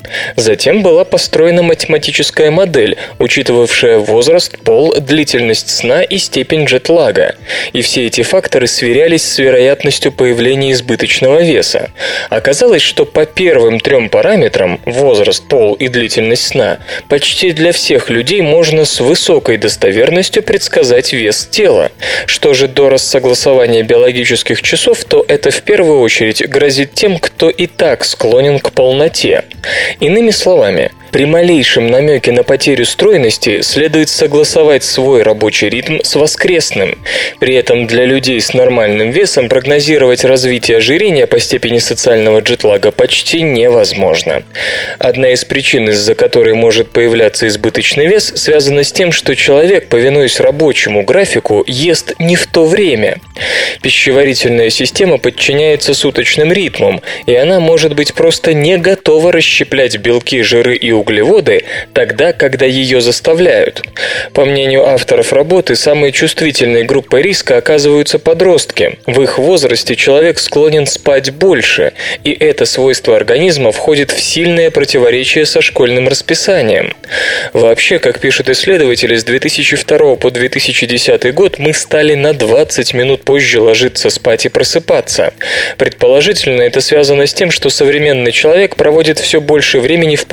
Затем 0.58 0.82
была 0.82 1.04
построена 1.04 1.62
математическая 1.62 2.50
модель, 2.50 2.98
учитывавшая 3.20 4.00
возраст, 4.00 4.58
пол, 4.58 4.96
длительность 5.00 5.70
сна 5.70 6.02
и 6.02 6.18
степень 6.18 6.66
джетлага. 6.66 7.36
И 7.74 7.84
все 7.84 8.08
эти 8.08 8.24
факторы 8.24 8.66
сверялись 8.66 9.24
с 9.24 9.38
вероятностью 9.38 10.12
появления 10.12 10.72
избыточного 10.72 11.44
веса. 11.44 11.92
Оказалось, 12.32 12.82
что 12.82 13.06
по 13.06 13.28
первым 13.28 13.80
трем 13.80 14.10
параметрам– 14.10 14.82
возраст, 14.86 15.48
пол 15.48 15.76
и 15.76 15.90
длительность 15.90 16.48
сна– 16.48 16.80
почти 17.08 17.52
для 17.52 17.72
всех 17.72 18.10
людей 18.10 18.42
можно 18.42 18.84
с 18.86 19.00
высокой 19.00 19.58
достоверностью 19.58 20.42
предсказать 20.42 21.14
вес 21.14 21.48
тела. 21.52 21.92
Что 22.26 22.56
же 22.56 22.68
до 22.68 22.90
рассогласования 22.90 23.84
биологических 23.84 24.64
часов, 24.64 25.04
то 25.04 25.24
это 25.28 25.52
в 25.52 25.62
первую 25.62 26.00
очередь 26.00 26.50
грозит 26.50 26.96
тем, 26.96 27.20
кто 27.20 27.52
и 27.52 27.68
так 27.68 28.04
склонен 28.04 28.58
к 28.58 28.72
полноте. 28.72 29.44
Иными 30.00 30.32
словами, 30.32 30.47
словами– 30.48 30.92
при 31.12 31.26
малейшем 31.26 31.88
намеке 31.88 32.32
на 32.32 32.44
потерю 32.44 32.86
стройности 32.86 33.62
следует 33.62 34.10
согласовать 34.10 34.84
свой 34.84 35.24
рабочий 35.24 35.70
ритм 35.70 36.00
с 36.04 36.16
воскресным. 36.16 36.98
При 37.40 37.56
этом 37.56 37.88
для 37.88 38.06
людей 38.06 38.40
с 38.42 38.54
нормальным 38.54 39.12
весом 39.12 39.50
прогнозировать 39.50 40.26
развитие 40.26 40.78
ожирения 40.78 41.28
по 41.28 41.40
степени 41.40 41.80
социального 41.80 42.40
джетлага 42.40 42.92
почти 42.92 43.42
невозможно. 43.42 44.44
Одна 45.00 45.30
из 45.30 45.46
причин, 45.46 45.90
из-за 45.90 46.16
которой 46.16 46.54
может 46.54 46.92
появляться 46.92 47.48
избыточный 47.48 48.08
вес, 48.08 48.34
связана 48.36 48.84
с 48.84 48.92
тем, 48.92 49.12
что 49.12 49.36
человек, 49.36 49.88
повинуясь 49.88 50.40
рабочему 50.40 51.04
графику, 51.04 51.64
ест 51.68 52.14
не 52.20 52.36
в 52.36 52.48
то 52.48 52.66
время. 52.66 53.18
Пищеварительная 53.82 54.70
система 54.70 55.18
подчиняется 55.18 55.94
суточным 55.94 56.52
ритмам, 56.52 57.02
и 57.26 57.36
она 57.36 57.60
может 57.60 57.96
быть 57.96 58.14
просто 58.14 58.54
не 58.54 58.78
готова 58.78 59.32
расщеплять 59.32 59.98
белки, 59.98 60.42
жиры 60.42 60.76
и 60.76 60.92
углеводы 60.98 61.64
тогда, 61.94 62.34
когда 62.34 62.66
ее 62.66 63.02
заставляют. 63.02 63.84
По 64.34 64.46
мнению 64.46 64.86
авторов 64.86 65.34
работы, 65.34 65.76
самой 65.76 66.12
чувствительной 66.12 66.84
группой 66.84 67.22
риска 67.22 67.58
оказываются 67.58 68.20
подростки. 68.20 68.98
В 69.06 69.22
их 69.22 69.38
возрасте 69.38 69.96
человек 69.96 70.40
склонен 70.40 70.86
спать 70.86 71.32
больше, 71.32 71.94
и 72.24 72.32
это 72.32 72.66
свойство 72.66 73.16
организма 73.16 73.72
входит 73.72 74.12
в 74.12 74.22
сильное 74.22 74.72
противоречие 74.72 75.46
со 75.46 75.62
школьным 75.62 76.08
расписанием. 76.08 76.94
Вообще, 77.54 78.00
как 78.00 78.20
пишут 78.20 78.50
исследователи, 78.50 79.16
с 79.16 79.24
2002 79.24 80.16
по 80.16 80.32
2010 80.32 81.34
год 81.34 81.60
мы 81.60 81.74
стали 81.74 82.16
на 82.16 82.34
20 82.34 82.94
минут 82.94 83.24
позже 83.24 83.62
ложиться 83.62 84.10
спать 84.10 84.46
и 84.46 84.50
просыпаться. 84.50 85.34
Предположительно, 85.78 86.62
это 86.62 86.82
связано 86.82 87.26
с 87.26 87.34
тем, 87.34 87.52
что 87.52 87.70
современный 87.70 88.32
человек 88.32 88.76
проводит 88.76 89.20
все 89.20 89.42
больше 89.42 89.80
времени 89.80 90.16
в 90.16 90.26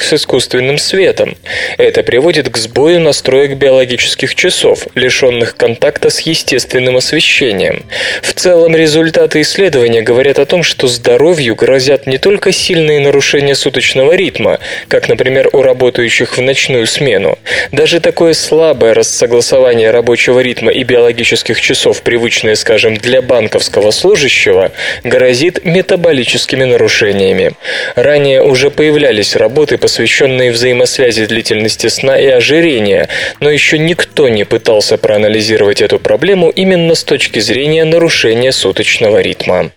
с 0.00 0.12
искусственным 0.12 0.78
светом. 0.78 1.36
Это 1.76 2.02
приводит 2.02 2.48
к 2.48 2.56
сбою 2.56 3.00
настроек 3.00 3.56
биологических 3.56 4.34
часов, 4.34 4.86
лишенных 4.94 5.56
контакта 5.56 6.08
с 6.08 6.20
естественным 6.20 6.96
освещением. 6.96 7.84
В 8.22 8.32
целом, 8.32 8.76
результаты 8.76 9.40
исследования 9.40 10.02
говорят 10.02 10.38
о 10.38 10.46
том, 10.46 10.62
что 10.62 10.86
здоровью 10.86 11.54
грозят 11.56 12.06
не 12.06 12.18
только 12.18 12.52
сильные 12.52 13.00
нарушения 13.00 13.54
суточного 13.54 14.12
ритма, 14.12 14.60
как, 14.88 15.08
например, 15.08 15.50
у 15.52 15.62
работающих 15.62 16.36
в 16.36 16.40
ночную 16.40 16.86
смену. 16.86 17.38
Даже 17.72 18.00
такое 18.00 18.34
слабое 18.34 18.94
рассогласование 18.94 19.90
рабочего 19.90 20.40
ритма 20.40 20.70
и 20.70 20.82
биологических 20.84 21.60
часов, 21.60 22.02
привычное, 22.02 22.54
скажем, 22.54 22.96
для 22.96 23.22
банковского 23.22 23.90
служащего, 23.90 24.72
грозит 25.04 25.64
метаболическими 25.64 26.64
нарушениями. 26.64 27.52
Ранее 27.96 28.42
уже 28.42 28.70
появлялись 28.70 29.36
работы, 29.36 29.78
посвященные 29.82 30.52
взаимосвязи 30.52 31.26
длительности 31.26 31.88
сна 31.88 32.16
и 32.16 32.26
ожирения, 32.26 33.08
но 33.40 33.50
еще 33.50 33.78
никто 33.78 34.28
не 34.28 34.44
пытался 34.44 34.96
проанализировать 34.96 35.82
эту 35.82 35.98
проблему 35.98 36.50
именно 36.50 36.94
с 36.94 37.02
точки 37.02 37.40
зрения 37.40 37.84
нарушения 37.84 38.52
суточного 38.52 39.20
ритма. 39.20 39.72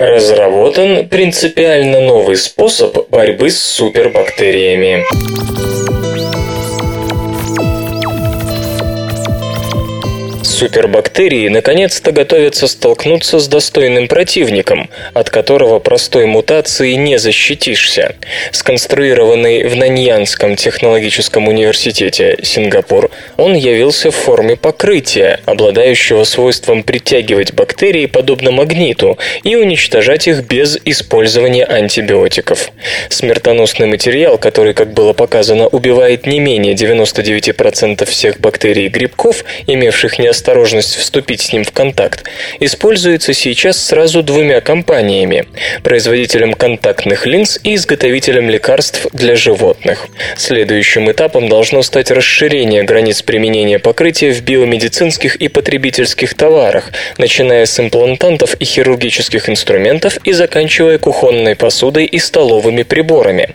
Разработан 0.00 1.08
принципиально 1.08 2.00
новый 2.00 2.36
способ 2.36 3.08
борьбы 3.08 3.50
с 3.50 3.58
супербактериями. 3.58 5.04
Супербактерии 10.54 11.48
наконец-то 11.48 12.12
готовятся 12.12 12.68
столкнуться 12.68 13.40
с 13.40 13.48
достойным 13.48 14.06
противником, 14.06 14.88
от 15.12 15.28
которого 15.28 15.80
простой 15.80 16.26
мутации 16.26 16.92
не 16.92 17.18
защитишься. 17.18 18.14
Сконструированный 18.52 19.64
в 19.66 19.74
Наньянском 19.74 20.54
технологическом 20.54 21.48
университете 21.48 22.38
Сингапур, 22.44 23.10
он 23.36 23.54
явился 23.54 24.12
в 24.12 24.14
форме 24.14 24.54
покрытия, 24.54 25.40
обладающего 25.44 26.22
свойством 26.22 26.84
притягивать 26.84 27.52
бактерии 27.52 28.06
подобно 28.06 28.52
магниту 28.52 29.18
и 29.42 29.56
уничтожать 29.56 30.28
их 30.28 30.44
без 30.44 30.78
использования 30.84 31.64
антибиотиков. 31.64 32.70
Смертоносный 33.08 33.88
материал, 33.88 34.38
который, 34.38 34.72
как 34.72 34.92
было 34.92 35.14
показано, 35.14 35.66
убивает 35.66 36.26
не 36.26 36.38
менее 36.38 36.74
99% 36.74 38.04
всех 38.04 38.38
бактерий 38.38 38.86
и 38.86 38.88
грибков, 38.88 39.44
имевших 39.66 40.20
неосторожность 40.20 40.43
осторожность 40.44 40.96
вступить 40.96 41.40
с 41.40 41.54
ним 41.54 41.64
в 41.64 41.72
контакт, 41.72 42.24
используется 42.60 43.32
сейчас 43.32 43.82
сразу 43.82 44.22
двумя 44.22 44.60
компаниями– 44.60 45.46
производителем 45.82 46.52
контактных 46.52 47.24
линз 47.24 47.58
и 47.64 47.76
изготовителем 47.76 48.50
лекарств 48.50 49.06
для 49.14 49.36
животных. 49.36 50.06
Следующим 50.36 51.10
этапом 51.10 51.48
должно 51.48 51.80
стать 51.82 52.10
расширение 52.10 52.82
границ 52.82 53.22
применения 53.22 53.78
покрытия 53.78 54.32
в 54.32 54.42
биомедицинских 54.42 55.36
и 55.36 55.48
потребительских 55.48 56.34
товарах, 56.34 56.90
начиная 57.16 57.64
с 57.64 57.80
имплантантов 57.80 58.54
и 58.56 58.66
хирургических 58.66 59.48
инструментов 59.48 60.18
и 60.24 60.32
заканчивая 60.32 60.98
кухонной 60.98 61.56
посудой 61.56 62.04
и 62.04 62.18
столовыми 62.18 62.82
приборами. 62.82 63.54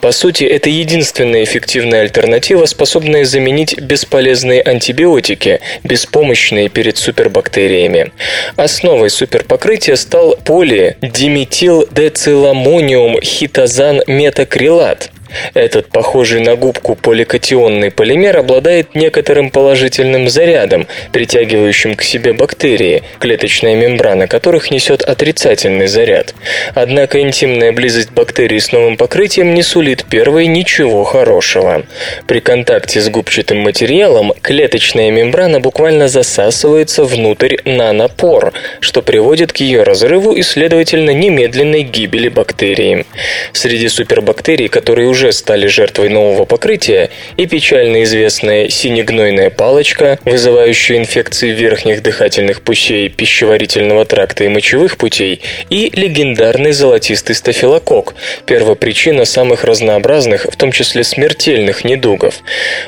По 0.00 0.12
сути, 0.12 0.44
это 0.44 0.70
единственная 0.70 1.42
эффективная 1.42 2.02
альтернатива, 2.02 2.66
способная 2.66 3.24
заменить 3.24 3.80
бесполезные 3.80 4.62
антибиотики, 4.62 5.58
беспомощные 5.82 6.19
беспомощные 6.20 6.68
перед 6.68 6.98
супербактериями. 6.98 8.12
Основой 8.56 9.10
суперпокрытия 9.10 9.96
стал 9.96 10.36
полидиметилдециломониум 10.44 13.20
хитозан 13.22 14.02
метакрилат– 14.06 15.10
этот 15.54 15.88
похожий 15.88 16.40
на 16.40 16.56
губку 16.56 16.94
поликатионный 16.94 17.90
полимер 17.90 18.38
обладает 18.38 18.94
некоторым 18.94 19.50
положительным 19.50 20.28
зарядом, 20.28 20.86
притягивающим 21.12 21.94
к 21.94 22.02
себе 22.02 22.32
бактерии, 22.32 23.02
клеточная 23.18 23.74
мембрана 23.74 24.26
которых 24.26 24.70
несет 24.70 25.02
отрицательный 25.02 25.86
заряд. 25.86 26.34
Однако 26.74 27.20
интимная 27.20 27.72
близость 27.72 28.12
бактерий 28.12 28.60
с 28.60 28.72
новым 28.72 28.96
покрытием 28.96 29.54
не 29.54 29.62
сулит 29.62 30.04
первой 30.04 30.46
ничего 30.46 31.04
хорошего. 31.04 31.82
При 32.26 32.40
контакте 32.40 33.00
с 33.00 33.08
губчатым 33.08 33.58
материалом 33.58 34.32
клеточная 34.40 35.10
мембрана 35.10 35.60
буквально 35.60 36.08
засасывается 36.08 37.04
внутрь 37.04 37.56
нанопор, 37.64 38.52
что 38.80 39.02
приводит 39.02 39.52
к 39.52 39.58
ее 39.58 39.82
разрыву 39.82 40.32
и, 40.32 40.42
следовательно, 40.42 41.10
немедленной 41.10 41.82
гибели 41.82 42.28
бактерии. 42.28 43.06
Среди 43.52 43.88
супербактерий, 43.88 44.68
которые 44.68 45.08
уже 45.08 45.19
уже 45.20 45.32
стали 45.32 45.66
жертвой 45.66 46.08
нового 46.08 46.46
покрытия, 46.46 47.10
и 47.36 47.46
печально 47.46 48.04
известная 48.04 48.70
синегнойная 48.70 49.50
палочка, 49.50 50.18
вызывающая 50.24 50.96
инфекции 50.96 51.50
верхних 51.50 52.02
дыхательных 52.02 52.62
путей 52.62 53.10
пищеварительного 53.10 54.06
тракта 54.06 54.44
и 54.44 54.48
мочевых 54.48 54.96
путей, 54.96 55.42
и 55.68 55.90
легендарный 55.94 56.72
золотистый 56.72 57.34
стафилококк, 57.34 58.14
первопричина 58.46 59.26
самых 59.26 59.64
разнообразных, 59.64 60.46
в 60.50 60.56
том 60.56 60.72
числе 60.72 61.04
смертельных 61.04 61.84
недугов. 61.84 62.36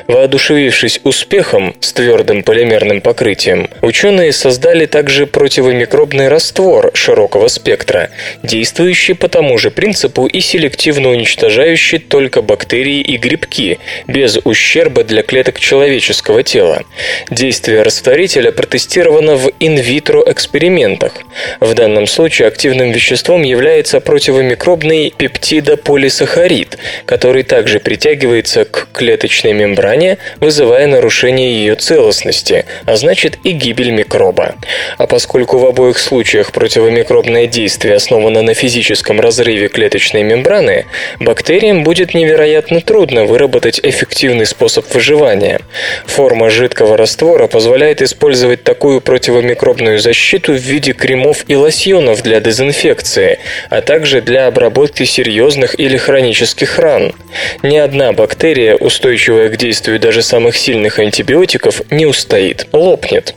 Воодушевившись 0.07 1.01
успехом 1.03 1.75
с 1.81 1.93
твердым 1.93 2.41
полимерным 2.41 3.01
покрытием, 3.01 3.69
ученые 3.81 4.31
создали 4.31 4.87
также 4.87 5.27
противомикробный 5.27 6.29
раствор 6.29 6.89
широкого 6.95 7.47
спектра, 7.47 8.09
действующий 8.41 9.13
по 9.13 9.27
тому 9.27 9.59
же 9.59 9.69
принципу 9.69 10.25
и 10.25 10.39
селективно 10.39 11.09
уничтожающий 11.09 11.99
только 11.99 12.22
только 12.23 12.41
бактерии 12.41 13.01
и 13.01 13.17
грибки, 13.17 13.79
без 14.07 14.39
ущерба 14.45 15.03
для 15.03 15.23
клеток 15.23 15.59
человеческого 15.59 16.41
тела. 16.41 16.83
Действие 17.29 17.81
растворителя 17.81 18.53
протестировано 18.53 19.35
в 19.35 19.51
инвитро 19.59 20.23
экспериментах. 20.25 21.11
В 21.59 21.73
данном 21.73 22.07
случае 22.07 22.47
активным 22.47 22.91
веществом 22.91 23.41
является 23.41 23.99
противомикробный 23.99 25.13
пептидополисахарид, 25.17 26.77
который 27.05 27.43
также 27.43 27.81
притягивается 27.81 28.63
к 28.63 28.87
клеточной 28.93 29.51
мембране, 29.51 30.17
вызывая 30.39 30.87
нарушение 30.87 31.51
ее 31.51 31.75
целостности, 31.75 32.63
а 32.85 32.95
значит 32.95 33.37
и 33.43 33.51
гибель 33.51 33.91
микроба. 33.91 34.55
А 34.97 35.07
поскольку 35.07 35.57
в 35.57 35.65
обоих 35.65 35.97
случаях 35.99 36.53
противомикробное 36.53 37.47
действие 37.47 37.95
основано 37.95 38.41
на 38.41 38.53
физическом 38.53 39.19
разрыве 39.19 39.67
клеточной 39.67 40.23
мембраны, 40.23 40.85
бактериям 41.19 41.83
будет 41.83 42.12
невероятно 42.13 42.81
трудно 42.81 43.25
выработать 43.25 43.79
эффективный 43.83 44.45
способ 44.45 44.91
выживания. 44.93 45.59
Форма 46.05 46.49
жидкого 46.49 46.97
раствора 46.97 47.47
позволяет 47.47 48.01
использовать 48.01 48.63
такую 48.63 49.01
противомикробную 49.01 49.99
защиту 49.99 50.53
в 50.53 50.57
виде 50.57 50.93
кремов 50.93 51.45
и 51.47 51.55
лосьонов 51.55 52.21
для 52.23 52.39
дезинфекции, 52.39 53.39
а 53.69 53.81
также 53.81 54.21
для 54.21 54.47
обработки 54.47 55.03
серьезных 55.03 55.79
или 55.79 55.97
хронических 55.97 56.79
ран. 56.79 57.13
Ни 57.61 57.77
одна 57.77 58.13
бактерия, 58.13 58.75
устойчивая 58.75 59.49
к 59.49 59.57
действию 59.57 59.99
даже 59.99 60.21
самых 60.21 60.57
сильных 60.57 60.99
антибиотиков, 60.99 61.81
не 61.91 62.05
устоит, 62.05 62.67
лопнет. 62.71 63.35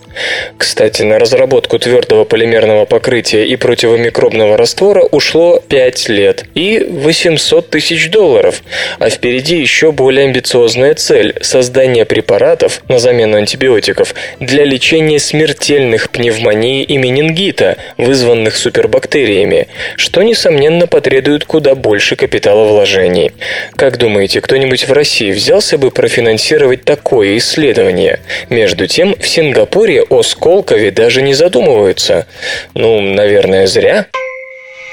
Кстати, 0.58 1.02
на 1.02 1.18
разработку 1.18 1.78
твердого 1.78 2.24
полимерного 2.24 2.84
покрытия 2.84 3.44
и 3.44 3.56
противомикробного 3.56 4.56
раствора 4.56 5.02
ушло 5.02 5.62
5 5.68 6.08
лет 6.08 6.44
и 6.54 6.86
800 6.88 7.70
тысяч 7.70 8.10
долларов, 8.10 8.62
а 8.98 9.10
впереди 9.10 9.56
еще 9.58 9.92
более 9.92 10.24
амбициозная 10.24 10.94
цель– 10.94 11.34
создание 11.40 12.04
препаратов 12.04 12.82
на 12.88 12.98
замену 12.98 13.36
антибиотиков 13.36 14.14
для 14.40 14.64
лечения 14.64 15.18
смертельных 15.18 16.10
пневмонии 16.10 16.82
и 16.82 16.96
менингита, 16.96 17.76
вызванных 17.96 18.56
супербактериями, 18.56 19.68
что, 19.96 20.22
несомненно, 20.22 20.86
потребует 20.86 21.44
куда 21.44 21.74
больше 21.74 22.16
капитала 22.16 22.64
вложений. 22.64 23.32
Как 23.76 23.98
думаете, 23.98 24.40
кто-нибудь 24.40 24.88
в 24.88 24.92
России 24.92 25.32
взялся 25.32 25.78
бы 25.78 25.90
профинансировать 25.90 26.84
такое 26.84 27.36
исследование? 27.36 28.20
Между 28.48 28.86
тем, 28.86 29.14
в 29.18 29.26
Сингапуре 29.26 30.02
о 30.08 30.22
Сколкове 30.22 30.90
даже 30.90 31.22
не 31.22 31.34
задумываются. 31.34 32.26
Ну, 32.74 33.00
наверное, 33.00 33.66
зря. 33.66 34.06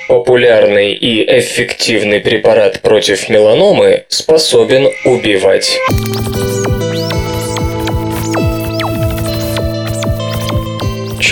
Популярный 0.08 0.94
и 0.94 1.24
эффективный 1.40 2.20
препарат 2.20 2.82
против 2.82 3.30
меланомы 3.30 4.04
способен 4.10 4.90
убивать. 5.06 5.80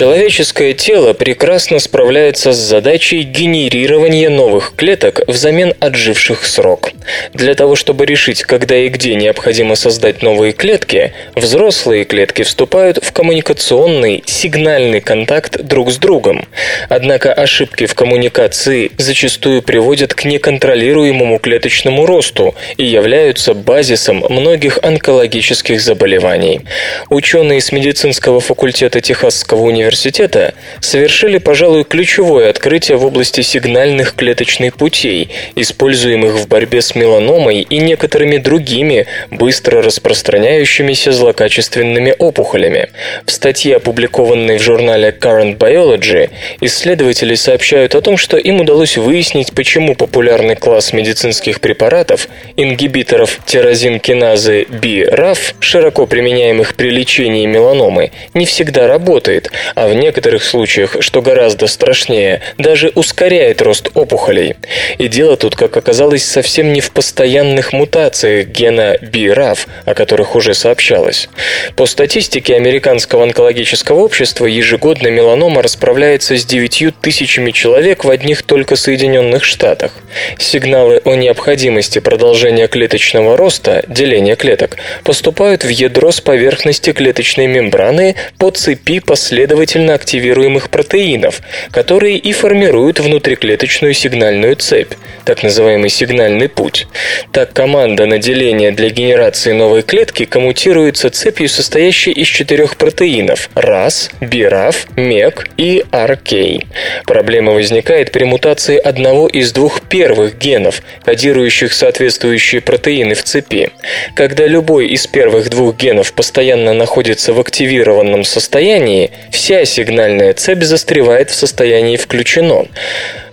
Человеческое 0.02 0.74
тело 0.74 1.12
прекрасно 1.12 1.78
справляется 1.78 2.52
с 2.52 2.56
задачей 2.56 3.22
генерирования 3.22 4.30
новых 4.30 4.72
клеток 4.74 5.20
взамен 5.28 5.74
отживших 5.78 6.44
срок. 6.44 6.90
Для 7.34 7.54
того, 7.54 7.76
чтобы 7.76 8.04
решить, 8.04 8.42
когда 8.42 8.76
и 8.76 8.88
где 8.88 9.14
необходимо 9.14 9.76
создать 9.76 10.20
новые 10.20 10.54
клетки, 10.54 11.12
взрослые 11.36 12.04
клетки 12.04 12.42
вступают 12.42 12.98
в 13.00 13.12
коммуникационный 13.12 14.24
сигнальный 14.26 15.00
контакт 15.00 15.62
друг 15.62 15.92
с 15.92 15.98
другом. 15.98 16.48
Однако 16.88 17.32
ошибки 17.32 17.86
в 17.86 17.94
коммуникации 17.94 18.90
зачастую 18.98 19.62
приводят 19.62 20.14
к 20.14 20.24
неконтролируемому 20.24 21.38
клеточному 21.38 22.06
росту 22.06 22.56
и 22.76 22.82
являются 22.84 23.54
базисом 23.54 24.24
многих 24.28 24.80
онкологических 24.82 25.80
заболеваний. 25.80 26.62
Ученые 27.08 27.60
с 27.60 27.70
медицинского 27.70 28.40
факультета 28.40 29.00
Техасского 29.00 29.60
университета 29.60 29.91
университета 29.92 30.54
совершили, 30.80 31.38
пожалуй, 31.38 31.84
ключевое 31.84 32.48
открытие 32.48 32.96
в 32.96 33.04
области 33.04 33.42
сигнальных 33.42 34.14
клеточных 34.14 34.76
путей, 34.76 35.28
используемых 35.54 36.36
в 36.36 36.48
борьбе 36.48 36.80
с 36.80 36.94
меланомой 36.94 37.60
и 37.60 37.78
некоторыми 37.78 38.38
другими 38.38 39.06
быстро 39.30 39.82
распространяющимися 39.82 41.12
злокачественными 41.12 42.14
опухолями. 42.18 42.88
В 43.26 43.30
статье, 43.30 43.76
опубликованной 43.76 44.58
в 44.58 44.62
журнале 44.62 45.14
Current 45.18 45.58
Biology, 45.58 46.30
исследователи 46.60 47.34
сообщают 47.34 47.94
о 47.94 48.00
том, 48.00 48.16
что 48.16 48.38
им 48.38 48.60
удалось 48.60 48.96
выяснить, 48.96 49.52
почему 49.52 49.94
популярный 49.94 50.56
класс 50.56 50.94
медицинских 50.94 51.60
препаратов, 51.60 52.28
ингибиторов 52.56 53.40
тирозинкиназы 53.44 54.62
BRAF, 54.62 55.54
широко 55.60 56.06
применяемых 56.06 56.76
при 56.76 56.88
лечении 56.88 57.44
меланомы, 57.44 58.10
не 58.32 58.46
всегда 58.46 58.86
работает, 58.86 59.50
в 59.86 59.94
некоторых 59.94 60.44
случаях, 60.44 60.96
что 61.00 61.22
гораздо 61.22 61.66
страшнее, 61.66 62.40
даже 62.58 62.92
ускоряет 62.94 63.62
рост 63.62 63.90
опухолей. 63.94 64.56
И 64.98 65.08
дело 65.08 65.36
тут, 65.36 65.56
как 65.56 65.76
оказалось, 65.76 66.24
совсем 66.24 66.72
не 66.72 66.80
в 66.80 66.90
постоянных 66.90 67.72
мутациях 67.72 68.48
гена 68.48 68.96
BRAF, 69.00 69.60
о 69.84 69.94
которых 69.94 70.36
уже 70.36 70.54
сообщалось. 70.54 71.28
По 71.76 71.86
статистике 71.86 72.54
Американского 72.56 73.24
онкологического 73.24 74.00
общества 74.00 74.46
ежегодно 74.46 75.08
меланома 75.08 75.62
расправляется 75.62 76.36
с 76.36 76.44
9 76.44 77.00
тысячами 77.00 77.50
человек 77.50 78.04
в 78.04 78.10
одних 78.10 78.42
только 78.42 78.76
Соединенных 78.76 79.44
Штатах. 79.44 79.92
Сигналы 80.38 81.00
о 81.04 81.14
необходимости 81.14 81.98
продолжения 81.98 82.68
клеточного 82.68 83.36
роста, 83.36 83.84
деления 83.88 84.36
клеток, 84.36 84.76
поступают 85.04 85.64
в 85.64 85.68
ядро 85.68 86.12
с 86.12 86.20
поверхности 86.20 86.92
клеточной 86.92 87.46
мембраны 87.46 88.16
по 88.38 88.50
цепи 88.50 89.00
последовательных 89.00 89.61
последовательно 89.62 89.94
активируемых 89.94 90.70
протеинов, 90.70 91.40
которые 91.70 92.18
и 92.18 92.32
формируют 92.32 92.98
внутриклеточную 92.98 93.94
сигнальную 93.94 94.56
цепь, 94.56 94.94
так 95.24 95.44
называемый 95.44 95.88
сигнальный 95.88 96.48
путь. 96.48 96.88
Так 97.30 97.52
команда 97.52 98.06
наделения 98.06 98.72
для 98.72 98.90
генерации 98.90 99.52
новой 99.52 99.82
клетки 99.82 100.24
коммутируется 100.24 101.10
цепью, 101.10 101.48
состоящей 101.48 102.10
из 102.10 102.26
четырех 102.26 102.76
протеинов– 102.76 103.50
RAS, 103.54 104.10
BRAF, 104.20 104.74
MEC 104.96 105.48
и 105.56 105.84
RK. 105.92 106.66
Проблема 107.06 107.52
возникает 107.52 108.10
при 108.10 108.24
мутации 108.24 108.78
одного 108.78 109.28
из 109.28 109.52
двух 109.52 109.80
первых 109.82 110.38
генов, 110.38 110.82
кодирующих 111.04 111.72
соответствующие 111.72 112.60
протеины 112.60 113.14
в 113.14 113.22
цепи. 113.22 113.70
Когда 114.16 114.46
любой 114.46 114.88
из 114.88 115.06
первых 115.06 115.50
двух 115.50 115.76
генов 115.76 116.12
постоянно 116.12 116.74
находится 116.74 117.32
в 117.32 117.38
активированном 117.38 118.24
состоянии, 118.24 119.12
все 119.30 119.51
вся 119.52 119.66
сигнальная 119.66 120.32
цепь 120.32 120.62
застревает 120.62 121.28
в 121.28 121.34
состоянии 121.34 121.98
«включено». 121.98 122.68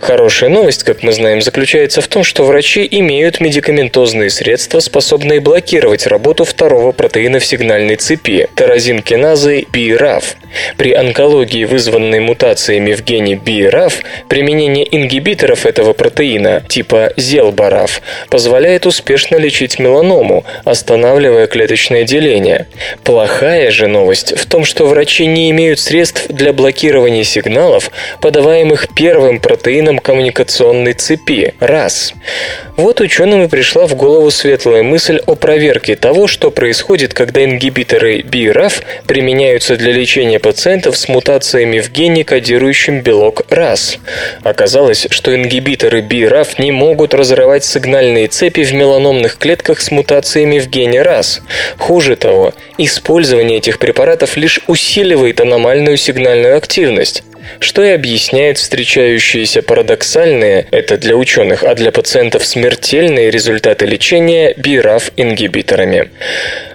Хорошая 0.00 0.50
новость, 0.50 0.82
как 0.82 1.02
мы 1.02 1.12
знаем, 1.12 1.40
заключается 1.40 2.02
в 2.02 2.08
том, 2.08 2.24
что 2.24 2.44
врачи 2.44 2.86
имеют 2.90 3.40
медикаментозные 3.40 4.28
средства, 4.28 4.80
способные 4.80 5.40
блокировать 5.40 6.06
работу 6.06 6.44
второго 6.44 6.92
протеина 6.92 7.38
в 7.38 7.46
сигнальной 7.46 7.96
цепи– 7.96 8.48
тарозинкиназы 8.54 9.62
BRAF. 9.72 10.24
При 10.76 10.92
онкологии, 10.92 11.64
вызванной 11.64 12.20
мутациями 12.20 12.92
в 12.92 13.04
гене 13.04 13.34
BRAF, 13.34 13.94
применение 14.28 14.86
ингибиторов 14.96 15.66
этого 15.66 15.92
протеина 15.92 16.62
типа 16.68 17.12
Зелбараф 17.16 18.02
позволяет 18.28 18.86
успешно 18.86 19.36
лечить 19.36 19.78
меланому, 19.78 20.44
останавливая 20.64 21.46
клеточное 21.46 22.04
деление. 22.04 22.66
Плохая 23.04 23.70
же 23.70 23.86
новость 23.86 24.36
в 24.36 24.46
том, 24.46 24.64
что 24.64 24.86
врачи 24.86 25.26
не 25.26 25.50
имеют 25.50 25.78
средств 25.78 26.26
для 26.28 26.52
блокирования 26.52 27.24
сигналов, 27.24 27.90
подаваемых 28.20 28.88
первым 28.94 29.40
протеином 29.40 29.98
коммуникационной 29.98 30.94
цепи– 30.94 31.54
раз. 31.60 32.14
Вот 32.76 33.00
ученым 33.00 33.44
и 33.44 33.48
пришла 33.48 33.86
в 33.86 33.94
голову 33.94 34.30
светлая 34.30 34.82
мысль 34.82 35.20
о 35.26 35.34
проверке 35.34 35.96
того, 35.96 36.26
что 36.26 36.50
происходит, 36.50 37.14
когда 37.14 37.44
ингибиторы 37.44 38.20
BRAF 38.20 38.82
применяются 39.06 39.76
для 39.76 39.92
лечения 39.92 40.39
пациентов 40.40 40.96
с 40.96 41.08
мутациями 41.08 41.78
в 41.80 41.90
гене, 41.90 42.24
кодирующем 42.24 43.02
белок 43.02 43.42
RAS. 43.48 43.98
Оказалось, 44.42 45.06
что 45.10 45.34
ингибиторы 45.34 46.00
BRAF 46.00 46.56
не 46.58 46.72
могут 46.72 47.14
разрывать 47.14 47.64
сигнальные 47.64 48.28
цепи 48.28 48.64
в 48.64 48.72
меланомных 48.72 49.38
клетках 49.38 49.80
с 49.80 49.90
мутациями 49.90 50.58
в 50.58 50.68
гене 50.68 50.98
RAS. 50.98 51.40
Хуже 51.78 52.16
того, 52.16 52.54
использование 52.78 53.58
этих 53.58 53.78
препаратов 53.78 54.36
лишь 54.36 54.60
усиливает 54.66 55.40
аномальную 55.40 55.96
сигнальную 55.96 56.56
активность, 56.56 57.22
что 57.58 57.82
и 57.84 57.90
объясняет 57.90 58.58
встречающиеся 58.58 59.62
парадоксальные, 59.62 60.66
это 60.70 60.96
для 60.96 61.16
ученых, 61.16 61.64
а 61.64 61.74
для 61.74 61.90
пациентов 61.92 62.44
смертельные 62.44 63.30
результаты 63.30 63.86
лечения 63.86 64.54
BRAF-ингибиторами. 64.54 66.10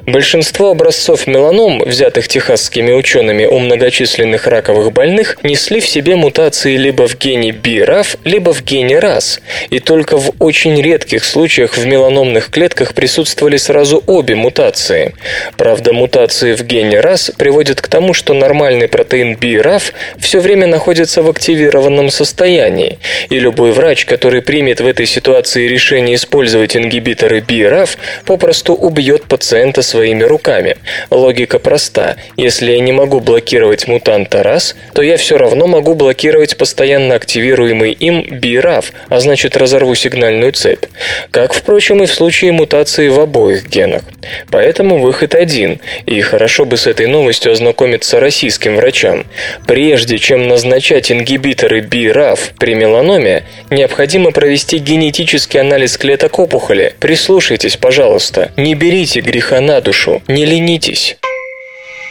Большинство 0.07 0.69
образцов 0.69 1.25
меланом, 1.25 1.79
взятых 1.79 2.27
техасскими 2.27 2.91
учеными 2.91 3.45
у 3.45 3.57
многочисленных 3.57 4.45
раковых 4.45 4.91
больных, 4.93 5.37
несли 5.41 5.79
в 5.79 5.87
себе 5.87 6.15
мутации 6.15 6.77
либо 6.77 7.07
в 7.07 7.17
гене 7.17 7.49
BRAF, 7.49 8.19
либо 8.23 8.53
в 8.53 8.63
гене 8.63 8.99
RAS, 8.99 9.39
и 9.71 9.79
только 9.79 10.17
в 10.17 10.33
очень 10.37 10.79
редких 10.79 11.25
случаях 11.25 11.75
в 11.75 11.87
меланомных 11.87 12.51
клетках 12.51 12.93
присутствовали 12.93 13.57
сразу 13.57 14.03
обе 14.05 14.35
мутации. 14.35 15.15
Правда, 15.57 15.91
мутации 15.91 16.53
в 16.53 16.61
гене 16.61 16.97
RAS 16.97 17.33
приводят 17.35 17.81
к 17.81 17.87
тому, 17.87 18.13
что 18.13 18.35
нормальный 18.35 18.87
протеин 18.87 19.33
BRAF 19.33 19.91
все 20.19 20.39
время 20.39 20.67
находится 20.67 21.23
в 21.23 21.29
активированном 21.31 22.11
состоянии, 22.11 22.99
и 23.29 23.39
любой 23.39 23.71
врач, 23.71 24.05
который 24.05 24.43
примет 24.43 24.81
в 24.81 24.85
этой 24.85 25.07
ситуации 25.07 25.67
решение 25.67 26.13
использовать 26.13 26.77
ингибиторы 26.77 27.39
BRAF, 27.39 27.97
попросту 28.25 28.75
убьет 28.75 29.23
пациента 29.23 29.81
с 29.81 29.94
своими 29.95 30.23
руками. 30.23 30.75
Логика 31.09 31.57
проста. 31.57 32.17
Если 32.35 32.73
я 32.73 32.81
не 32.81 32.91
могу 32.91 33.21
блокировать 33.21 33.87
мутанта 33.87 34.43
раз, 34.43 34.75
то 34.93 35.01
я 35.01 35.15
все 35.15 35.37
равно 35.37 35.67
могу 35.67 35.93
блокировать 35.95 36.57
постоянно 36.57 37.15
активируемый 37.15 37.93
им 37.93 38.27
BRAF, 38.29 38.87
а 39.07 39.19
значит 39.21 39.55
разорву 39.55 39.95
сигнальную 39.95 40.51
цепь. 40.51 40.83
Как, 41.31 41.53
впрочем, 41.53 42.03
и 42.03 42.07
в 42.07 42.13
случае 42.13 42.51
мутации 42.51 43.07
в 43.07 43.17
обоих 43.21 43.69
генах. 43.69 44.01
Поэтому 44.51 44.99
выход 44.99 45.33
один, 45.33 45.79
и 46.05 46.19
хорошо 46.19 46.65
бы 46.65 46.75
с 46.75 46.87
этой 46.87 47.07
новостью 47.07 47.53
ознакомиться 47.53 48.19
российским 48.19 48.75
врачам. 48.75 49.23
Прежде 49.65 50.17
чем 50.17 50.49
назначать 50.49 51.09
ингибиторы 51.09 51.79
BRAF 51.79 52.39
при 52.59 52.75
меланоме, 52.75 53.45
необходимо 53.69 54.31
провести 54.31 54.77
генетический 54.77 55.61
анализ 55.61 55.97
клеток 55.97 56.37
опухоли. 56.37 56.95
Прислушайтесь, 56.99 57.77
пожалуйста. 57.77 58.51
Не 58.57 58.75
берите 58.75 59.21
греха 59.21 59.61
на 59.61 59.79
душу, 59.85 60.21
не 60.27 60.45
ленитесь. 60.45 61.17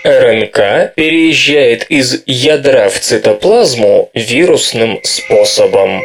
РНК 0.05 0.95
переезжает 0.95 1.91
из 1.91 2.23
ядра 2.27 2.89
в 2.89 3.01
цитоплазму 3.01 4.11
вирусным 4.15 5.01
способом. 5.03 6.03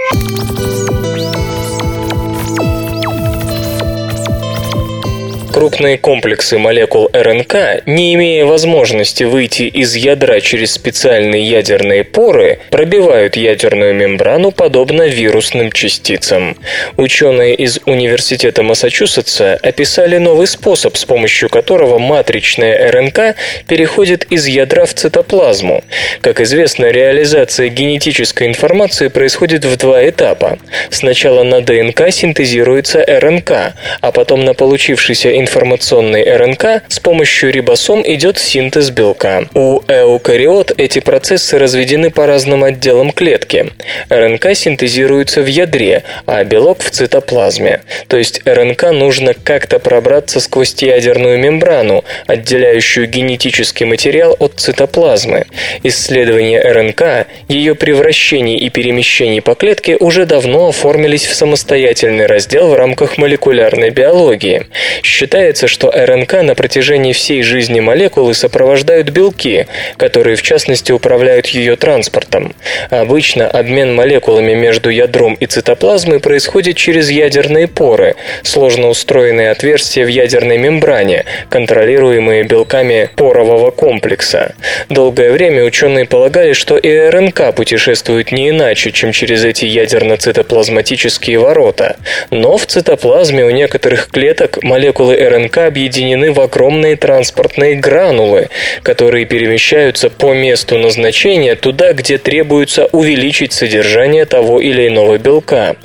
Крупные 5.60 5.98
комплексы 5.98 6.58
молекул 6.58 7.10
РНК, 7.12 7.84
не 7.86 8.14
имея 8.16 8.46
возможности 8.46 9.26
выйти 9.26 9.64
из 9.64 9.94
ядра 9.94 10.40
через 10.40 10.72
специальные 10.72 11.44
ядерные 11.44 12.06
поры, 12.06 12.60
пробивают 12.70 13.36
ядерную 13.36 13.94
мембрану 13.94 14.52
подобно 14.52 15.10
вирусным 15.10 15.74
частицам. 15.74 16.56
Ученые 16.96 17.56
из 17.56 17.78
Университета 17.86 18.64
Массачусетса 18.64 19.60
описали 19.62 20.18
новый 20.18 20.48
способ, 20.48 20.96
с 20.96 21.04
помощью 21.04 21.50
которого 21.50 22.00
матричная 22.00 22.90
РНК 22.90 23.36
переходит 23.68 24.28
из 24.30 24.48
ядра 24.48 24.86
в 24.86 24.94
цитоплазму. 24.94 25.84
Как 26.22 26.40
известно, 26.40 26.86
реализация 26.86 27.68
генетической 27.68 28.48
информации 28.48 29.10
происходит 29.10 29.66
в 29.66 29.76
два 29.76 30.08
этапа. 30.08 30.58
Сначала 30.90 31.44
на 31.44 31.60
ДНК 31.60 32.12
синтезируется 32.12 33.04
РНК, 33.06 33.52
а 34.00 34.12
потом 34.14 34.46
на 34.46 34.54
получившейся 34.54 35.38
информационной 35.50 36.24
РНК 36.32 36.84
с 36.88 37.00
помощью 37.00 37.52
рибосом 37.52 38.04
идет 38.06 38.38
синтез 38.38 38.92
белка. 38.92 39.46
У 39.56 39.82
эукариот 39.88 40.74
эти 40.78 41.00
процессы 41.00 41.58
разведены 41.58 42.12
по 42.12 42.28
разным 42.28 42.64
отделам 42.64 43.12
клетки. 43.12 43.72
РНК 44.10 44.54
синтезируется 44.54 45.42
в 45.42 45.48
ядре, 45.48 46.04
а 46.28 46.44
белок 46.44 46.84
в 46.84 46.92
цитоплазме. 46.92 47.82
То 48.08 48.18
есть 48.18 48.42
РНК 48.46 48.92
нужно 48.92 49.34
как-то 49.34 49.80
пробраться 49.80 50.40
сквозь 50.40 50.76
ядерную 50.78 51.40
мембрану, 51.40 52.04
отделяющую 52.28 53.08
генетический 53.08 53.88
материал 53.88 54.36
от 54.38 54.54
цитоплазмы. 54.58 55.46
Исследования 55.82 56.62
РНК, 56.62 57.28
ее 57.48 57.74
превращений 57.74 58.58
и 58.58 58.70
перемещений 58.70 59.42
по 59.42 59.56
клетке 59.56 59.98
уже 60.00 60.28
давно 60.28 60.68
оформились 60.68 61.26
в 61.26 61.34
самостоятельный 61.34 62.28
раздел 62.28 62.68
в 62.68 62.76
рамках 62.76 63.18
молекулярной 63.18 63.90
биологии. 63.90 64.68
Считается, 65.02 65.39
что 65.68 65.90
РНК 65.90 66.42
на 66.44 66.54
протяжении 66.54 67.14
всей 67.14 67.44
жизни 67.44 67.80
молекулы 67.80 68.34
сопровождают 68.34 69.10
белки, 69.10 69.68
которые 69.96 70.36
в 70.36 70.42
частности 70.42 70.92
управляют 70.92 71.48
ее 71.48 71.78
транспортом. 71.78 72.54
Обычно 72.90 73.48
обмен 73.48 73.96
молекулами 73.96 74.54
между 74.54 74.90
ядром 74.90 75.36
и 75.36 75.46
цитоплазмой 75.46 76.20
происходит 76.20 76.76
через 76.76 77.10
ядерные 77.10 77.68
поры, 77.68 78.16
сложно 78.44 78.90
устроенные 78.90 79.52
отверстия 79.52 80.06
в 80.06 80.10
ядерной 80.10 80.58
мембране, 80.58 81.24
контролируемые 81.50 82.44
белками 82.44 83.10
порового 83.16 83.72
комплекса. 83.72 84.56
Долгое 84.90 85.32
время 85.32 85.64
ученые 85.64 86.06
полагали, 86.06 86.52
что 86.52 86.78
и 86.78 86.94
РНК 87.10 87.56
путешествует 87.56 88.34
не 88.34 88.50
иначе, 88.50 88.92
чем 88.92 89.14
через 89.14 89.46
эти 89.46 89.66
ядерно-цитоплазматические 89.66 91.40
ворота. 91.40 91.96
Но 92.30 92.58
в 92.58 92.66
цитоплазме 92.66 93.46
у 93.46 93.50
некоторых 93.50 94.10
клеток 94.10 94.62
молекулы 94.64 95.16
РНК 95.30 95.60
объединены 95.60 96.32
в 96.32 96.40
огромные 96.42 96.96
транспортные 96.96 97.76
гранулы, 97.76 98.50
которые 98.84 99.26
перемещаются 99.26 100.10
по 100.10 100.34
месту 100.34 100.78
назначения 100.78 101.56
туда, 101.56 101.94
где 101.94 102.18
требуется 102.18 102.88
увеличить 102.92 103.54
содержание 103.54 104.26
того 104.26 104.60
или 104.60 104.88
иного 104.88 105.18
белка. 105.18 105.76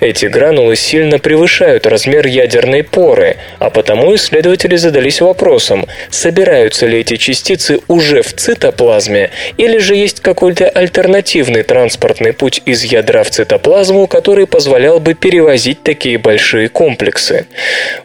Эти 0.00 0.26
гранулы 0.26 0.76
сильно 0.76 1.18
превышают 1.18 1.86
размер 1.86 2.26
ядерной 2.26 2.82
поры, 2.82 3.36
а 3.58 3.70
потому 3.70 4.14
исследователи 4.14 4.76
задались 4.76 5.20
вопросом, 5.20 5.86
собираются 6.10 6.86
ли 6.86 7.00
эти 7.00 7.16
частицы 7.16 7.80
уже 7.88 8.22
в 8.22 8.32
цитоплазме 8.34 9.30
или 9.56 9.78
же 9.78 9.94
есть 9.94 10.20
какой-то 10.20 10.68
альтернативный 10.68 11.62
транспортный 11.62 12.32
путь 12.32 12.62
из 12.64 12.84
ядра 12.84 13.22
в 13.22 13.30
цитоплазму, 13.30 14.06
который 14.06 14.46
позволял 14.46 15.00
бы 15.00 15.14
перевозить 15.14 15.82
такие 15.82 16.18
большие 16.18 16.68
комплексы. 16.68 17.46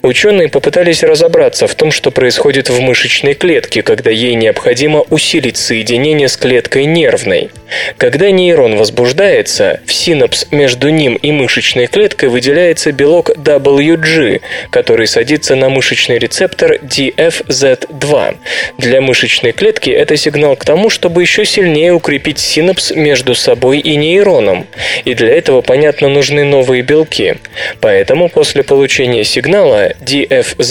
Ученые 0.01 0.49
попытались 0.49 0.80
разобраться 1.03 1.67
в 1.67 1.75
том, 1.75 1.91
что 1.91 2.11
происходит 2.11 2.69
в 2.69 2.79
мышечной 2.81 3.35
клетке, 3.35 3.83
когда 3.83 4.09
ей 4.09 4.33
необходимо 4.35 5.01
усилить 5.09 5.57
соединение 5.57 6.27
с 6.27 6.35
клеткой 6.37 6.85
нервной. 6.85 7.51
Когда 7.97 8.31
нейрон 8.31 8.77
возбуждается, 8.77 9.79
в 9.85 9.93
синапс 9.93 10.47
между 10.51 10.89
ним 10.89 11.15
и 11.15 11.31
мышечной 11.31 11.87
клеткой 11.87 12.29
выделяется 12.29 12.91
белок 12.91 13.29
WG, 13.29 14.41
который 14.69 15.07
садится 15.07 15.55
на 15.55 15.69
мышечный 15.69 16.17
рецептор 16.17 16.73
DFZ2. 16.75 18.37
Для 18.77 19.01
мышечной 19.01 19.51
клетки 19.51 19.89
это 19.89 20.17
сигнал 20.17 20.55
к 20.55 20.65
тому, 20.65 20.89
чтобы 20.89 21.21
еще 21.21 21.45
сильнее 21.45 21.93
укрепить 21.93 22.39
синапс 22.39 22.91
между 22.91 23.35
собой 23.35 23.79
и 23.79 23.95
нейроном. 23.95 24.67
И 25.05 25.13
для 25.13 25.29
этого, 25.29 25.61
понятно, 25.61 26.09
нужны 26.09 26.43
новые 26.43 26.81
белки. 26.81 27.35
Поэтому 27.79 28.29
после 28.29 28.63
получения 28.63 29.23
сигнала 29.23 29.93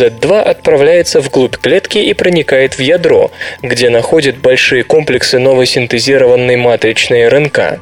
DFZ2 0.00 0.40
отправляется 0.40 1.20
вглубь 1.20 1.56
клетки 1.56 1.98
и 1.98 2.14
проникает 2.14 2.74
в 2.74 2.80
ядро, 2.80 3.30
где 3.62 3.90
находит 3.90 4.38
большие 4.38 4.82
комплексы 4.82 5.38
новосинтезированной 5.38 6.56
матричной 6.56 7.28
РНК. 7.28 7.80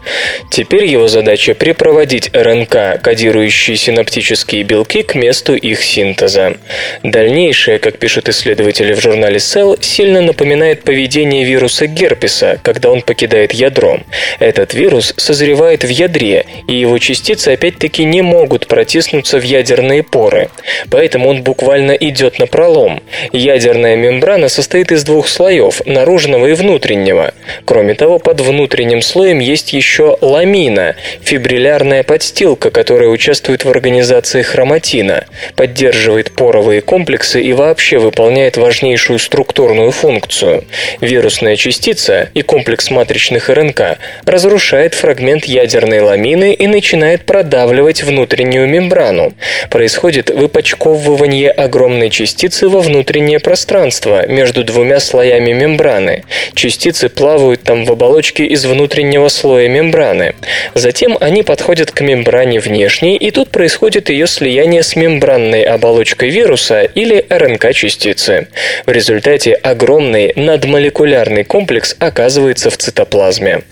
Теперь 0.51 0.87
его 0.87 1.09
задача 1.09 1.55
припроводить 1.55 2.31
РНК, 2.35 3.01
кодирующие 3.03 3.77
синаптические 3.77 4.65
белки, 4.65 5.03
к 5.03 5.15
месту 5.15 5.55
их 5.55 5.83
синтеза. 5.83 6.57
Дальнейшее, 7.03 7.79
как 7.79 7.99
пишут 7.99 8.29
исследователи 8.29 8.95
в 8.95 9.01
журнале 9.01 9.37
Cell, 9.37 9.79
сильно 9.83 10.21
напоминает 10.21 10.83
поведение 10.83 11.45
вируса 11.45 11.87
герпеса, 11.87 12.59
когда 12.63 12.91
он 12.91 13.03
покидает 13.03 13.53
ядро. 13.53 14.01
Этот 14.39 14.75
вирус 14.75 15.15
созревает 15.17 15.85
в 15.85 15.89
ядре, 15.89 16.47
и 16.67 16.75
его 16.75 16.99
частицы 16.99 17.51
опять-таки 17.51 18.05
не 18.05 18.23
могут 18.23 18.67
протиснуться 18.67 19.39
в 19.39 19.43
ядерные 19.43 20.03
поры. 20.03 20.49
Поэтому 20.91 21.29
он 21.29 21.43
буквально 21.43 21.93
идет 22.01 22.39
на 22.39 22.47
пролом. 22.47 23.03
Ядерная 23.33 23.97
мембрана 23.97 24.49
состоит 24.49 24.93
из 24.93 25.05
двух 25.05 25.29
слоев, 25.29 25.83
наружного 25.87 26.47
и 26.47 26.53
внутреннего. 26.55 27.33
Кроме 27.65 27.95
того, 27.95 28.19
под 28.19 28.41
внутренним 28.41 29.03
слоем 29.03 29.39
есть 29.39 29.73
еще 29.73 30.17
ламина, 30.21 30.97
фибриллярная 31.23 32.03
подстилка, 32.03 32.71
которая 32.71 33.09
участвует 33.09 33.65
в 33.65 33.71
организации 33.71 34.43
хроматина, 34.43 35.27
поддерживает 35.57 36.33
поровые 36.33 36.81
комплексы 36.81 37.43
и 37.43 37.53
вообще 37.53 37.99
выполняет 37.99 38.57
важнейшую 38.57 39.19
структурную 39.19 39.91
функцию. 39.91 40.65
Вирусная 41.01 41.57
частица 41.57 42.31
и 42.35 42.43
комплекс 42.43 42.91
матричных 42.91 43.49
РНК 43.49 43.99
разрушает 44.25 44.95
фрагмент 44.95 45.45
ядерной 45.45 46.01
ламины 46.01 46.53
и 46.53 46.67
начинает 46.67 47.25
продавливать 47.25 48.03
внутреннюю 48.03 48.69
мембрану. 48.69 49.33
Происходит 49.71 50.31
выпачковывание 50.31 51.51
огромной 51.89 52.11
частицы 52.11 52.69
во 52.69 52.81
внутреннее 52.81 53.41
пространство 53.41 54.27
между 54.27 54.63
двумя 54.63 55.01
слоями 55.01 55.53
мембраны. 55.55 56.25
Частицы 56.55 57.09
плавают 57.09 57.63
там 57.63 57.87
в 57.87 57.93
оболочке 57.93 58.45
из 58.45 58.67
внутреннего 58.67 59.29
слоя 59.29 59.69
мембраны. 59.69 60.35
Затем 60.75 61.17
они 61.19 61.43
подходят 61.43 61.91
к 61.91 62.03
мембране 62.03 62.61
внешней, 62.61 63.17
и 63.17 63.31
тут 63.31 63.49
происходит 63.49 64.11
ее 64.11 64.27
слияние 64.27 64.83
с 64.83 64.97
мембранной 64.97 65.63
оболочкой 65.63 66.29
вируса 66.29 66.83
или 66.83 67.25
РНК-частицы. 67.31 68.49
В 68.85 68.91
результате 68.91 69.55
огромный 69.55 70.35
надмолекулярный 70.37 71.45
комплекс 71.45 71.97
оказывается 71.99 72.69
в 72.69 72.77
цитоплазме. 72.77 73.63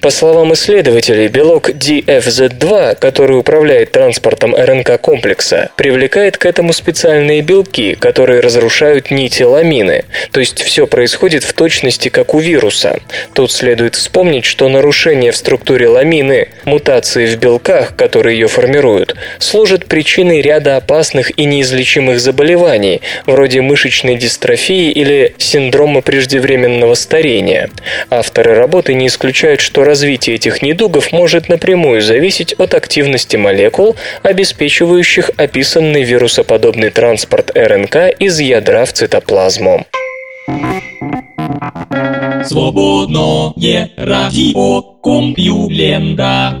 По 0.00 0.08
словам 0.08 0.54
исследователей, 0.54 1.28
белок 1.28 1.68
DFZ2, 1.68 2.96
который 2.98 3.38
управляет 3.38 3.92
транспортом 3.92 4.54
РНК-комплекса, 4.54 5.70
привлекает 5.76 6.38
к 6.38 6.46
этому 6.46 6.72
специальные 6.72 7.41
белки, 7.42 7.94
которые 7.94 8.40
разрушают 8.40 9.10
нити 9.10 9.42
ламины. 9.42 10.04
То 10.30 10.40
есть 10.40 10.62
все 10.62 10.86
происходит 10.86 11.44
в 11.44 11.52
точности 11.52 12.08
как 12.08 12.34
у 12.34 12.38
вируса. 12.38 13.00
Тут 13.34 13.52
следует 13.52 13.96
вспомнить, 13.96 14.44
что 14.44 14.68
нарушение 14.68 15.32
в 15.32 15.36
структуре 15.36 15.88
ламины, 15.88 16.48
мутации 16.64 17.26
в 17.26 17.36
белках, 17.38 17.96
которые 17.96 18.38
ее 18.38 18.48
формируют, 18.48 19.16
служат 19.38 19.86
причиной 19.86 20.40
ряда 20.40 20.76
опасных 20.76 21.36
и 21.38 21.44
неизлечимых 21.44 22.20
заболеваний, 22.20 23.00
вроде 23.26 23.60
мышечной 23.60 24.16
дистрофии 24.16 24.90
или 24.90 25.34
синдрома 25.38 26.00
преждевременного 26.00 26.94
старения. 26.94 27.70
Авторы 28.08 28.54
работы 28.54 28.94
не 28.94 29.08
исключают, 29.08 29.60
что 29.60 29.84
развитие 29.84 30.36
этих 30.36 30.62
недугов 30.62 31.12
может 31.12 31.48
напрямую 31.48 32.00
зависеть 32.02 32.54
от 32.54 32.74
активности 32.74 33.36
молекул, 33.36 33.96
обеспечивающих 34.22 35.30
описанный 35.36 36.02
вирусоподобный 36.02 36.90
транспорт 36.90 37.31
РНК 37.54 37.96
из 38.18 38.38
ядра 38.40 38.84
в 38.84 38.92
цитоплазму. 38.92 39.86
Свободное 42.44 43.90
радио 43.96 44.82
Компьюлента. 45.02 46.60